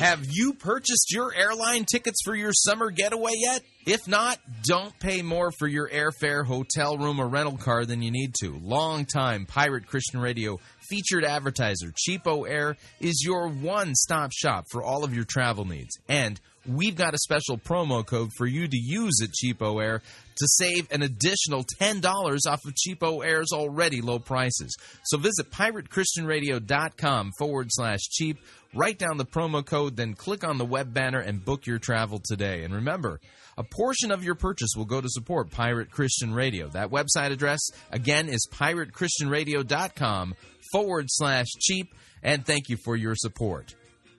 [0.00, 3.60] Have you purchased your airline tickets for your summer getaway yet?
[3.86, 8.10] If not, don't pay more for your airfare, hotel room, or rental car than you
[8.10, 8.58] need to.
[8.62, 10.58] Long-time Pirate Christian Radio
[10.88, 15.98] featured advertiser Cheapo Air is your one-stop shop for all of your travel needs.
[16.08, 20.00] And we've got a special promo code for you to use at Cheapo Air
[20.36, 22.02] to save an additional $10
[22.48, 24.74] off of Cheapo Air's already low prices.
[25.04, 28.38] So visit piratechristianradio.com forward slash cheap,
[28.74, 32.20] write down the promo code, then click on the web banner and book your travel
[32.24, 32.64] today.
[32.64, 33.20] And remember,
[33.56, 36.68] a portion of your purchase will go to support Pirate Christian Radio.
[36.68, 37.60] That website address,
[37.90, 40.34] again, is piratechristianradio.com
[40.72, 41.94] forward slash cheap.
[42.22, 43.74] And thank you for your support.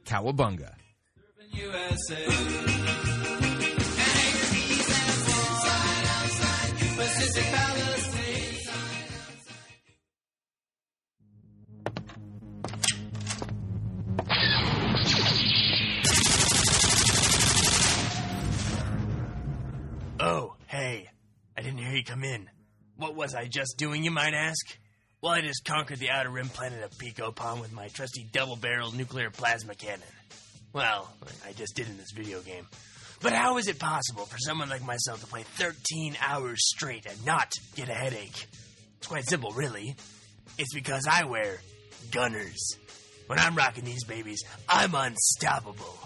[0.06, 0.74] Cowabunga.
[1.54, 2.62] USA.
[23.22, 24.66] Was I just doing, you might ask?
[25.22, 28.56] Well, I just conquered the outer rim planet of Pico Palm with my trusty double
[28.56, 30.02] barreled nuclear plasma cannon.
[30.74, 31.08] Well,
[31.46, 32.66] I just did in this video game.
[33.22, 37.24] But how is it possible for someone like myself to play 13 hours straight and
[37.24, 38.48] not get a headache?
[38.98, 39.96] It's quite simple, really.
[40.58, 41.60] It's because I wear
[42.10, 42.76] gunners.
[43.28, 46.00] When I'm rocking these babies, I'm unstoppable.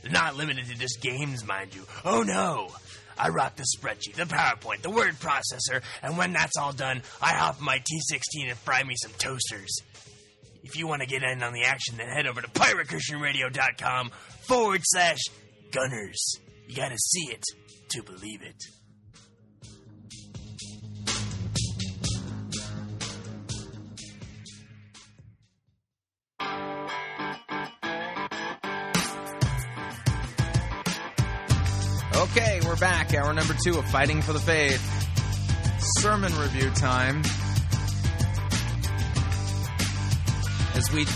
[0.00, 1.82] They're not limited to just games, mind you.
[2.02, 2.70] Oh no!
[3.18, 7.34] I rock the spreadsheet, the PowerPoint, the word processor, and when that's all done, I
[7.34, 9.80] hop my T16 and fry me some toasters.
[10.62, 14.10] If you want to get in on the action, then head over to piratechristianradio.com
[14.40, 15.18] forward slash
[15.72, 16.38] gunners.
[16.68, 17.42] You gotta see it
[17.90, 18.56] to believe it.
[33.32, 34.82] Hour number two of Fighting for the Faith.
[36.00, 37.22] Sermon review time.
[40.74, 41.06] As we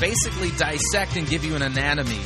[0.00, 2.22] basically dissect and give you an anatomy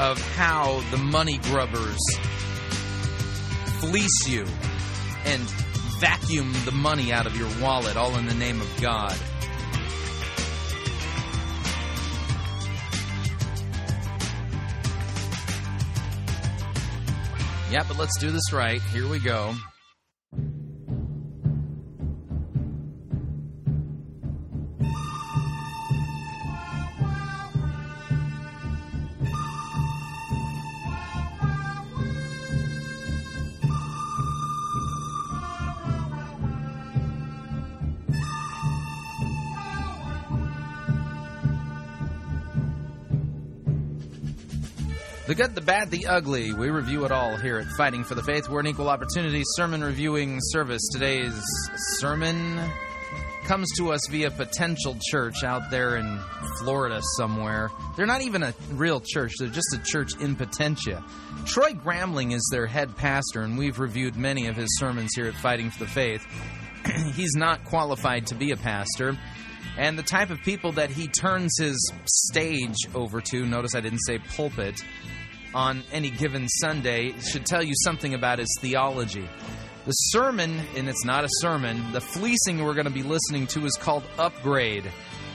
[0.00, 2.00] of how the money grubbers
[3.78, 4.44] fleece you
[5.24, 5.42] and
[6.00, 9.16] vacuum the money out of your wallet, all in the name of God.
[17.70, 18.80] Yeah, but let's do this right.
[18.80, 19.54] Here we go.
[45.38, 46.52] Good, the bad, the ugly.
[46.52, 48.48] We review it all here at Fighting for the Faith.
[48.48, 50.82] We're an equal opportunity sermon reviewing service.
[50.92, 51.40] Today's
[52.00, 52.60] sermon
[53.44, 56.18] comes to us via Potential Church out there in
[56.58, 57.70] Florida somewhere.
[57.96, 61.04] They're not even a real church, they're just a church in Potentia.
[61.44, 65.34] Troy Gramling is their head pastor, and we've reviewed many of his sermons here at
[65.34, 66.26] Fighting for the Faith.
[67.14, 69.16] He's not qualified to be a pastor.
[69.76, 74.00] And the type of people that he turns his stage over to, notice I didn't
[74.00, 74.82] say pulpit,
[75.54, 79.28] on any given Sunday should tell you something about his theology.
[79.86, 83.64] The sermon, and it's not a sermon, the fleecing we're going to be listening to
[83.64, 84.90] is called Upgrade.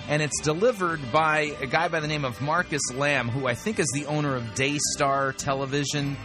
[0.07, 3.79] And it's delivered by a guy by the name of Marcus Lamb, who I think
[3.79, 6.17] is the owner of Daystar Television.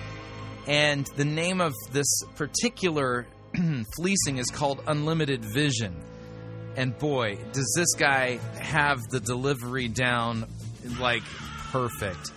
[0.67, 3.27] And the name of this particular
[3.97, 5.97] fleecing is called Unlimited Vision.
[6.77, 10.47] And boy, does this guy have the delivery down
[11.01, 11.23] like
[11.71, 12.33] perfect.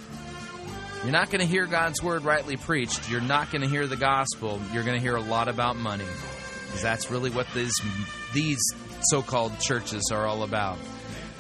[1.04, 3.10] You're not going to hear God's word rightly preached.
[3.10, 4.62] You're not going to hear the gospel.
[4.72, 6.06] You're going to hear a lot about money.
[6.68, 7.74] Because that's really what these
[8.34, 8.60] these
[9.10, 10.78] so-called churches are all about.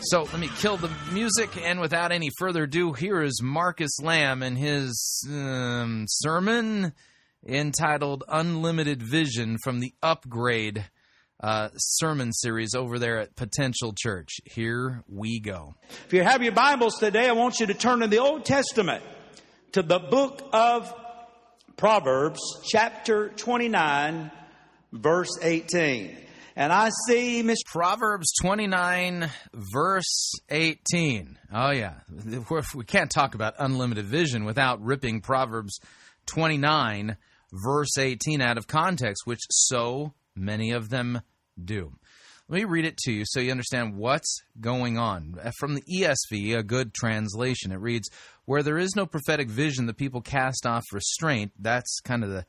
[0.01, 4.41] So let me kill the music, and without any further ado, here is Marcus Lamb
[4.41, 6.93] and his um, sermon
[7.47, 10.85] entitled "Unlimited Vision" from the Upgrade
[11.39, 14.37] uh, sermon series over there at Potential Church.
[14.45, 15.75] Here we go.
[16.07, 19.03] If you have your Bibles today, I want you to turn to the Old Testament,
[19.73, 20.93] to the book of
[21.77, 24.29] Proverbs, chapter 29,
[24.91, 26.17] verse 18.
[26.57, 31.39] And I see Miss Proverbs 29, verse 18.
[31.53, 31.93] Oh, yeah.
[32.75, 35.79] We can't talk about unlimited vision without ripping Proverbs
[36.25, 37.15] 29,
[37.53, 41.21] verse 18 out of context, which so many of them
[41.63, 41.93] do.
[42.49, 45.39] Let me read it to you so you understand what's going on.
[45.57, 48.09] From the ESV, a good translation, it reads
[48.51, 51.53] Where there is no prophetic vision, the people cast off restraint.
[51.57, 52.45] That's kind of the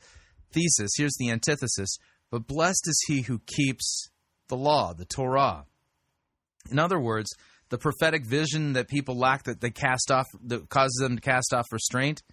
[0.50, 0.90] thesis.
[0.96, 1.96] Here's the antithesis.
[2.28, 4.10] But blessed is he who keeps
[4.48, 5.64] the law, the Torah.
[6.68, 7.30] In other words,
[7.68, 11.54] the prophetic vision that people lack that they cast off that causes them to cast
[11.54, 12.24] off restraint,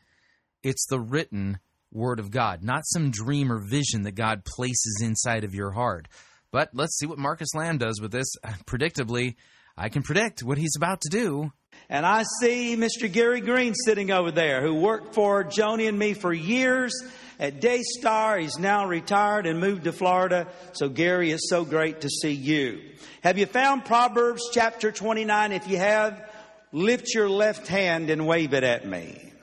[0.64, 1.60] it's the written
[1.92, 6.08] word of God, not some dream or vision that God places inside of your heart.
[6.52, 8.34] But let's see what Marcus Lamb does with this.
[8.66, 9.36] Predictably,
[9.78, 11.52] I can predict what he's about to do.
[11.90, 13.12] And I see Mr.
[13.12, 16.94] Gary Green sitting over there who worked for Joni and me for years
[17.40, 18.38] at Daystar.
[18.38, 20.48] He's now retired and moved to Florida.
[20.74, 22.82] So Gary, it's so great to see you.
[23.24, 25.52] Have you found Proverbs chapter 29?
[25.52, 26.30] If you have,
[26.72, 29.34] lift your left hand and wave it at me.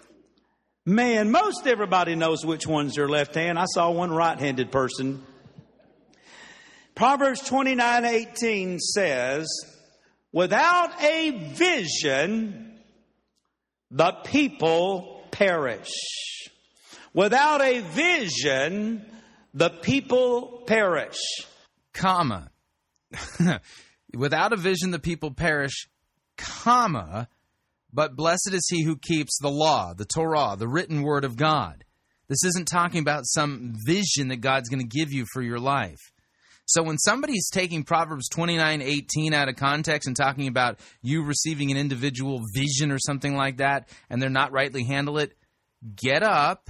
[0.84, 3.58] Man, most everybody knows which one's their left hand.
[3.58, 5.26] I saw one right-handed person.
[6.94, 9.48] Proverbs 29:18 says,
[10.36, 12.78] "Without a vision,
[13.90, 15.94] the people perish."
[17.14, 19.06] Without a vision,
[19.54, 21.16] the people perish.
[21.94, 22.50] Comma.
[24.14, 25.88] Without a vision, the people perish,
[26.36, 27.28] comma,
[27.90, 31.84] but blessed is he who keeps the law, the Torah, the written word of God.
[32.28, 36.12] This isn't talking about some vision that God's going to give you for your life.
[36.66, 41.70] So when somebody's taking Proverbs 29 18 out of context and talking about you receiving
[41.70, 45.36] an individual vision or something like that, and they're not rightly handle it,
[45.94, 46.68] get up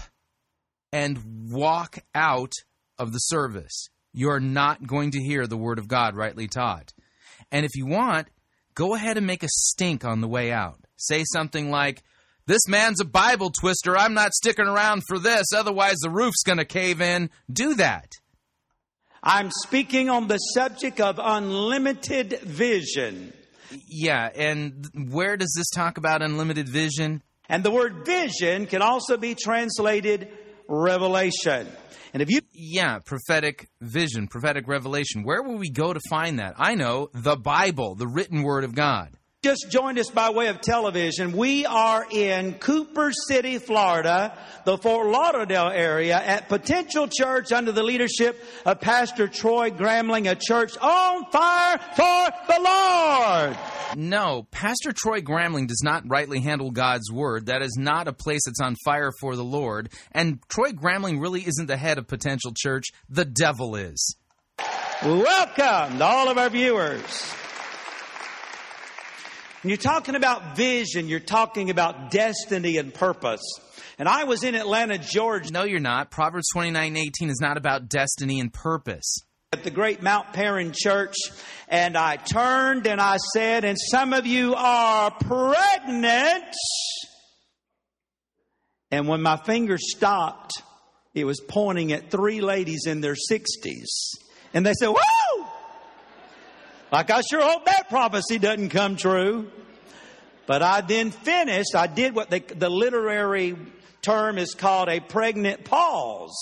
[0.93, 2.52] and walk out
[2.98, 3.89] of the service.
[4.12, 6.93] You're not going to hear the Word of God rightly taught.
[7.51, 8.28] And if you want,
[8.74, 10.78] go ahead and make a stink on the way out.
[10.97, 12.02] Say something like,
[12.47, 13.97] This man's a Bible twister.
[13.97, 15.47] I'm not sticking around for this.
[15.55, 17.31] Otherwise, the roof's going to cave in.
[17.51, 18.10] Do that.
[19.28, 23.32] I'm speaking on the subject of unlimited vision.
[23.88, 27.24] Yeah, and where does this talk about unlimited vision?
[27.48, 30.28] And the word vision can also be translated
[30.68, 31.66] revelation.
[32.12, 35.24] And if you Yeah, prophetic vision, prophetic revelation.
[35.24, 36.54] Where will we go to find that?
[36.56, 39.10] I know the Bible, the written word of God.
[39.47, 45.06] Just joined us by way of television, we are in Cooper City, Florida, the Fort
[45.06, 51.27] Lauderdale area at Potential Church under the leadership of Pastor Troy Gramling, a church on
[51.31, 53.56] fire for the Lord.
[53.94, 57.47] No, Pastor Troy Gramling does not rightly handle God's word.
[57.47, 59.90] That is not a place that's on fire for the Lord.
[60.10, 62.86] And Troy Gramling really isn't the head of Potential Church.
[63.09, 64.16] The devil is.
[65.05, 67.36] Welcome to all of our viewers.
[69.66, 73.43] When you're talking about vision, you're talking about destiny and purpose.
[73.98, 75.52] And I was in Atlanta, Georgia.
[75.52, 76.12] No, you're not.
[76.12, 79.18] Proverbs 29 18 is not about destiny and purpose.
[79.52, 81.16] At the great Mount Paran Church,
[81.66, 86.55] and I turned and I said, and some of you are pregnant.
[88.93, 90.62] And when my finger stopped,
[91.12, 94.14] it was pointing at three ladies in their 60s.
[94.55, 95.25] And they said, Woo!
[96.92, 99.50] Like, I sure hope that prophecy doesn't come true.
[100.46, 103.56] But I then finished, I did what they, the literary
[104.02, 106.36] term is called a pregnant pause.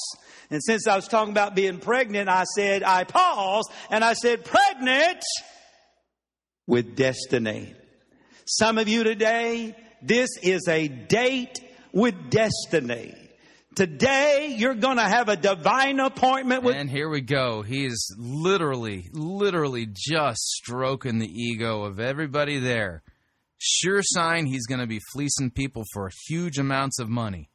[0.51, 4.45] And since I was talking about being pregnant, I said, I paused and I said,
[4.45, 5.23] pregnant
[6.67, 7.75] with destiny.
[8.45, 11.61] Some of you today, this is a date
[11.93, 13.15] with destiny.
[13.75, 16.77] Today, you're going to have a divine appointment with.
[16.77, 17.63] And here we go.
[17.63, 23.03] He is literally, literally just stroking the ego of everybody there.
[23.59, 27.51] Sure sign he's going to be fleecing people for huge amounts of money.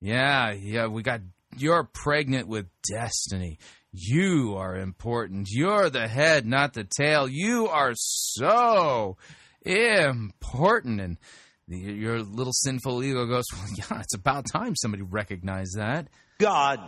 [0.00, 1.20] Yeah, yeah, we got.
[1.56, 3.58] You're pregnant with destiny.
[3.90, 5.48] You are important.
[5.50, 7.26] You're the head, not the tail.
[7.26, 9.16] You are so
[9.64, 11.00] important.
[11.00, 11.16] And
[11.68, 16.08] your little sinful ego goes, well, yeah, it's about time somebody recognized that.
[16.38, 16.80] God.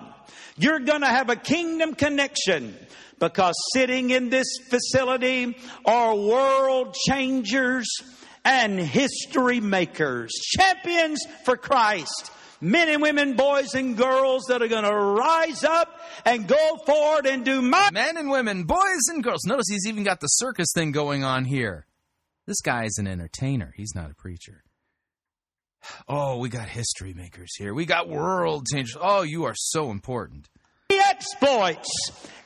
[0.57, 2.77] You're going to have a kingdom connection
[3.19, 7.89] because sitting in this facility are world changers
[8.44, 12.31] and history makers, champions for Christ.
[12.62, 15.89] Men and women, boys and girls that are going to rise up
[16.27, 19.44] and go forward and do my Men and women, boys and girls.
[19.47, 21.86] Notice he's even got the circus thing going on here.
[22.47, 23.73] This guy is an entertainer.
[23.77, 24.62] He's not a preacher.
[26.09, 27.73] Oh, we got history makers here.
[27.74, 28.97] We got world changers.
[29.01, 30.48] Oh, you are so important.
[30.90, 31.90] exploits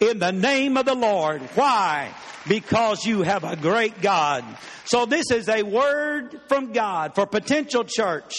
[0.00, 1.40] in the name of the Lord.
[1.54, 2.12] Why?
[2.48, 4.44] Because you have a great God.
[4.84, 8.34] So this is a word from God for potential church,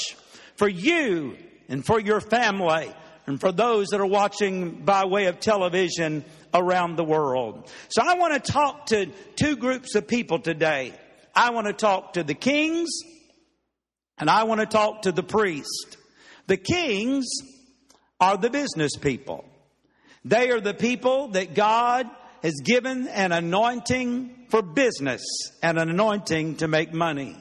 [0.58, 1.38] for you
[1.70, 2.94] and for your family
[3.28, 6.24] and for those that are watching by way of television
[6.54, 7.72] around the world.
[7.90, 10.94] So I want to talk to two groups of people today.
[11.34, 12.90] I want to talk to the kings
[14.18, 15.98] and I want to talk to the priest.
[16.48, 17.26] The kings
[18.20, 19.46] are the business people.
[20.24, 22.10] They are the people that God
[22.42, 25.24] has given an anointing for business
[25.62, 27.36] and an anointing to make money.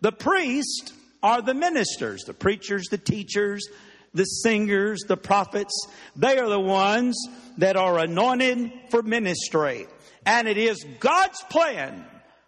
[0.00, 3.68] The priests are the ministers, the preachers, the teachers,
[4.14, 5.74] the singers, the prophets.
[6.14, 7.16] They are the ones
[7.58, 9.86] that are anointed for ministry.
[10.24, 12.04] And it is God's plan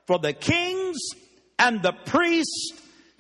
[0.07, 0.99] for the kings
[1.59, 2.73] and the priests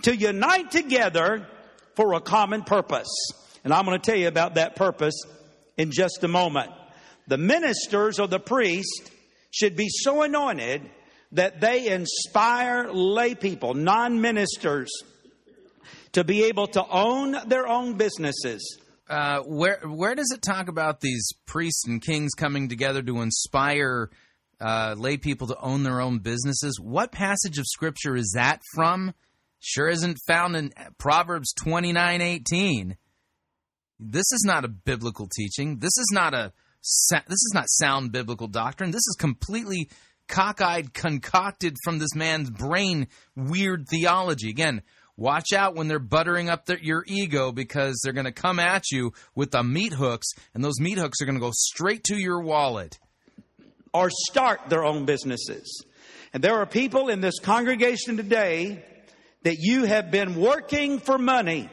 [0.02, 1.46] to unite together
[1.94, 3.08] for a common purpose.
[3.64, 5.20] And I'm going to tell you about that purpose
[5.76, 6.70] in just a moment.
[7.26, 9.10] The ministers or the priest
[9.50, 10.88] should be so anointed
[11.32, 14.90] that they inspire lay people, non ministers,
[16.12, 18.78] to be able to own their own businesses.
[19.08, 24.10] Uh, where where does it talk about these priests and kings coming together to inspire
[24.60, 26.78] uh, lay people to own their own businesses?
[26.80, 29.14] What passage of scripture is that from?
[29.60, 32.96] Sure isn't found in Proverbs twenty nine eighteen.
[33.98, 35.78] This is not a biblical teaching.
[35.78, 38.92] This is not a this is not sound biblical doctrine.
[38.92, 39.90] This is completely
[40.28, 44.48] cockeyed, concocted from this man's brain, weird theology.
[44.48, 44.82] Again,
[45.16, 48.90] watch out when they're buttering up their, your ego because they're going to come at
[48.92, 52.16] you with the meat hooks, and those meat hooks are going to go straight to
[52.16, 52.98] your wallet.
[53.92, 55.84] Or start their own businesses.
[56.32, 58.84] And there are people in this congregation today
[59.48, 61.70] that you have been working for money,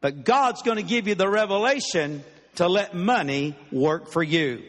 [0.00, 2.22] but God's going to give you the revelation
[2.54, 4.62] to let money work for you.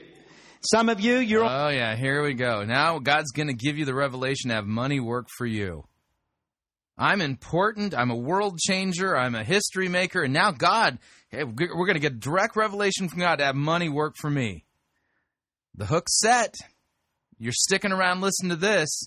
[0.61, 2.63] Some of you, you're Oh, yeah, here we go.
[2.63, 5.83] Now God's going to give you the revelation to have money work for you.
[6.97, 7.93] I'm important.
[7.93, 9.15] I'm a world changer.
[9.15, 10.23] I'm a history maker.
[10.23, 10.97] And now God,
[11.29, 14.65] hey, we're going to get direct revelation from God to have money work for me.
[15.75, 16.55] The hook's set.
[17.37, 19.03] You're sticking around listening to this.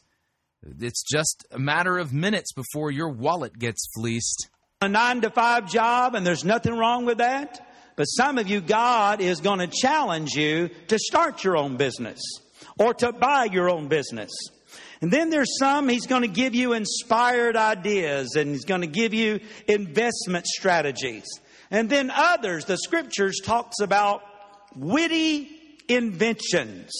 [0.80, 4.48] It's just a matter of minutes before your wallet gets fleeced.
[4.80, 7.68] a nine to five job, and there's nothing wrong with that.
[7.94, 12.20] But some of you, God is going to challenge you to start your own business
[12.78, 14.30] or to buy your own business.
[15.01, 18.86] And then there's some, He's going to give you inspired ideas and He's going to
[18.86, 21.26] give you investment strategies.
[21.70, 24.22] And then others, the scriptures talks about
[24.76, 25.48] witty
[25.89, 26.93] inventions.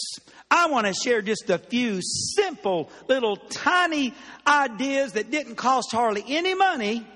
[0.55, 4.13] I want to share just a few simple little tiny
[4.45, 7.07] ideas that didn't cost hardly any money,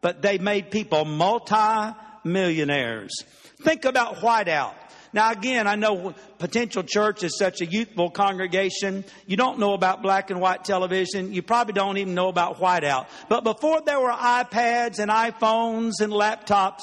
[0.00, 1.94] but they made people multi
[2.24, 3.12] millionaires.
[3.60, 4.72] Think about whiteout.
[5.12, 9.04] Now again, I know Potential Church is such a youthful congregation.
[9.26, 11.34] You don't know about black and white television.
[11.34, 13.08] You probably don't even know about whiteout.
[13.28, 16.80] But before there were iPads and iPhones and laptops,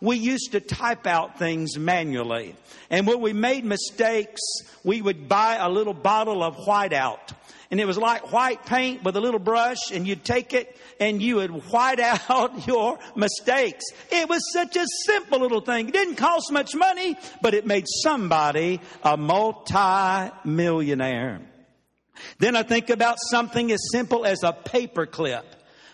[0.00, 2.54] we used to type out things manually.
[2.90, 4.40] And when we made mistakes,
[4.84, 7.34] we would buy a little bottle of whiteout.
[7.70, 11.20] And it was like white paint with a little brush, and you'd take it and
[11.22, 13.84] you would white out your mistakes.
[14.10, 15.88] It was such a simple little thing.
[15.88, 21.40] It didn't cost much money, but it made somebody a multi-millionaire.
[22.38, 25.44] Then I think about something as simple as a paper clip.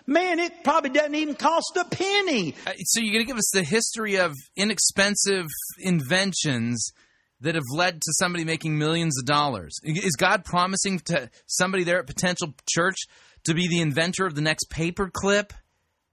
[0.06, 2.54] Man, it probably doesn't even cost a penny.
[2.66, 5.46] Uh, So you're going to give us the history of inexpensive
[5.78, 6.92] inventions
[7.40, 9.78] that have led to somebody making millions of dollars.
[9.82, 12.96] Is God promising to somebody there at Potential Church
[13.44, 15.50] to be the inventor of the next paperclip,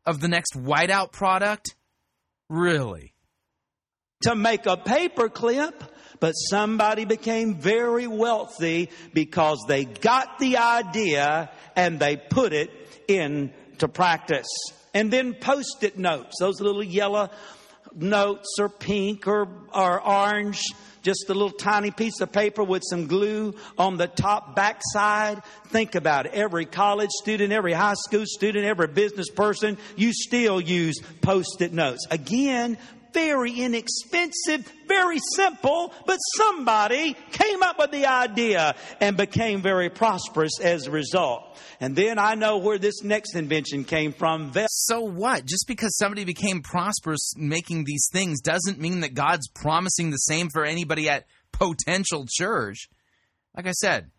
[0.06, 1.76] of the next whiteout product?
[2.50, 3.14] Really?
[4.24, 5.84] to make a paper clip,
[6.20, 12.70] but somebody became very wealthy because they got the idea and they put it
[13.82, 14.48] into practice.
[14.94, 17.30] And then post-it notes, those little yellow
[17.96, 20.62] notes or pink or, or orange,
[21.02, 25.42] just a little tiny piece of paper with some glue on the top backside.
[25.68, 26.34] Think about it.
[26.34, 32.06] Every college student, every high school student, every business person, you still use post-it notes.
[32.12, 32.78] Again,
[33.14, 40.60] very inexpensive, very simple, but somebody came up with the idea and became very prosperous
[40.62, 41.60] as a result.
[41.80, 44.52] And then I know where this next invention came from.
[44.70, 45.46] So what?
[45.46, 50.50] Just because somebody became prosperous making these things doesn't mean that God's promising the same
[50.52, 52.88] for anybody at Potential Church.
[53.56, 54.12] Like I said,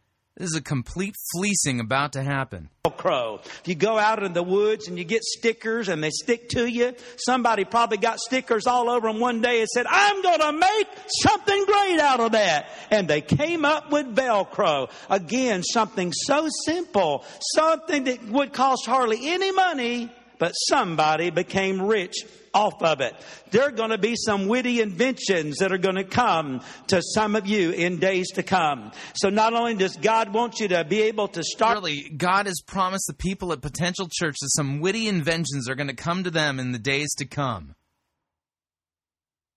[0.42, 2.68] this is a complete fleecing about to happen.
[2.84, 3.38] Velcro.
[3.44, 6.68] If you go out in the woods and you get stickers and they stick to
[6.68, 10.52] you, somebody probably got stickers all over them one day and said, I'm going to
[10.52, 10.88] make
[11.22, 12.70] something great out of that.
[12.90, 14.90] And they came up with Velcro.
[15.08, 17.24] Again, something so simple,
[17.54, 20.10] something that would cost hardly any money,
[20.42, 22.16] but somebody became rich
[22.52, 23.14] off of it.
[23.52, 27.36] There are going to be some witty inventions that are going to come to some
[27.36, 28.90] of you in days to come.
[29.14, 32.60] So not only does God want you to be able to start Really, God has
[32.60, 36.30] promised the people at Potential Church that some witty inventions are going to come to
[36.32, 37.76] them in the days to come.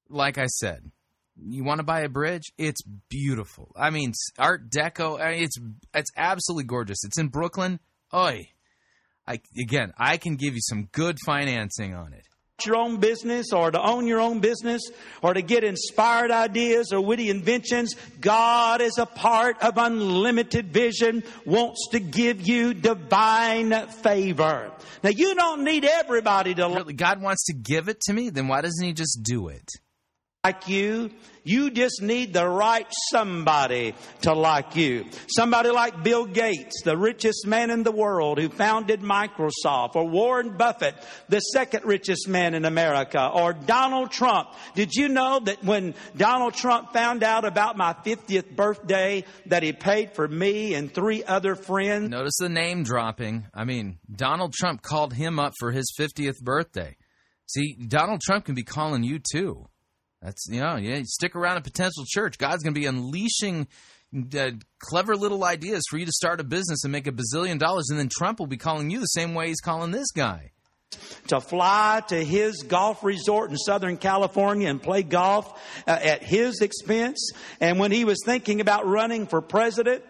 [0.07, 0.91] Like I said,
[1.35, 2.53] you want to buy a bridge?
[2.59, 3.71] It's beautiful.
[3.75, 5.17] I mean, Art Deco.
[5.41, 5.57] It's
[5.95, 7.03] it's absolutely gorgeous.
[7.03, 7.79] It's in Brooklyn.
[8.13, 8.49] Oi,
[9.27, 12.25] I again, I can give you some good financing on it.
[12.65, 14.81] your own business or to own your own business
[15.21, 17.93] or to get inspired ideas or witty inventions.
[18.21, 24.71] God is a part of unlimited vision, wants to give you divine favor.
[25.03, 28.29] Now you don't need everybody to God wants to give it to me.
[28.29, 29.69] Then why doesn't He just do it?
[30.45, 31.09] Like you.
[31.43, 35.05] You just need the right somebody to like you.
[35.27, 40.57] Somebody like Bill Gates, the richest man in the world who founded Microsoft, or Warren
[40.57, 40.95] Buffett,
[41.29, 44.49] the second richest man in America, or Donald Trump.
[44.75, 49.71] Did you know that when Donald Trump found out about my 50th birthday that he
[49.71, 52.09] paid for me and three other friends?
[52.09, 53.45] Notice the name dropping.
[53.53, 56.97] I mean, Donald Trump called him up for his 50th birthday.
[57.47, 59.67] See, Donald Trump can be calling you too.
[60.21, 61.01] That's you know, yeah.
[61.05, 62.37] Stick around at Potential Church.
[62.37, 63.67] God's going to be unleashing
[64.37, 67.89] uh, clever little ideas for you to start a business and make a bazillion dollars,
[67.89, 70.51] and then Trump will be calling you the same way he's calling this guy.
[71.27, 76.61] to fly to his golf resort in Southern California and play golf uh, at his
[76.61, 77.31] expense.
[77.59, 80.03] And when he was thinking about running for president,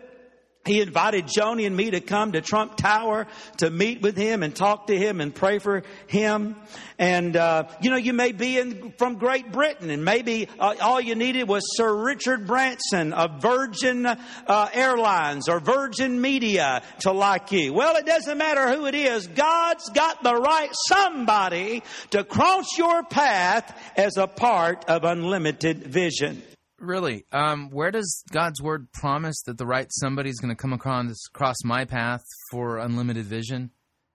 [0.65, 3.27] He invited Joni and me to come to Trump Tower
[3.57, 6.55] to meet with him and talk to him and pray for him.
[6.97, 10.99] And, uh, you know, you may be in, from Great Britain and maybe uh, all
[10.99, 17.51] you needed was Sir Richard Branson of Virgin uh, Airlines or Virgin Media to like
[17.51, 17.71] you.
[17.71, 19.27] Well, it doesn't matter who it is.
[19.27, 26.41] God's got the right somebody to cross your path as a part of unlimited vision.
[26.85, 31.15] Really, um, where does God's word promise that the right somebody's going to come across,
[31.33, 32.21] across my path
[32.51, 33.71] for unlimited vision?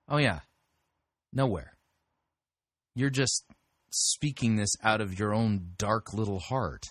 [0.08, 0.40] Oh, yeah.
[1.32, 1.76] Nowhere.
[2.94, 3.44] You're just
[3.90, 6.86] speaking this out of your own dark little heart.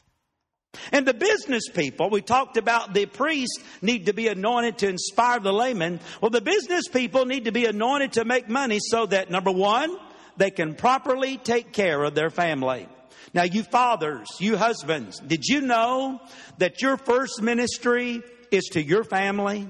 [0.92, 5.40] And the business people, we talked about the priests need to be anointed to inspire
[5.40, 6.02] the layman.
[6.22, 9.96] Well, the business people need to be anointed to make money so that, number one,
[10.38, 12.88] they can properly take care of their family.
[13.34, 16.20] Now, you fathers, you husbands, did you know
[16.58, 19.68] that your first ministry is to your family?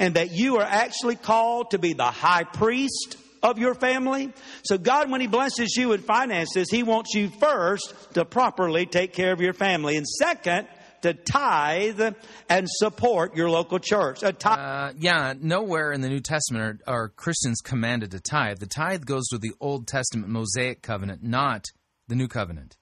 [0.00, 4.32] And that you are actually called to be the high priest of your family?
[4.62, 9.12] So God, when He blesses you with finances, He wants you first to properly take
[9.12, 9.96] care of your family.
[9.96, 10.68] And second,
[11.02, 12.00] to tithe
[12.48, 14.22] and support your local church.
[14.22, 14.58] A tithe.
[14.58, 18.58] Uh, yeah, nowhere in the New Testament are, are Christians commanded to tithe.
[18.58, 21.66] The tithe goes with the Old Testament Mosaic covenant, not
[22.08, 22.76] the New covenant.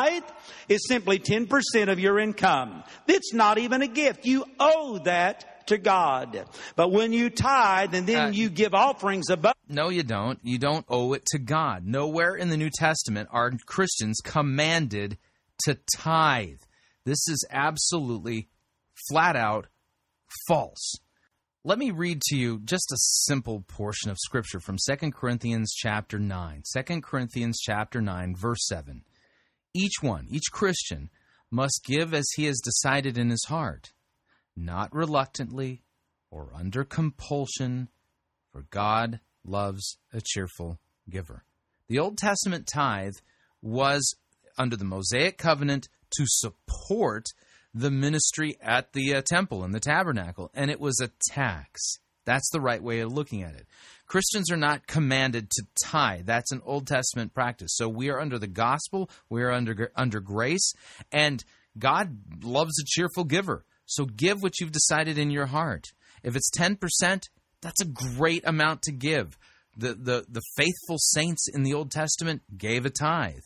[0.00, 0.22] Tithe
[0.68, 1.48] is simply 10%
[1.90, 2.82] of your income.
[3.06, 4.24] It's not even a gift.
[4.24, 6.46] You owe that to God.
[6.74, 10.38] But when you tithe and then Uh, you give offerings above, No, you don't.
[10.42, 11.86] You don't owe it to God.
[11.86, 15.18] Nowhere in the New Testament are Christians commanded
[15.64, 16.60] to tithe.
[17.04, 18.48] This is absolutely
[19.08, 19.68] flat out
[20.48, 20.96] false.
[21.62, 26.18] Let me read to you just a simple portion of scripture from 2 Corinthians chapter
[26.18, 26.62] 9.
[26.74, 29.04] 2 Corinthians chapter 9 verse 7.
[29.74, 31.10] Each one, each Christian
[31.50, 33.92] must give as he has decided in his heart,
[34.56, 35.82] not reluctantly
[36.30, 37.88] or under compulsion,
[38.52, 40.78] for God loves a cheerful
[41.08, 41.44] giver.
[41.88, 43.16] The Old Testament tithe
[43.62, 44.14] was
[44.56, 47.26] under the Mosaic covenant to support
[47.72, 51.98] the ministry at the uh, temple and the tabernacle, and it was a tax.
[52.24, 53.66] That's the right way of looking at it.
[54.10, 56.26] Christians are not commanded to tithe.
[56.26, 57.76] That's an Old Testament practice.
[57.76, 60.72] So we are under the gospel, we are under under grace,
[61.12, 61.44] and
[61.78, 63.64] God loves a cheerful giver.
[63.86, 65.92] So give what you've decided in your heart.
[66.24, 67.28] If it's 10%,
[67.60, 67.84] that's a
[68.16, 69.38] great amount to give.
[69.76, 73.44] The, the, the faithful saints in the Old Testament gave a tithe,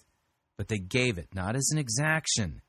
[0.57, 2.63] but they gave it not as an exaction.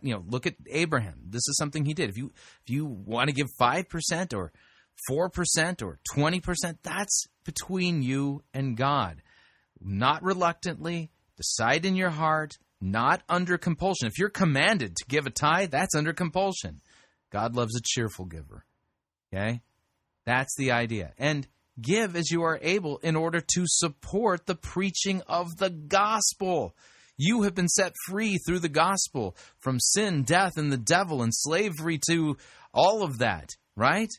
[0.00, 1.20] You know, look at Abraham.
[1.28, 2.08] This is something he did.
[2.08, 2.32] If you
[2.64, 4.52] if you want to give five percent or
[5.08, 9.22] four percent or twenty percent, that's between you and God.
[9.80, 14.08] Not reluctantly, decide in your heart, not under compulsion.
[14.08, 16.80] If you're commanded to give a tithe, that's under compulsion.
[17.30, 18.64] God loves a cheerful giver.
[19.32, 19.60] Okay?
[20.24, 21.12] That's the idea.
[21.18, 21.46] And
[21.80, 26.74] give as you are able in order to support the preaching of the gospel.
[27.18, 31.32] You have been set free through the gospel from sin, death, and the devil, and
[31.34, 32.36] slavery to
[32.74, 34.10] all of that, right?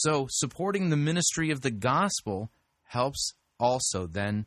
[0.00, 2.52] So, supporting the ministry of the gospel
[2.84, 4.46] helps also then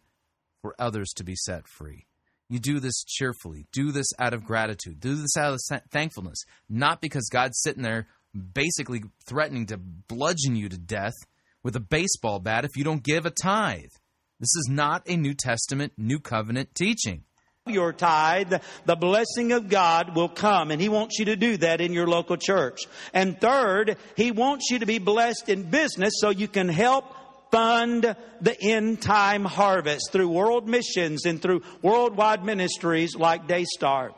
[0.62, 2.06] for others to be set free.
[2.48, 5.60] You do this cheerfully, do this out of gratitude, do this out of
[5.92, 8.08] thankfulness, not because God's sitting there
[8.54, 11.16] basically threatening to bludgeon you to death
[11.64, 13.92] with a baseball bat if you don't give a tithe.
[14.40, 17.26] This is not a New Testament, New Covenant teaching.
[17.68, 18.54] Your tithe,
[18.86, 22.08] the blessing of God will come, and He wants you to do that in your
[22.08, 22.88] local church.
[23.14, 27.06] And third, He wants you to be blessed in business so you can help
[27.52, 34.12] fund the end time harvest through world missions and through worldwide ministries like Daystar.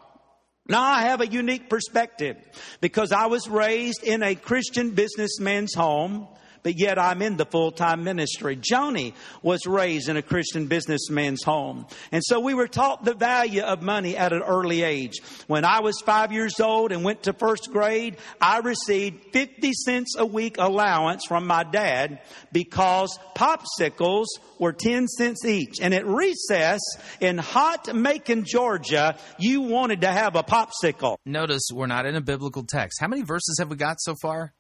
[0.70, 2.38] Now I have a unique perspective
[2.80, 6.30] because I was raised in a Christian businessman's home,
[6.64, 8.58] but yet I'm in the full-time ministry.
[8.58, 11.86] Joni was raised in a Christian businessman's home.
[12.12, 15.14] And so we were taught the value of money at an early age.
[15.48, 20.16] When I was five years old and went to first grade, I received 50 cents
[20.18, 22.22] a week allowance from my dad
[22.52, 24.26] because popsicles
[24.60, 25.76] were 10 cents each.
[25.82, 26.80] And at recess
[27.20, 31.18] in hot Macon, Georgia, you wanted to have a popsicle.
[31.26, 33.00] Notice we're not in a biblical text.
[33.00, 34.54] How many verses have we got so far?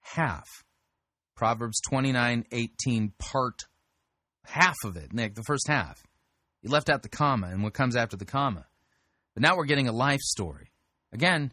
[0.00, 0.46] Half.
[1.38, 3.62] Proverbs 29 18, part
[4.44, 6.02] half of it, Nick, the first half.
[6.62, 8.66] You left out the comma and what comes after the comma.
[9.34, 10.72] But now we're getting a life story.
[11.12, 11.52] Again,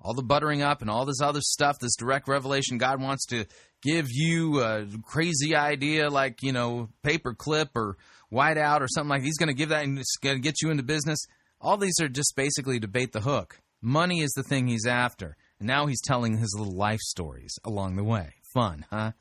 [0.00, 3.44] all the buttering up and all this other stuff, this direct revelation, God wants to
[3.82, 7.96] give you a crazy idea like, you know, paperclip or
[8.32, 10.70] whiteout or something like He's going to give that and it's going to get you
[10.70, 11.18] into business.
[11.60, 13.58] All these are just basically to bait the hook.
[13.82, 15.36] Money is the thing He's after.
[15.58, 18.34] And now he's telling his little life stories along the way.
[18.52, 19.12] Fun, huh?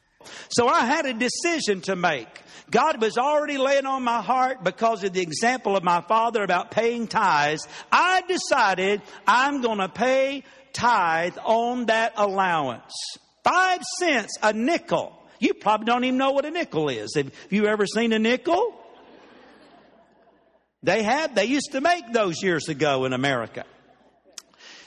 [0.50, 2.28] So I had a decision to make.
[2.72, 6.72] God was already laying on my heart because of the example of my father about
[6.72, 7.68] paying tithes.
[7.92, 10.44] I decided I'm going to pay
[10.74, 12.94] tithe on that allowance.
[13.44, 15.16] Five cents, a nickel.
[15.40, 17.14] You probably don't even know what a nickel is.
[17.16, 18.74] Have you ever seen a nickel?
[20.82, 21.36] They have.
[21.36, 23.66] They used to make those years ago in America.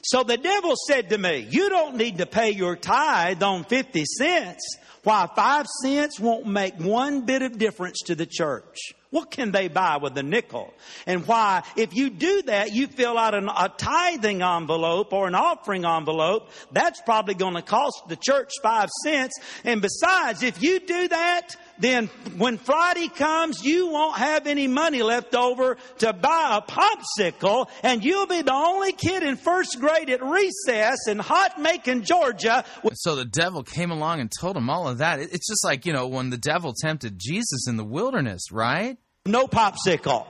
[0.07, 4.05] So the devil said to me, you don't need to pay your tithe on 50
[4.05, 4.77] cents.
[5.03, 8.93] Why five cents won't make one bit of difference to the church.
[9.11, 10.73] What can they buy with a nickel?
[11.09, 15.35] And why, if you do that, you fill out an, a tithing envelope or an
[15.35, 19.35] offering envelope, that's probably going to cost the church five cents.
[19.65, 25.03] And besides, if you do that, then when Friday comes, you won't have any money
[25.03, 30.11] left over to buy a popsicle, and you'll be the only kid in first grade
[30.11, 32.65] at recess in hot Macon, Georgia.
[32.94, 35.20] So the devil came along and told him all of that.
[35.20, 38.97] It's just like, you know, when the devil tempted Jesus in the wilderness, right?
[39.24, 40.27] No popsicle.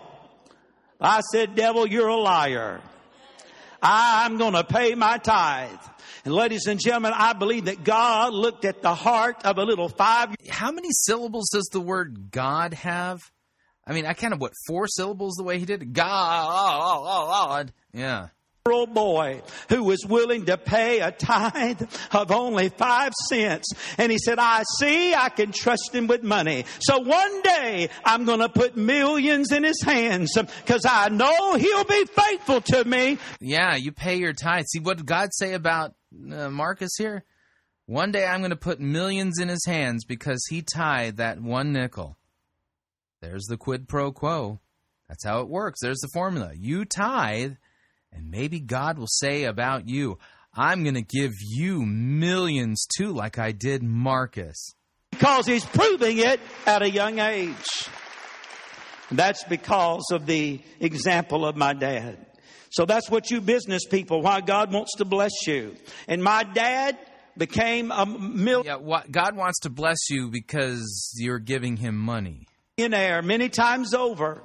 [1.01, 2.81] I said, devil, you're a liar.
[3.82, 5.78] I'm going to pay my tithe.
[6.27, 9.89] And ladies and gentlemen, I believe that God looked at the heart of a little
[9.89, 10.35] five.
[10.51, 13.31] How many syllables does the word God have?
[13.86, 15.93] I mean, I kind of, what, four syllables the way he did?
[15.93, 17.73] God.
[17.93, 18.31] Yeah.
[18.65, 23.69] boy who was willing to pay a tithe of only five cents.
[23.97, 26.65] And he said, I see I can trust him with money.
[26.81, 31.85] So one day I'm going to put millions in his hands because I know he'll
[31.85, 33.19] be faithful to me.
[33.40, 34.65] Yeah, you pay your tithe.
[34.73, 35.94] See, what did God say about
[36.32, 37.24] uh, Marcus here?
[37.86, 41.72] One day I'm going to put millions in his hands because he tithed that one
[41.72, 42.16] nickel.
[43.22, 44.60] There's the quid pro quo.
[45.08, 45.80] That's how it works.
[45.80, 46.52] There's the formula.
[46.56, 47.54] You tithe,
[48.12, 50.18] and maybe God will say about you,
[50.52, 54.74] I'm going to give you millions too, like I did Marcus.
[55.10, 57.54] because he's proving it at a young age.
[59.10, 62.26] That's because of the example of my dad.
[62.77, 65.77] So that's what you business people, why God wants to bless you.
[66.09, 66.98] And my dad
[67.35, 72.47] became a millionaire Yeah, what, God wants to bless you because you're giving him money.
[73.23, 74.43] many times over.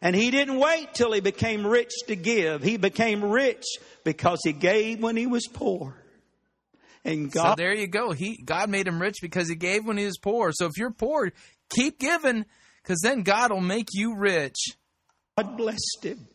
[0.00, 2.62] And he didn't wait till he became rich to give.
[2.62, 3.64] He became rich
[4.04, 6.00] because he gave when he was poor.
[7.04, 8.12] And So God there you go.
[8.12, 10.52] He God made him rich because he gave when he was poor.
[10.52, 11.32] So if you're poor,
[11.68, 12.44] keep giving
[12.80, 14.56] because then God will make you rich.
[15.36, 16.28] God blessed him.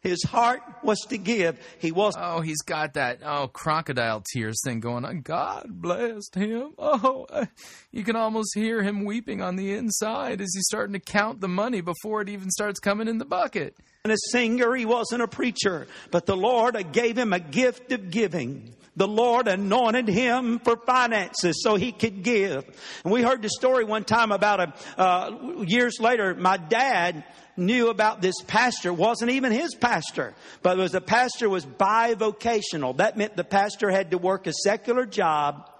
[0.00, 1.58] His heart was to give.
[1.78, 5.20] He was Oh, he's got that oh crocodile tears thing going on.
[5.20, 6.72] God blessed him.
[6.78, 7.26] Oh,
[7.92, 11.48] you can almost hear him weeping on the inside as he's starting to count the
[11.48, 13.76] money before it even starts coming in the bucket.
[14.04, 18.10] And a singer, he wasn't a preacher, but the Lord gave him a gift of
[18.10, 18.74] giving.
[18.96, 22.64] The Lord anointed him for finances so he could give.
[23.04, 27.24] And we heard the story one time about a, uh, years later, my dad
[27.56, 32.96] knew about this pastor, wasn't even his pastor, but it was a pastor was bivocational.
[32.96, 35.70] That meant the pastor had to work a secular job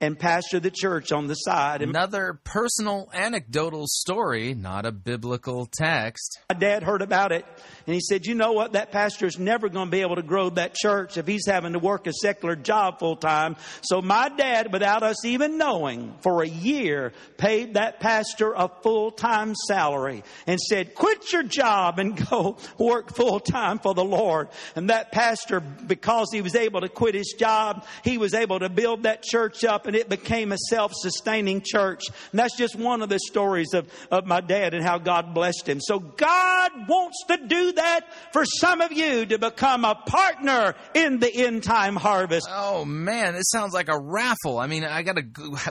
[0.00, 1.82] and pastor the church on the side.
[1.82, 6.38] Another personal anecdotal story, not a biblical text.
[6.50, 7.44] My dad heard about it
[7.88, 8.72] and he said, You know what?
[8.72, 11.72] That pastor is never going to be able to grow that church if he's having
[11.72, 13.56] to work a secular job full time.
[13.80, 19.10] So my dad, without us even knowing, for a year paid that pastor a full
[19.10, 24.50] time salary and said, Quit your job and go work full time for the Lord.
[24.76, 28.68] And that pastor, because he was able to quit his job, he was able to
[28.68, 32.02] build that church up and it became a self sustaining church.
[32.32, 35.66] And that's just one of the stories of, of my dad and how God blessed
[35.66, 35.80] him.
[35.80, 38.02] So God wants to do that
[38.32, 42.46] for some of you to become a partner in the end time harvest.
[42.50, 44.58] Oh man, this sounds like a raffle.
[44.58, 45.22] I mean, I gotta.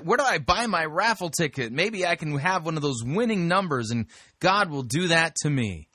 [0.03, 1.71] Where do I buy my raffle ticket?
[1.71, 4.07] Maybe I can have one of those winning numbers, and
[4.39, 5.87] God will do that to me.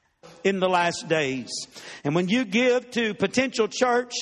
[0.44, 1.50] in the last days.
[2.04, 4.12] And when you give to potential church,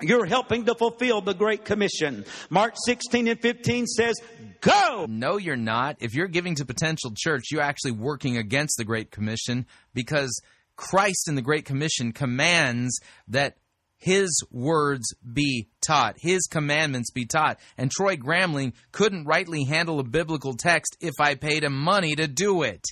[0.00, 2.24] you're helping to fulfill the Great Commission.
[2.50, 4.16] Mark 16 and 15 says,
[4.60, 5.06] Go!
[5.08, 5.96] No, you're not.
[6.00, 10.40] If you're giving to potential church, you're actually working against the Great Commission because
[10.76, 13.56] Christ in the Great Commission commands that
[14.02, 17.60] his words be taught, his commandments be taught.
[17.78, 22.26] And Troy Gramling couldn't rightly handle a biblical text if I paid him money to
[22.26, 22.84] do it.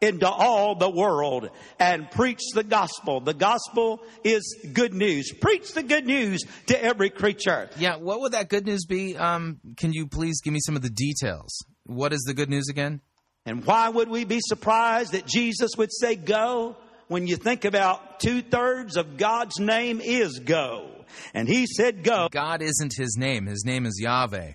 [0.00, 1.50] into all the world
[1.80, 3.20] and preach the gospel.
[3.20, 5.32] The gospel is good news.
[5.40, 7.68] Preach the good news to every creature.
[7.76, 9.16] Yeah, what would that good news be?
[9.16, 11.50] Um, can you please give me some of the details?
[11.84, 13.00] What is the good news again?
[13.48, 16.76] And why would we be surprised that Jesus would say go
[17.08, 20.90] when you think about two thirds of God's name is go?
[21.32, 22.28] And he said, Go.
[22.30, 23.46] God isn't his name.
[23.46, 24.52] His name is Yahweh.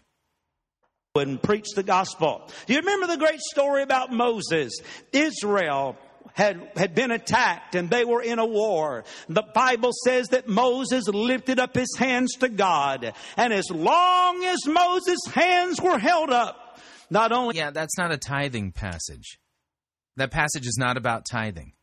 [1.15, 2.49] And preach the gospel.
[2.65, 4.79] Do you remember the great story about Moses?
[5.11, 5.97] Israel
[6.33, 9.05] had, had been attacked and they were in a war.
[9.29, 13.13] The Bible says that Moses lifted up his hands to God.
[13.37, 16.62] And as long as Moses' hands were held up,
[17.13, 17.55] not only.
[17.55, 19.39] Yeah, that's not a tithing passage.
[20.17, 21.73] That passage is not about tithing.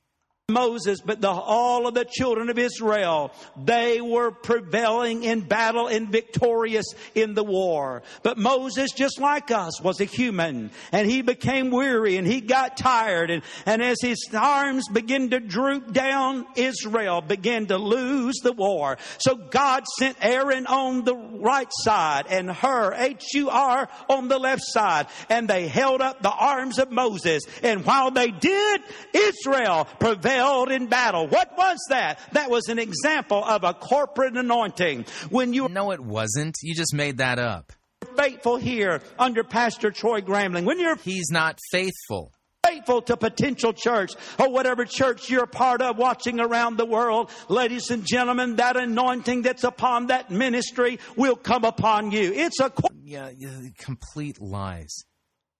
[0.50, 6.08] Moses, but the, all of the children of Israel, they were prevailing in battle and
[6.08, 8.02] victorious in the war.
[8.22, 12.76] But Moses, just like us, was a human and he became weary and he got
[12.76, 18.52] tired and, and as his arms began to droop down, Israel began to lose the
[18.52, 18.98] war.
[19.18, 25.06] So God sent Aaron on the right side and Hur, H-U-R, on the left side
[25.28, 28.82] and they held up the arms of Moses and while they did,
[29.12, 30.39] Israel prevailed
[30.70, 31.26] in battle.
[31.26, 32.18] What was that?
[32.32, 35.04] That was an example of a corporate anointing.
[35.30, 36.56] When you No, it wasn't.
[36.62, 37.72] You just made that up.
[38.16, 42.32] faithful here under Pastor Troy Gramling, when you're He's not faithful.
[42.66, 47.90] faithful to potential church or whatever church you're part of watching around the world, ladies
[47.90, 52.32] and gentlemen, that anointing that's upon that ministry will come upon you.
[52.32, 52.72] It's a
[53.02, 53.30] yeah,
[53.78, 55.04] complete lies.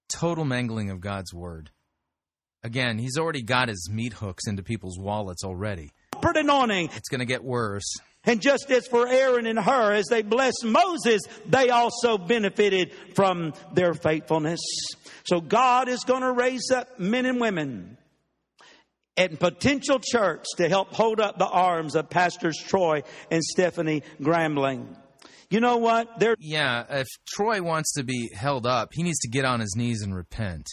[0.09, 1.70] Total mangling of God's word.
[2.62, 5.91] Again, he's already got his meat hooks into people's wallets already.
[6.37, 6.91] anointing.
[6.95, 7.97] It's going to get worse.
[8.24, 13.55] And just as for Aaron and Hur, as they blessed Moses, they also benefited from
[13.73, 14.61] their faithfulness.
[15.24, 17.97] So God is going to raise up men and women
[19.16, 24.97] and potential church to help hold up the arms of Pastors Troy and Stephanie Gramling.
[25.49, 26.20] You know what?
[26.20, 29.74] They're Yeah, if Troy wants to be held up, he needs to get on his
[29.77, 30.66] knees and repent.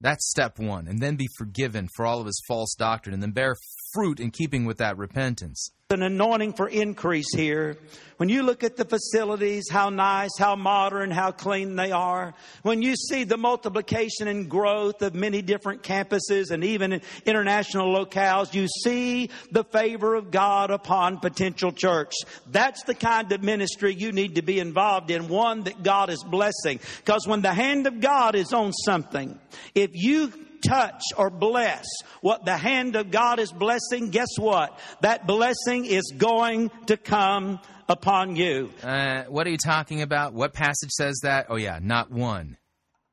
[0.00, 0.88] That's step one.
[0.88, 3.54] And then be forgiven for all of his false doctrine and then bear
[3.92, 5.70] fruit in keeping with that repentance.
[5.90, 7.76] an anointing for increase here.
[8.16, 12.34] When you look at the facilities, how nice, how modern, how clean they are.
[12.62, 18.54] When you see the multiplication and growth of many different campuses and even international locales,
[18.54, 22.12] you see the favor of God upon potential church.
[22.46, 26.22] That's the kind of ministry you need to be involved in, one that God is
[26.22, 26.78] blessing.
[26.98, 29.40] Because when the hand of God is on something,
[29.74, 31.86] if you touch or bless
[32.20, 34.78] what the hand of God is blessing, guess what?
[35.02, 38.70] That blessing is going to come upon you.
[38.82, 40.32] Uh, what are you talking about?
[40.32, 41.46] What passage says that?
[41.48, 42.56] Oh, yeah, not one.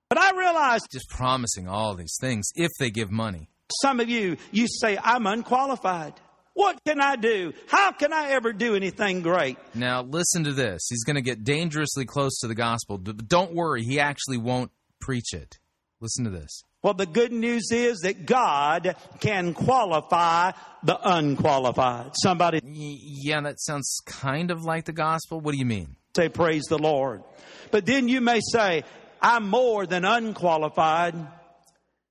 [0.09, 3.49] But I realize Just promising all these things if they give money.
[3.81, 6.13] some of you, you say, I'm unqualified.
[6.53, 7.53] What can I do?
[7.67, 9.57] How can I ever do anything great?
[9.75, 10.87] Now, listen to this.
[10.89, 12.97] He's going to get dangerously close to the gospel.
[12.97, 15.59] But don't worry, he actually won't preach it.
[16.01, 16.63] Listen to this.
[16.87, 20.53] Well, the good news is that God can qualify
[20.83, 22.11] the unqualified.
[22.13, 25.41] Somebody yeah, that sounds kind of like the gospel.
[25.41, 25.97] What do you mean?
[26.15, 27.23] say, Praise the Lord.
[27.71, 28.85] But then you may say,
[29.21, 31.13] I'm more than unqualified,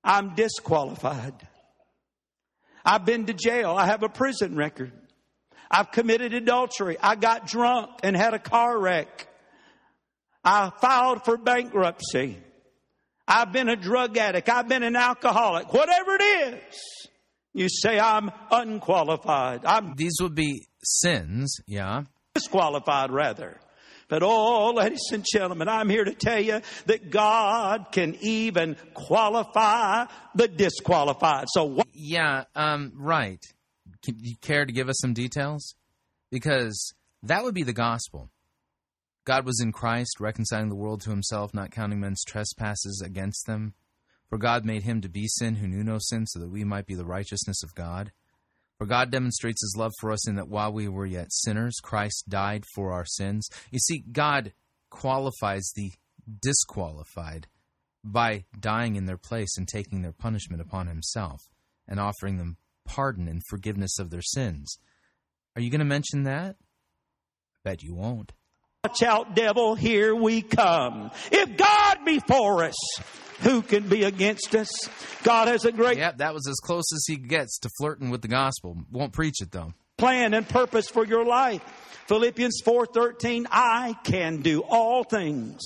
[0.04, 1.32] I'm disqualified.
[2.84, 4.92] I've been to jail, I have a prison record.
[5.70, 9.26] I've committed adultery, I got drunk and had a car wreck.
[10.44, 12.42] I filed for bankruptcy.
[13.28, 17.08] I've been a drug addict, I've been an alcoholic, whatever it is.
[17.52, 22.02] You say, I'm unqualified, I'm These would be sins, yeah.
[22.34, 23.58] disqualified rather.
[24.08, 30.06] But oh, ladies and gentlemen, I'm here to tell you that God can even qualify
[30.34, 31.46] the disqualified.
[31.48, 31.88] So what?
[31.92, 33.42] Yeah, um, right.
[34.04, 35.74] Can you care to give us some details?
[36.30, 36.94] Because
[37.24, 38.30] that would be the gospel.
[39.26, 43.74] God was in Christ, reconciling the world to himself, not counting men's trespasses against them.
[44.30, 46.86] For God made him to be sin who knew no sin, so that we might
[46.86, 48.12] be the righteousness of God.
[48.78, 52.24] For God demonstrates his love for us in that while we were yet sinners, Christ
[52.28, 53.48] died for our sins.
[53.72, 54.52] You see, God
[54.90, 55.92] qualifies the
[56.40, 57.48] disqualified
[58.04, 61.40] by dying in their place and taking their punishment upon himself
[61.88, 64.78] and offering them pardon and forgiveness of their sins.
[65.56, 66.56] Are you going to mention that?
[66.60, 68.32] I Bet you won't.
[68.84, 71.10] Watch out, devil, here we come.
[71.32, 72.74] If God be for us,
[73.40, 74.68] who can be against us?
[75.24, 78.22] God has a great Yep, that was as close as he gets to flirting with
[78.22, 78.76] the gospel.
[78.92, 79.72] Won't preach it though.
[79.98, 81.62] plan and purpose for your life.
[82.06, 85.60] Philippians 4:13 I can do all things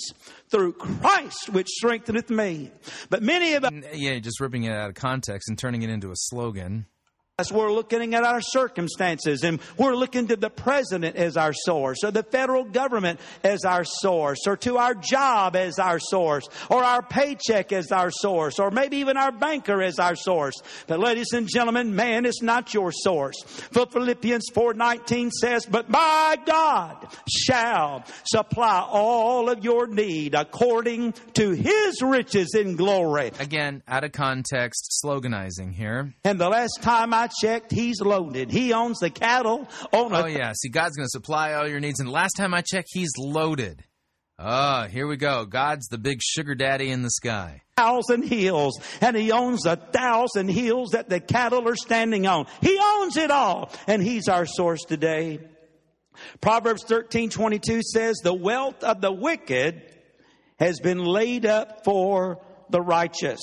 [0.50, 2.70] through Christ which strengtheneth me.
[3.10, 6.08] But many of us Yeah, just ripping it out of context and turning it into
[6.10, 6.86] a slogan.
[7.52, 12.10] We're looking at our circumstances and we're looking to the president as our source or
[12.10, 17.02] the federal government as our source or to our job as our source or our
[17.02, 20.54] paycheck as our source or maybe even our banker as our source.
[20.86, 23.40] But ladies and gentlemen, man is not your source.
[23.72, 31.52] For Philippians 4:19 says, "But my God shall supply all of your need according to
[31.52, 36.12] his riches in glory." Again, out of context, sloganizing here.
[36.24, 38.50] And the last time I checked, he's loaded.
[38.50, 40.52] He owns the cattle on a Oh, yeah.
[40.54, 42.00] See, God's going to supply all your needs.
[42.00, 43.84] And last time I checked, He's loaded.
[44.38, 45.44] Ah, here we go.
[45.44, 47.60] God's the big sugar daddy in the sky.
[47.76, 52.46] thousand hills and he owns a thousand hills that the cattle are standing on.
[52.62, 55.40] He owns it all and he's our source today.
[56.40, 59.82] Proverbs 13, 22 says, the wealth of the wicked
[60.58, 62.40] has been laid up for
[62.70, 63.40] the righteous.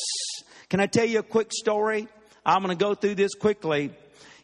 [0.70, 2.08] Can I tell you a quick story?
[2.48, 3.92] I'm going to go through this quickly.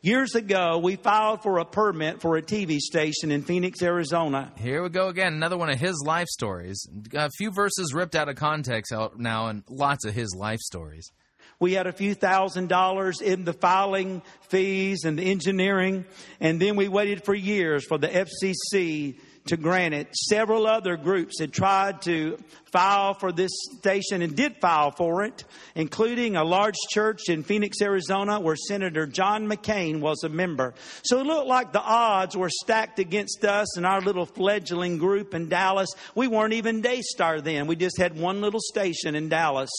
[0.01, 4.51] Years ago, we filed for a permit for a TV station in Phoenix, Arizona.
[4.57, 5.31] Here we go again.
[5.31, 6.85] Another one of his life stories.
[7.13, 11.13] A few verses ripped out of context out now, and lots of his life stories.
[11.61, 16.03] We had a few thousand dollars in the filing fees and the engineering,
[16.41, 20.15] and then we waited for years for the FCC to grant it.
[20.15, 22.37] Several other groups had tried to
[22.71, 25.43] file for this station and did file for it,
[25.75, 30.73] including a large church in Phoenix, Arizona, where Senator John McCain was a member.
[31.03, 35.35] So it looked like the odds were stacked against us and our little fledgling group
[35.35, 35.89] in Dallas.
[36.15, 37.67] We weren't even Daystar then.
[37.67, 39.69] We just had one little station in Dallas.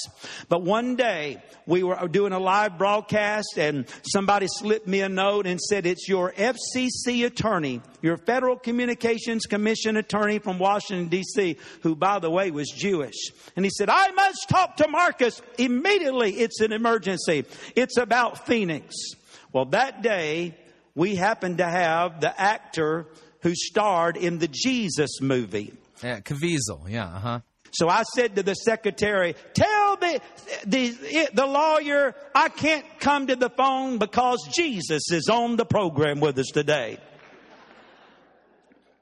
[0.48, 5.46] But one day we were doing a live broadcast and somebody slipped me a note
[5.46, 11.94] and said, it's your FCC attorney, your Federal Communications Commission attorney from Washington DC, who
[11.94, 13.30] by the way was Jewish.
[13.54, 16.32] And he said, I must talk to Marcus immediately.
[16.32, 17.44] It's an emergency.
[17.76, 18.96] It's about Phoenix.
[19.52, 20.56] Well, that day
[20.96, 23.06] we happened to have the actor
[23.42, 25.72] who starred in the Jesus movie.
[26.02, 26.88] Yeah, Caviezel.
[26.88, 27.40] Yeah, uh huh.
[27.70, 30.20] So I said to the secretary, tell the,
[30.66, 36.18] the, the lawyer I can't come to the phone because Jesus is on the program
[36.18, 36.98] with us today.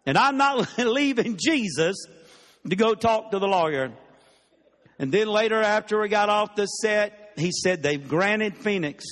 [0.06, 1.96] And I'm not leaving Jesus
[2.68, 3.92] to go talk to the lawyer.
[4.98, 9.04] And then later after we got off the set, he said they've granted Phoenix.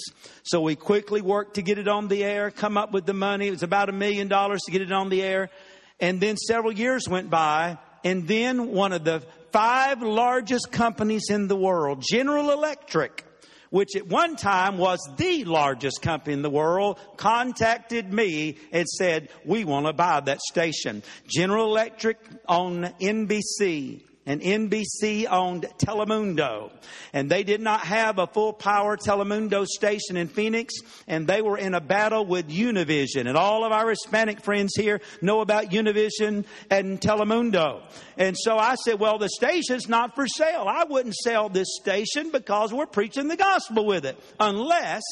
[0.42, 3.48] So we quickly worked to get it on the air, come up with the money.
[3.48, 5.50] It was about a million dollars to get it on the air.
[5.98, 7.78] And then several years went by.
[8.04, 9.22] And then one of the
[9.52, 13.24] five largest companies in the world, General Electric,
[13.70, 19.28] which at one time was the largest company in the world, contacted me and said,
[19.44, 21.02] we want to buy that station.
[21.26, 26.70] General Electric on NBC and NBC owned Telemundo.
[27.12, 30.74] And they did not have a full power Telemundo station in Phoenix,
[31.06, 33.26] and they were in a battle with Univision.
[33.26, 37.82] And all of our Hispanic friends here know about Univision and Telemundo.
[38.16, 40.66] And so I said, well, the station's not for sale.
[40.68, 44.18] I wouldn't sell this station because we're preaching the gospel with it.
[44.38, 45.02] Unless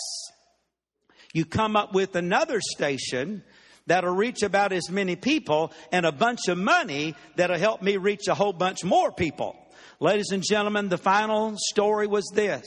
[1.33, 3.43] you come up with another station
[3.89, 8.29] that'll reach about as many people and a bunch of money that'll help me reach
[8.29, 9.57] a whole bunch more people.
[10.01, 12.67] Ladies and gentlemen, the final story was this.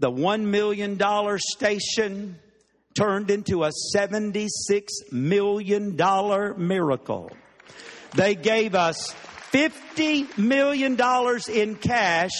[0.00, 2.38] The one million dollar station
[2.96, 4.48] turned into a $76
[5.12, 5.96] million
[6.56, 7.30] miracle.
[8.14, 9.14] They gave us
[9.52, 10.98] $50 million
[11.52, 12.30] in cash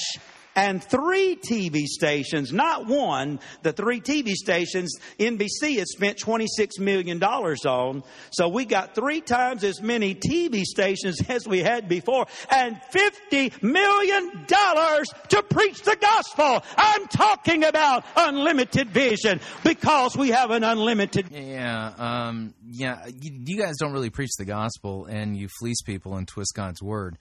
[0.60, 7.22] and three TV stations, not one, the three TV stations NBC has spent $26 million
[7.22, 8.02] on.
[8.30, 13.62] So we got three times as many TV stations as we had before and $50
[13.62, 16.62] million to preach the gospel.
[16.76, 21.30] I'm talking about unlimited vision because we have an unlimited.
[21.30, 23.06] Yeah, um, yeah.
[23.06, 26.82] You, you guys don't really preach the gospel, and you fleece people and twist God's
[26.82, 27.16] word.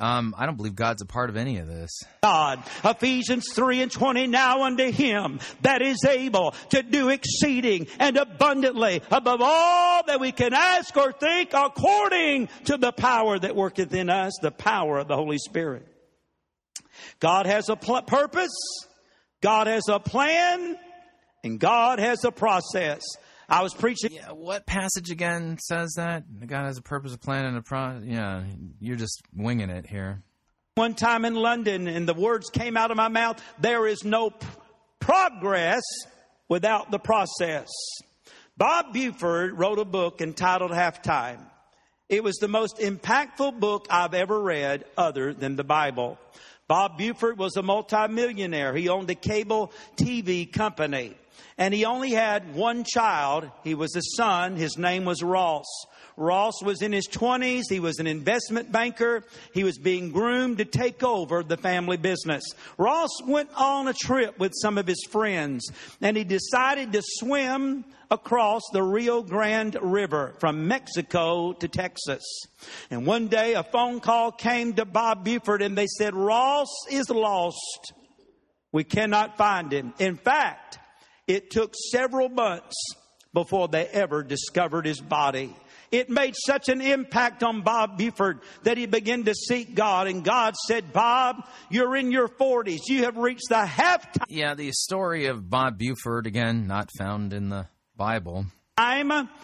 [0.00, 1.90] Um, I don't believe God's a part of any of this.
[2.22, 2.62] God.
[2.82, 4.26] Ephesians 3 and 20.
[4.28, 10.32] Now unto him that is able to do exceeding and abundantly above all that we
[10.32, 15.06] can ask or think according to the power that worketh in us, the power of
[15.06, 15.86] the Holy Spirit.
[17.20, 18.56] God has a pl- purpose.
[19.42, 20.78] God has a plan
[21.44, 23.02] and God has a process.
[23.50, 24.12] I was preaching.
[24.12, 26.46] Yeah, what passage again says that?
[26.46, 28.00] God has a purpose, a plan, and a pro.
[28.04, 28.44] Yeah,
[28.80, 30.22] you're just winging it here.
[30.76, 34.30] One time in London, and the words came out of my mouth there is no
[34.30, 34.46] p-
[35.00, 35.82] progress
[36.48, 37.68] without the process.
[38.56, 41.40] Bob Buford wrote a book entitled Halftime.
[42.08, 46.18] It was the most impactful book I've ever read other than the Bible.
[46.68, 48.74] Bob Buford was a multimillionaire.
[48.74, 51.16] He owned a cable TV company.
[51.58, 53.50] And he only had one child.
[53.64, 54.56] He was a son.
[54.56, 55.66] His name was Ross.
[56.16, 57.64] Ross was in his 20s.
[57.70, 59.24] He was an investment banker.
[59.54, 62.44] He was being groomed to take over the family business.
[62.76, 65.66] Ross went on a trip with some of his friends
[66.00, 72.22] and he decided to swim across the Rio Grande River from Mexico to Texas.
[72.90, 77.08] And one day a phone call came to Bob Buford and they said, Ross is
[77.08, 77.94] lost.
[78.72, 79.94] We cannot find him.
[79.98, 80.78] In fact,
[81.30, 82.74] it took several months
[83.32, 85.54] before they ever discovered his body.
[85.92, 90.06] It made such an impact on Bob Buford that he began to seek God.
[90.06, 92.80] And God said, Bob, you're in your 40s.
[92.86, 97.48] You have reached the halftime Yeah, the story of Bob Buford, again, not found in
[97.48, 97.66] the
[97.96, 98.46] Bible.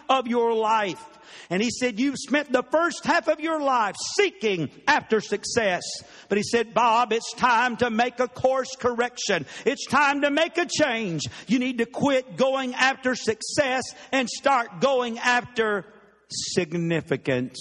[0.09, 1.03] Of your life.
[1.49, 5.83] And he said, You've spent the first half of your life seeking after success.
[6.29, 9.45] But he said, Bob, it's time to make a course correction.
[9.65, 11.23] It's time to make a change.
[11.47, 15.85] You need to quit going after success and start going after
[16.29, 17.57] significance.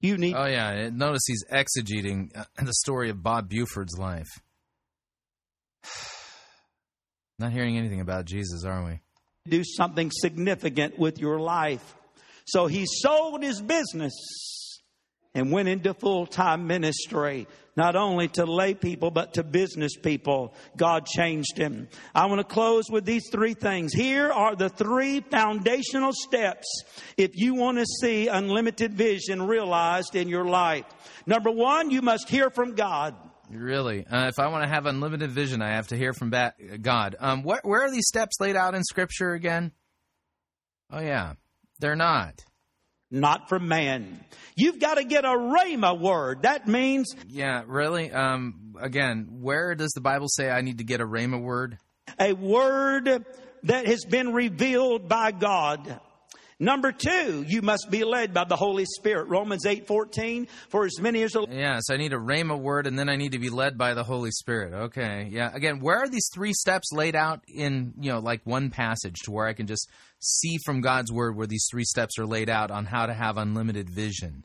[0.00, 0.90] You need Oh, yeah.
[0.92, 4.28] Notice he's exegeting uh, the story of Bob Buford's life.
[7.38, 9.00] Not hearing anything about Jesus, are we?
[9.46, 11.94] Do something significant with your life.
[12.46, 14.12] So he sold his business
[15.36, 17.46] and went into full time ministry,
[17.76, 20.54] not only to lay people, but to business people.
[20.78, 21.88] God changed him.
[22.14, 23.92] I want to close with these three things.
[23.92, 26.66] Here are the three foundational steps
[27.18, 30.86] if you want to see unlimited vision realized in your life.
[31.26, 33.14] Number one, you must hear from God.
[33.50, 34.06] Really?
[34.06, 37.16] Uh, if I want to have unlimited vision, I have to hear from ba- God.
[37.20, 39.72] Um, where, where are these steps laid out in Scripture again?
[40.90, 41.34] Oh, yeah.
[41.78, 42.44] They're not.
[43.10, 44.24] Not from man.
[44.56, 46.42] You've got to get a rhema word.
[46.42, 48.10] That means Yeah, really?
[48.10, 51.78] Um, again, where does the Bible say I need to get a Rhema word?
[52.18, 53.24] a word
[53.64, 56.00] that has been revealed by God.
[56.58, 59.28] Number two, you must be led by the Holy Spirit.
[59.28, 60.48] Romans eight fourteen.
[60.70, 63.16] For as many as are Yeah, so I need a Rhema word, and then I
[63.16, 64.72] need to be led by the Holy Spirit.
[64.72, 65.50] Okay, yeah.
[65.52, 69.30] Again, where are these three steps laid out in, you know, like one passage to
[69.30, 72.70] where I can just see from God's word where these three steps are laid out
[72.70, 74.44] on how to have unlimited vision?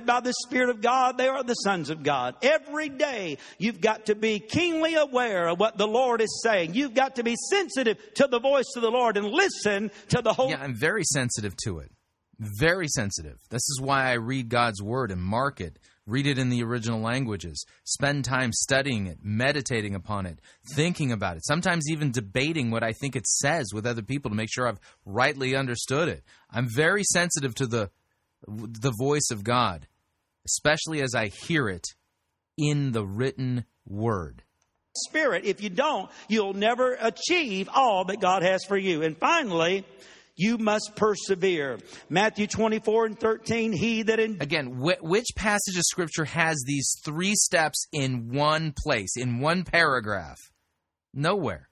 [0.00, 2.34] By the Spirit of God, they are the sons of God.
[2.42, 6.74] Every day, you've got to be keenly aware of what the Lord is saying.
[6.74, 10.32] You've got to be sensitive to the voice of the Lord and listen to the
[10.32, 11.92] Holy Yeah, I'm very sensitive to it.
[12.38, 13.38] Very sensitive.
[13.50, 15.78] This is why I read God's word and mark it.
[16.06, 17.64] Read it in the original languages.
[17.84, 20.40] Spend time studying it, meditating upon it,
[20.74, 21.46] thinking about it.
[21.46, 24.80] Sometimes even debating what I think it says with other people to make sure I've
[25.06, 26.24] rightly understood it.
[26.50, 27.90] I'm very sensitive to the
[28.46, 29.86] the voice of God,
[30.46, 31.86] especially as I hear it
[32.56, 34.42] in the written word.
[34.96, 35.44] Spirit.
[35.44, 39.02] If you don't, you'll never achieve all that God has for you.
[39.02, 39.84] And finally,
[40.36, 41.78] you must persevere.
[42.08, 46.94] Matthew 24 and 13, he that in Again, wh- which passage of scripture has these
[47.04, 50.38] three steps in one place, in one paragraph?
[51.12, 51.68] Nowhere.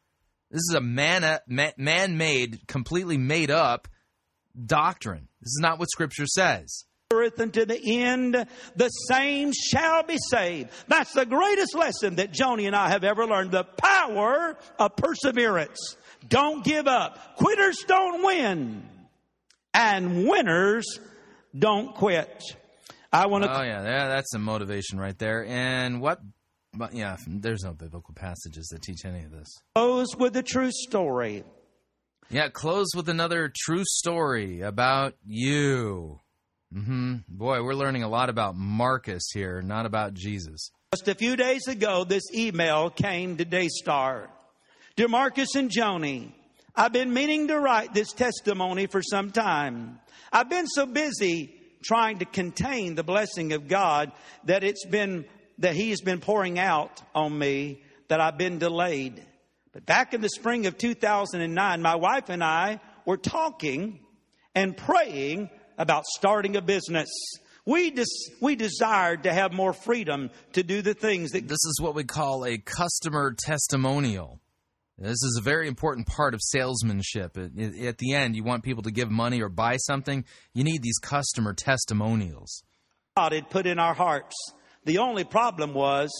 [0.50, 3.88] This is a man man made, completely made up
[4.66, 5.28] doctrine.
[5.42, 6.84] This is not what scripture says.
[7.12, 8.46] unto the end,
[8.76, 10.70] the same shall be saved.
[10.88, 13.50] That's the greatest lesson that Joni and I have ever learned.
[13.50, 15.96] The power of perseverance.
[16.28, 17.36] Don't give up.
[17.36, 18.88] Quitters don't win.
[19.74, 21.00] And winners
[21.58, 22.42] don't quit.
[23.12, 25.44] I want to Oh yeah, yeah, that's some motivation right there.
[25.44, 26.20] And what?
[26.72, 29.48] But yeah, there's no biblical passages that teach any of this.
[29.74, 31.44] close with a true story.
[32.30, 36.20] Yeah, close with another true story about you.
[36.72, 40.70] hmm Boy, we're learning a lot about Marcus here, not about Jesus.
[40.94, 44.28] Just a few days ago, this email came to Daystar.
[44.96, 46.32] Dear Marcus and Joni,
[46.74, 50.00] I've been meaning to write this testimony for some time.
[50.32, 51.54] I've been so busy
[51.84, 54.12] trying to contain the blessing of God
[54.44, 55.26] that it's been,
[55.58, 59.22] that He has been pouring out on me that I've been delayed.
[59.72, 64.00] But back in the spring of 2009, my wife and I were talking
[64.54, 67.08] and praying about starting a business.
[67.64, 68.04] We, des-
[68.40, 72.04] we desired to have more freedom to do the things that This is what we
[72.04, 74.40] call a customer testimonial.
[74.98, 77.36] This is a very important part of salesmanship.
[77.38, 80.24] At, at the end, you want people to give money or buy something,
[80.54, 82.62] you need these customer testimonials.
[83.16, 84.34] God had put in our hearts.
[84.84, 86.10] The only problem was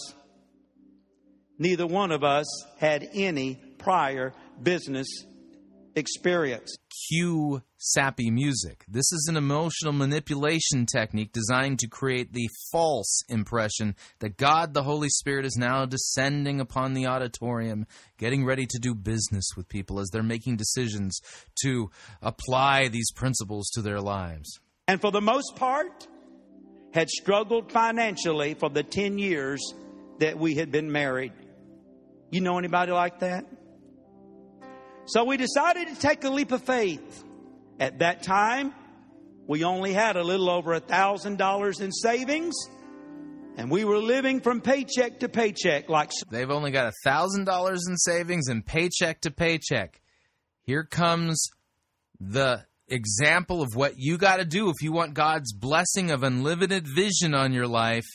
[1.57, 2.45] neither one of us
[2.77, 5.07] had any prior business
[5.95, 6.75] experience.
[7.09, 8.83] cue sappy music.
[8.87, 14.83] This is an emotional manipulation technique designed to create the false impression that God the
[14.83, 17.85] Holy Spirit is now descending upon the auditorium,
[18.17, 21.19] getting ready to do business with people as they're making decisions
[21.63, 21.89] to
[22.21, 24.59] apply these principles to their lives.
[24.87, 26.07] And for the most part,
[26.93, 29.73] had struggled financially for the 10 years
[30.19, 31.33] that we had been married.
[32.33, 33.45] You know anybody like that?
[35.05, 37.23] So we decided to take a leap of faith.
[37.79, 38.73] At that time,
[39.45, 42.55] we only had a little over a thousand dollars in savings,
[43.55, 47.85] and we were living from paycheck to paycheck like They've only got a thousand dollars
[47.87, 50.01] in savings and paycheck to paycheck.
[50.63, 51.51] Here comes
[52.19, 56.87] the example of what you got to do if you want God's blessing of unlimited
[56.87, 58.07] vision on your life.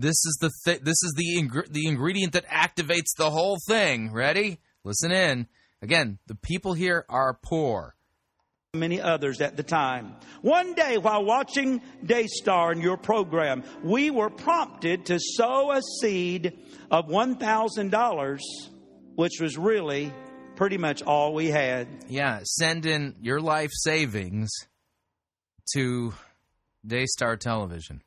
[0.00, 4.10] This is the th- this is the ing- the ingredient that activates the whole thing.
[4.12, 4.58] Ready?
[4.82, 5.46] Listen in.
[5.82, 7.94] Again, the people here are poor.
[8.72, 10.14] many others at the time.
[10.42, 16.56] One day, while watching Daystar and your program, we were prompted to sow a seed
[16.88, 18.38] of $1,000,
[19.16, 20.12] which was really
[20.54, 21.88] pretty much all we had.
[22.08, 24.50] Yeah, send in your life savings
[25.74, 26.14] to
[26.86, 28.02] Daystar Television.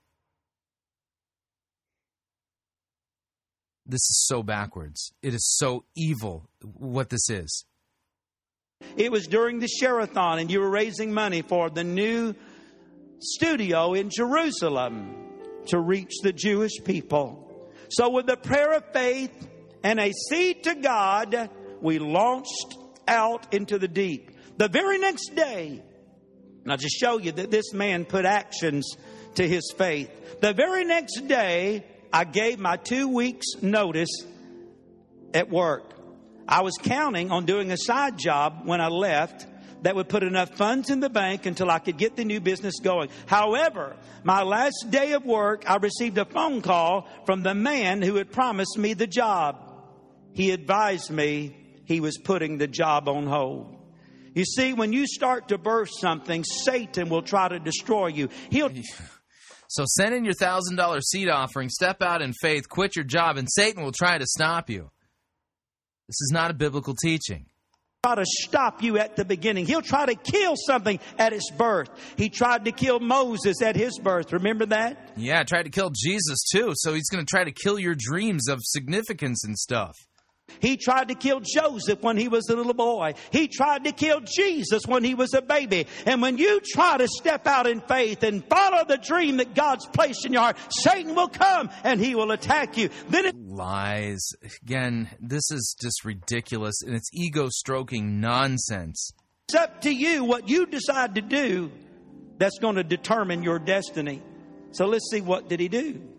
[3.85, 5.11] This is so backwards.
[5.22, 7.65] It is so evil what this is.
[8.95, 12.34] It was during the Share-a-thon, and you were raising money for the new
[13.19, 15.15] studio in Jerusalem
[15.68, 17.72] to reach the Jewish people.
[17.89, 19.31] So, with the prayer of faith
[19.84, 21.49] and a seed to God,
[21.81, 22.77] we launched
[23.07, 24.31] out into the deep.
[24.57, 25.84] The very next day,
[26.68, 28.95] I'll just show you that this man put actions
[29.35, 30.10] to his faith.
[30.41, 34.23] The very next day, I gave my two weeks' notice
[35.34, 35.91] at work.
[36.48, 39.48] I was counting on doing a side job when I left
[39.81, 42.80] that would put enough funds in the bank until I could get the new business
[42.80, 43.10] going.
[43.26, 48.15] However, my last day of work, I received a phone call from the man who
[48.15, 49.57] had promised me the job.
[50.34, 53.76] He advised me he was putting the job on hold.
[54.35, 58.30] You see, when you start to birth something, Satan will try to destroy you.
[58.49, 58.69] He'll
[59.74, 63.38] So send in your thousand dollar seed offering, step out in faith, quit your job,
[63.38, 64.91] and Satan will try to stop you.
[66.08, 67.48] This is not a biblical teaching.
[68.06, 69.66] try to stop you at the beginning.
[69.66, 71.90] He'll try to kill something at its birth.
[72.18, 74.32] He tried to kill Moses at his birth.
[74.32, 75.14] Remember that?
[75.18, 78.50] Yeah, tried to kill Jesus too, so he's going to try to kill your dreams
[78.50, 79.98] of significance and stuff.
[80.60, 83.14] He tried to kill Joseph when he was a little boy.
[83.32, 85.88] He tried to kill Jesus when he was a baby.
[86.06, 89.86] And when you try to step out in faith and follow the dream that God's
[89.88, 92.90] placed in your heart, Satan will come and he will attack you.
[93.10, 94.26] Then it Lies.
[94.64, 99.12] Again, this is just ridiculous and it's ego stroking nonsense.
[99.48, 101.72] It's up to you what you decide to do
[102.38, 104.22] that's going to determine your destiny.
[104.72, 106.12] So let's see what did he do?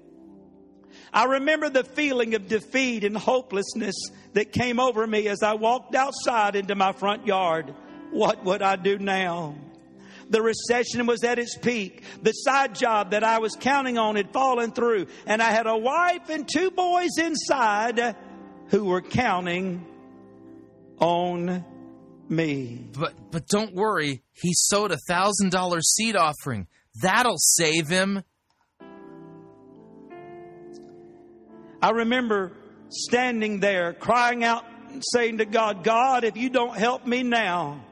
[1.14, 3.94] I remember the feeling of defeat and hopelessness
[4.32, 7.72] that came over me as I walked outside into my front yard.
[8.10, 9.54] What would I do now?
[10.28, 12.02] The recession was at its peak.
[12.22, 15.76] The side job that I was counting on had fallen through, and I had a
[15.76, 18.16] wife and two boys inside
[18.70, 19.86] who were counting
[20.98, 21.64] on
[22.28, 22.88] me.
[22.92, 26.66] But but don't worry, he sowed a thousand dollar seed offering.
[27.00, 28.24] That'll save him.
[31.85, 32.52] I remember
[32.89, 37.85] standing there crying out and saying to God, God, if you don't help me now,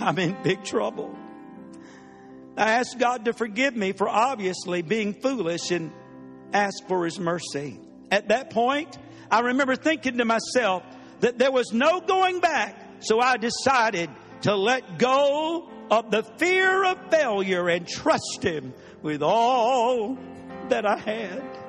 [0.00, 1.14] I'm in big trouble.
[2.56, 5.92] I asked God to forgive me for obviously being foolish and
[6.54, 7.78] asked for His mercy.
[8.10, 8.96] At that point,
[9.30, 10.82] I remember thinking to myself
[11.20, 14.08] that there was no going back, so I decided
[14.40, 20.16] to let go of the fear of failure and trust Him with all
[20.70, 21.59] that I had.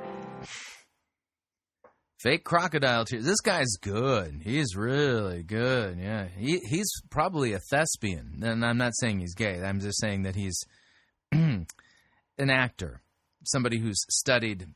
[2.21, 3.25] Fake crocodile tears.
[3.25, 4.41] This guy's good.
[4.43, 5.97] He's really good.
[5.97, 8.41] Yeah, he he's probably a thespian.
[8.43, 9.59] And I'm not saying he's gay.
[9.63, 10.63] I'm just saying that he's
[11.31, 11.65] an
[12.37, 13.01] actor,
[13.43, 14.67] somebody who's studied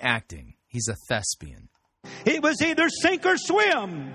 [0.00, 0.54] acting.
[0.66, 1.68] He's a thespian.
[2.24, 4.12] It was either sink or swim,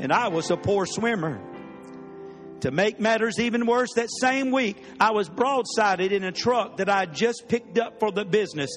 [0.00, 1.40] and I was a poor swimmer.
[2.62, 6.88] To make matters even worse, that same week I was broadsided in a truck that
[6.88, 8.70] I just picked up for the business.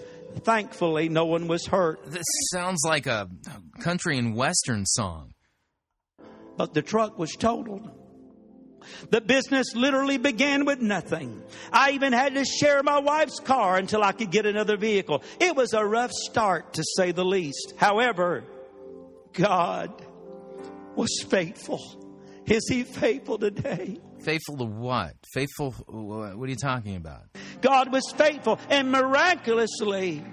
[0.43, 2.05] Thankfully, no one was hurt.
[2.05, 3.27] This sounds like a
[3.79, 5.33] country and western song.
[6.57, 7.89] But the truck was totaled.
[9.09, 11.41] The business literally began with nothing.
[11.71, 15.23] I even had to share my wife's car until I could get another vehicle.
[15.39, 17.73] It was a rough start, to say the least.
[17.77, 18.43] However,
[19.33, 20.05] God
[20.95, 21.81] was faithful.
[22.45, 23.99] Is he faithful today?
[24.25, 25.13] Faithful to what?
[25.33, 25.71] Faithful.
[25.87, 27.21] What are you talking about?
[27.61, 30.25] God was faithful, and miraculously,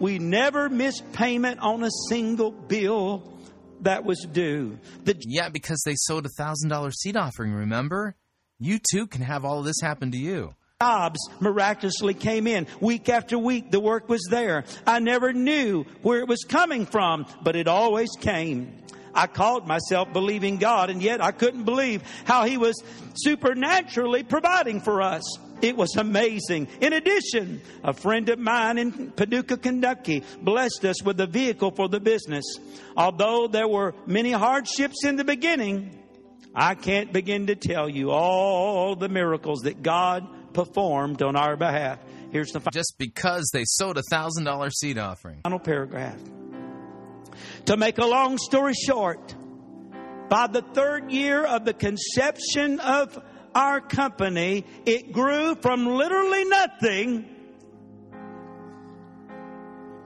[0.00, 3.38] we never missed payment on a single bill
[3.82, 4.76] that was due.
[5.04, 7.52] The Yeah, because they sold a thousand dollar seed offering.
[7.52, 8.16] Remember,
[8.58, 10.54] you too can have all of this happen to you.
[10.80, 13.70] jobs miraculously came in week after week.
[13.70, 14.64] The work was there.
[14.84, 18.81] I never knew where it was coming from, but it always came.
[19.14, 22.82] I called myself believing God, and yet I couldn't believe how He was
[23.14, 25.22] supernaturally providing for us.
[25.60, 26.66] It was amazing.
[26.80, 31.88] In addition, a friend of mine in Paducah, Kentucky blessed us with a vehicle for
[31.88, 32.44] the business.
[32.96, 35.96] Although there were many hardships in the beginning,
[36.54, 42.00] I can't begin to tell you all the miracles that God performed on our behalf.
[42.32, 42.72] Here's the final.
[42.72, 45.40] Just because they sowed a thousand dollar seed offering.
[45.44, 46.18] final paragraph.
[47.66, 49.34] To make a long story short,
[50.28, 53.22] by the third year of the conception of
[53.54, 57.28] our company, it grew from literally nothing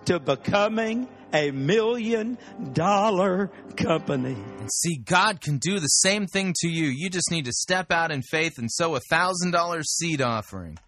[0.07, 2.39] to becoming a million
[2.73, 4.37] dollar company.
[4.59, 6.87] And see, God can do the same thing to you.
[6.87, 10.79] You just need to step out in faith and sow a thousand dollar seed offering.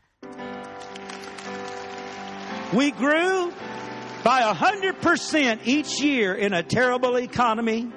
[2.73, 3.53] We grew
[4.23, 7.91] by a hundred percent each year in a terrible economy.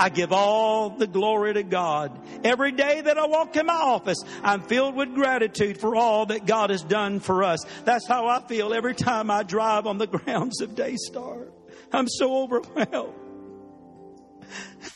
[0.00, 2.16] I give all the glory to God.
[2.44, 6.46] Every day that I walk in my office, I'm filled with gratitude for all that
[6.46, 7.58] God has done for us.
[7.84, 11.48] That's how I feel every time I drive on the grounds of Daystar.
[11.92, 13.14] I'm so overwhelmed.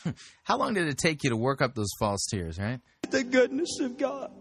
[0.43, 2.79] How long did it take you to work up those false tears, right?
[3.09, 4.31] The goodness of God.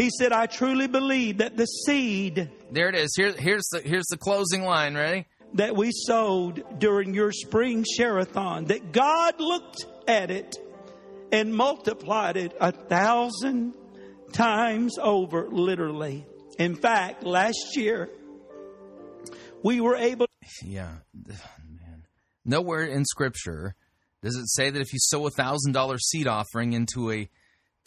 [0.00, 3.12] He said, I truly believe that the seed There it is.
[3.14, 4.94] Here, here's the here's the closing line.
[4.94, 5.26] Ready?
[5.54, 10.56] that we sowed during your spring share-a-thon, that God looked at it
[11.32, 13.74] and multiplied it a thousand
[14.32, 16.24] times over, literally.
[16.58, 18.08] In fact, last year,
[19.62, 20.26] we were able
[20.64, 22.04] Yeah, man.
[22.44, 23.74] Nowhere in Scripture
[24.22, 27.28] does it say that if you sow a thousand dollar seed offering into a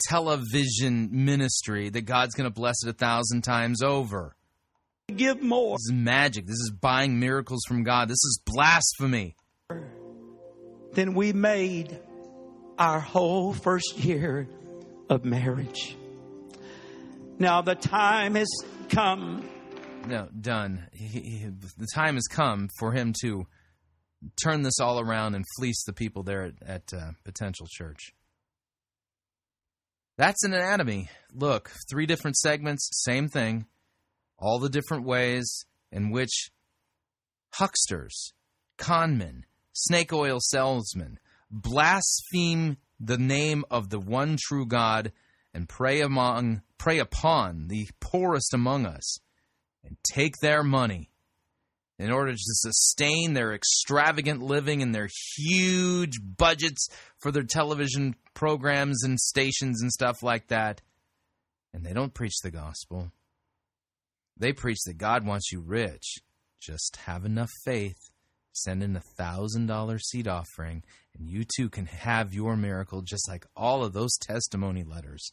[0.08, 4.34] television ministry, that God's going to bless it a thousand times over.
[5.14, 5.76] give more.
[5.76, 6.46] This is magic.
[6.46, 8.08] This is buying miracles from God.
[8.08, 9.36] This is blasphemy.
[10.92, 11.98] than we made
[12.78, 14.48] our whole first year
[15.08, 15.96] of marriage.
[17.38, 18.48] Now the time has
[18.88, 19.48] come.
[20.06, 20.86] No, done.
[20.92, 23.46] He, he, the time has come for him to
[24.42, 28.12] turn this all around and fleece the people there at, at uh, Potential Church.
[30.16, 31.08] That's an anatomy.
[31.32, 33.66] Look, three different segments, same thing.
[34.38, 36.50] All the different ways in which
[37.54, 38.32] hucksters,
[38.78, 39.42] conmen,
[39.72, 41.18] snake oil salesmen
[41.50, 45.12] blaspheme the name of the one true God
[45.52, 49.18] and prey among prey upon the poorest among us
[49.84, 51.10] and take their money
[51.98, 56.88] in order to sustain their extravagant living and their huge budgets
[57.20, 60.82] for their television programs and stations and stuff like that.
[61.72, 63.12] And they don't preach the gospel.
[64.36, 66.16] They preach that God wants you rich.
[66.60, 67.98] Just have enough faith,
[68.52, 70.82] send in a thousand dollar seed offering,
[71.16, 75.32] and you too can have your miracle just like all of those testimony letters.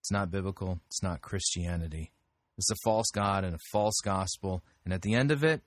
[0.00, 2.12] It's not biblical, it's not Christianity.
[2.58, 5.62] It's a false God and a false gospel, and at the end of it,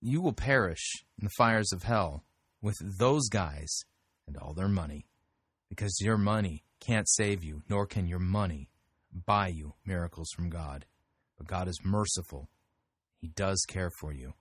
[0.00, 2.24] you will perish in the fires of hell
[2.60, 3.84] with those guys
[4.26, 5.06] and all their money.
[5.68, 8.70] Because your money can't save you, nor can your money
[9.26, 10.86] buy you miracles from God.
[11.36, 12.48] But God is merciful.
[13.20, 14.34] He does care for you.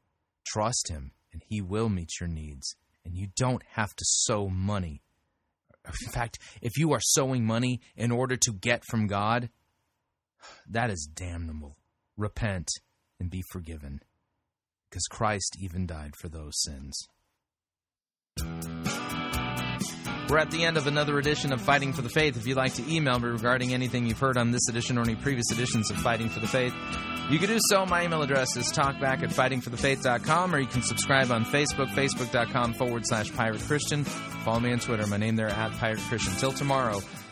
[0.45, 2.75] Trust Him, and He will meet your needs.
[3.05, 5.01] And you don't have to sow money.
[5.85, 9.49] In fact, if you are sowing money in order to get from God,
[10.69, 11.77] that is damnable.
[12.17, 12.67] Repent
[13.19, 14.01] and be forgiven,
[14.89, 17.07] because Christ even died for those sins.
[20.29, 22.35] We're at the end of another edition of Fighting for the Faith.
[22.35, 25.15] If you'd like to email me regarding anything you've heard on this edition or any
[25.15, 26.73] previous editions of Fighting for the Faith,
[27.29, 27.85] you can do so.
[27.85, 33.05] My email address is talkback at fightingforthefaith.com, or you can subscribe on Facebook, facebook.com forward
[33.05, 34.03] slash pirate Christian.
[34.03, 35.07] Follow me on Twitter.
[35.07, 36.33] My name there at pirate Christian.
[36.35, 36.99] Till tomorrow,